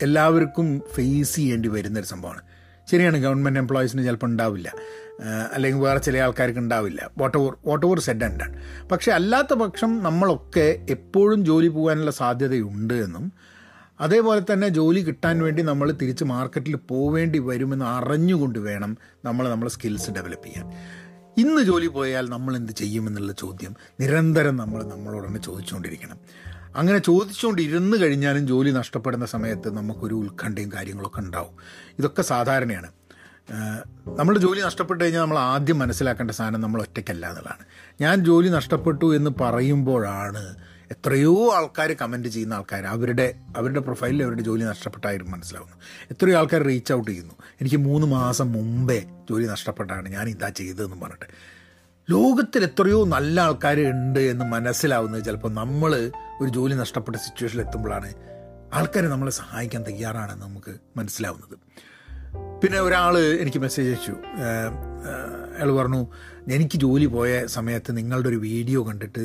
എല്ലാവർക്കും 0.01 0.81
ഫേസ് 0.93 1.35
ചെയ്യേണ്ടി 1.35 1.69
വരുന്നൊരു 1.69 2.05
സംഭവമാണ്. 2.05 2.41
ശരിയാണ് 2.91 3.17
ഗവൺമെന്റ് 3.17 3.59
എംപ്ലോയീസിന് 3.59 4.03
ചിലപ്പോൾ 4.03 4.25
ഉണ്ടാവില്ല. 4.25 4.73
അല്ലെങ്കിൽ 5.53 5.79
വേറെ 5.79 5.99
ചില 5.99 6.17
ആൾക്കാർക്ക് 6.17 6.59
ഉണ്ടാവില്ല. 6.59 7.09
Whatever 7.37 7.53
whatever 7.85 7.99
said 7.99 8.23
and 8.23 8.39
done 8.39 8.53
പക്ഷേ 8.91 9.11
അല്ലാത്ത 9.11 9.53
പക്ഷം 9.53 10.03
നമ്മളൊക്കെ 10.03 10.85
എപ്പോഴും 10.89 11.45
ജോലി 11.45 11.67
പോകാനുള്ള 11.67 12.11
സാധ്യതയുണ്ട് 12.11 12.93
എന്നും 12.93 13.33
അതേപോലെ 13.99 14.53
തന്നെ 14.53 14.67
ജോലി 14.67 14.99
കിട്ടാൻ 14.99 15.43
വേണ്ടി 15.43 15.61
നമ്മൾ 15.61 15.91
തിരിച്ച് 15.91 16.23
മാർക്കറ്റിൽ 16.23 16.75
പോവേണ്ടി 16.75 17.39
വരുമെന്ന് 17.39 17.85
അറിഞ്ഞുകൊണ്ട് 17.85 18.59
വേണം 18.59 18.97
നമ്മൾ 19.25 19.49
നമ്മളെ 19.49 19.71
സ്കിൽസ് 19.71 20.11
ഡെവലപ്പ് 20.11 20.45
ചെയ്യാൻ. 20.45 20.65
ഇന്ന് 21.37 21.61
ജോലി 21.61 21.87
പോയാൽ 21.87 22.29
നമ്മൾ 22.29 22.55
എന്ത് 22.55 22.71
ചെയ്യുമെന്നുള്ള 22.71 23.31
ചോദ്യം 23.33 23.75
നിരന്തരം 23.99 24.57
നമ്മൾ 24.57 24.83
നമ്മളോട് 24.83 25.27
തന്നെ 25.27 25.41
ചോദിച്ചുകൊണ്ടിരിക്കണം. 25.41 26.17
അങ്ങനെ 26.75 26.97
ചോദിച്ചുകൊണ്ടിരുന്ന് 26.97 27.97
കഴിഞ്ഞാലും 27.97 28.47
ജോലി 28.47 28.71
നഷ്ടപ്പെടുന്ന 28.71 29.25
സമയത്ത് 29.25 29.69
നമുക്കൊരു 29.75 30.13
ഉത്കണ്ഠയും 30.13 30.71
കാര്യങ്ങളൊക്കെ 30.71 31.19
ഉണ്ടാവും. 31.19 31.55
ഇതൊക്കെ 31.99 32.21
സാധാരണയാണ്. 32.21 32.91
നമ്മുടെ 34.19 34.39
ജോലി 34.39 34.61
നഷ്ടപ്പെട്ട് 34.61 35.03
കഴിഞ്ഞാൽ 35.03 35.21
നമ്മൾ 35.21 35.39
ആദ്യം 35.39 35.79
മനസ്സിലാക്കേണ്ട 35.79 36.31
സാധനം 36.31 36.61
നമ്മൾ 36.61 36.81
ഒറ്റയ്ക്കല്ല 36.81 37.29
എന്നുള്ളതാണ്. 37.29 37.65
ഞാൻ 38.01 38.25
ജോലി 38.25 38.49
നഷ്ടപ്പെട്ടു 38.49 39.15
എന്ന് 39.15 39.31
പറയുമ്പോഴാണ് 39.41 40.55
എത്രയോ 40.91 41.53
ആൾക്കാർ 41.53 41.95
കമന്റ് 42.01 42.27
ചെയ്യുന്ന 42.27 42.53
ആൾക്കാർ 42.53 42.85
അവരുടെ 42.85 43.39
അവരുടെ 43.57 43.79
പ്രൊഫൈലിൽ 43.79 44.23
അവരുടെ 44.23 44.41
ജോലി 44.41 44.63
നഷ്ടപ്പെട്ടായിരുന്നു 44.63 45.31
മനസ്സിലാവുന്നു. 45.31 45.75
എത്രയോ 46.11 46.37
ആൾക്കാർ 46.37 46.61
റീച്ച് 46.63 46.93
ഔട്ട് 46.93 47.11
ചെയ്യുന്നു. 47.11 47.33
എനിക്ക് 47.61 47.77
മൂന്ന് 47.77 48.07
മാസം 48.07 48.51
മുമ്പേ 48.51 49.03
ജോലി 49.29 49.45
നഷ്ടപ്പെട്ടാണ് 49.45 50.09
ഞാൻ 50.09 50.29
ഇതാ 50.29 50.49
ചെയ്തതെന്ന് 50.49 51.01
പറഞ്ഞിട്ട്. 51.01 51.52
ലോകത്തിൽ 52.09 52.63
എത്രയോ 52.63 53.05
നല്ല 53.05 53.41
ആൾക്കാർ 53.41 53.79
ഉണ്ട് 53.79 54.19
എന്ന് 54.19 54.45
മനസ്സിലാവുന്നത് 54.45 55.25
ചിലപ്പോൾ 55.25 55.53
നമ്മൾ 55.53 56.11
ഒരു 56.41 56.49
ജോലി 56.49 56.73
നഷ്ടപ്പെട്ട 56.73 57.17
സിറ്റുവേഷനിൽ 57.17 57.61
എത്തുമ്പോഴാണ് 57.61 58.13
ആൾക്കാർ 58.73 59.03
നമ്മളെ 59.03 59.31
സഹായിക്കാൻ 59.31 59.83
തയ്യാറാണെന്ന് 59.83 60.45
നമുക്ക് 60.45 60.75
മനസ്സിലാവുന്നത്. 60.97 61.57
പിന്നെ 62.61 62.79
ഒരാൾ 62.79 63.17
എനിക്ക് 63.17 63.57
മെസ്സേജ് 63.57 63.89
അയച്ചു. 63.89 64.15
അയാൾ 65.63 65.73
പറഞ്ഞു 65.73 66.07
എനിക്ക് 66.53 66.77
ജോലി 66.77 67.05
പോയ 67.05 67.45
സമയത്ത് 67.45 67.97
നിങ്ങളുടെ 67.97 68.29
ഒരു 68.29 68.35
വീഡിയോ 68.35 68.87
കണ്ടിട്ട് 68.87 69.23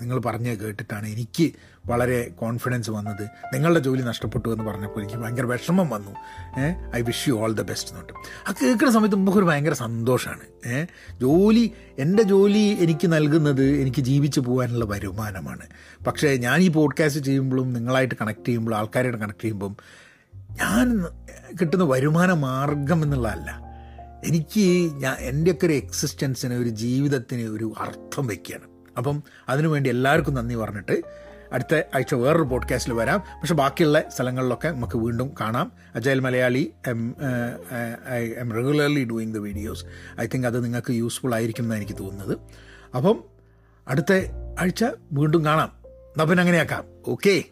നിങ്ങൾ 0.00 0.18
പറഞ്ഞ 0.18 0.54
കേട്ടിട്ടാണ് 0.54 1.06
എനിക്ക് 1.08 1.52
വളരെ 1.86 2.30
കോൺഫിഡൻസ് 2.40 2.90
വന്നത്. 2.90 3.22
നിങ്ങളുടെ 3.54 3.80
ജോലി 3.80 4.02
നഷ്ടപ്പെട്ടു 4.02 4.48
എന്ന് 4.48 4.64
പറഞ്ഞപ്പോൾ 4.64 5.00
എനിക്ക് 5.00 5.16
ഭയങ്കര 5.16 5.44
വിഷമം 5.44 5.88
വന്നു. 5.90 6.12
I 6.96 7.00
wish 7.02 7.28
you 7.28 7.34
all 7.34 7.52
the 7.52 7.62
best 7.62 7.90
എന്നുണ്ട് 7.90 8.12
ആ 8.48 8.54
കേൾക്കുന്ന 8.62 8.92
സമയത്ത് 8.92 9.16
നമുക്കൊരു 9.16 9.44
ഭയങ്കര 9.44 9.72
സന്തോഷമാണ് 9.72 10.86
ജോലി 11.20 11.72
എന്റെ 11.98 12.22
ജോലി 12.22 12.64
എനിക്ക് 12.80 13.12
നൽകുന്നത് 13.12 13.64
എനിക്ക് 13.68 14.00
ജീവിച്ചു 14.00 14.40
പോകാനുള്ള 14.40 14.84
വരുമാനമാണ്. 14.84 15.66
പക്ഷേ 16.06 16.36
ഞാൻ 16.36 16.60
ഈ 16.60 16.68
പോഡ്കാസ്റ്റ് 16.68 17.22
ചെയ്യുമ്പോഴും 17.24 17.72
നിങ്ങളായിട്ട് 17.72 18.14
കണക്ട് 18.20 18.46
ചെയ്യുമ്പോഴും 18.46 18.76
ആൾക്കാരായിട്ട് 18.76 19.20
കണക്ട് 19.20 19.44
ചെയ്യുമ്പം 19.44 19.76
ഞാൻ 20.60 21.04
കിട്ടുന്ന 21.60 21.84
വരുമാന 21.84 22.32
മാർഗം 22.32 23.02
എന്നുള്ളതല്ല. 23.02 23.67
എനിക്ക് 24.26 24.92
ഞാൻ 24.92 25.16
എന്റെയൊക്കെ 25.18 25.66
ഒരു 25.66 25.72
എക്സിസ്റ്റൻസിന് 25.72 26.54
ഒരു 26.54 26.68
ജീവിതത്തിന് 26.68 27.42
ഒരു 27.42 27.72
അർത്ഥം 27.78 28.26
വയ്ക്കുകയാണ് 28.26 28.64
അപ്പം 28.96 29.22
അതിനുവേണ്ടി 29.48 29.90
എല്ലാവർക്കും 29.90 30.34
നന്ദി 30.34 30.54
പറഞ്ഞിട്ട് 30.54 31.02
അടുത്ത 31.52 31.82
ആഴ്ച 31.94 32.14
വേറൊരു 32.14 32.42
പോഡ്കാസ്റ്റിൽ 32.42 32.94
വരാം. 32.94 33.18
പക്ഷെ 33.18 33.54
ബാക്കിയുള്ള 33.54 34.02
സ്ഥലങ്ങളിലൊക്കെ 34.08 34.68
നമുക്ക് 34.68 34.98
വീണ്ടും 34.98 35.34
കാണാം. 35.40 35.72
Agile 35.94 36.20
Malayali 36.20 36.72
M 36.86 37.14
I 38.10 38.30
M 38.36 38.52
regularly 38.52 39.04
doing 39.04 39.34
the 39.34 39.38
videos 39.38 39.84
I 40.20 40.26
think 40.26 40.46
അത് 40.46 40.64
നിങ്ങൾക്ക് 40.64 40.92
യൂസ്ഫുൾ 40.92 41.34
ആയിരിക്കും 41.34 41.62
എന്നാണ് 41.62 41.82
എനിക്ക് 41.82 41.98
തോന്നുന്നത്. 41.98 42.38
അപ്പം 42.96 43.24
അടുത്ത 43.88 44.12
ആഴ്ച 44.60 44.84
വീണ്ടും 45.12 45.44
കാണാം. 45.44 45.72
അപ്പം 46.20 46.40
അങ്ങനെയാക്കാം. 46.40 46.84
ഓക്കേ 47.06 47.44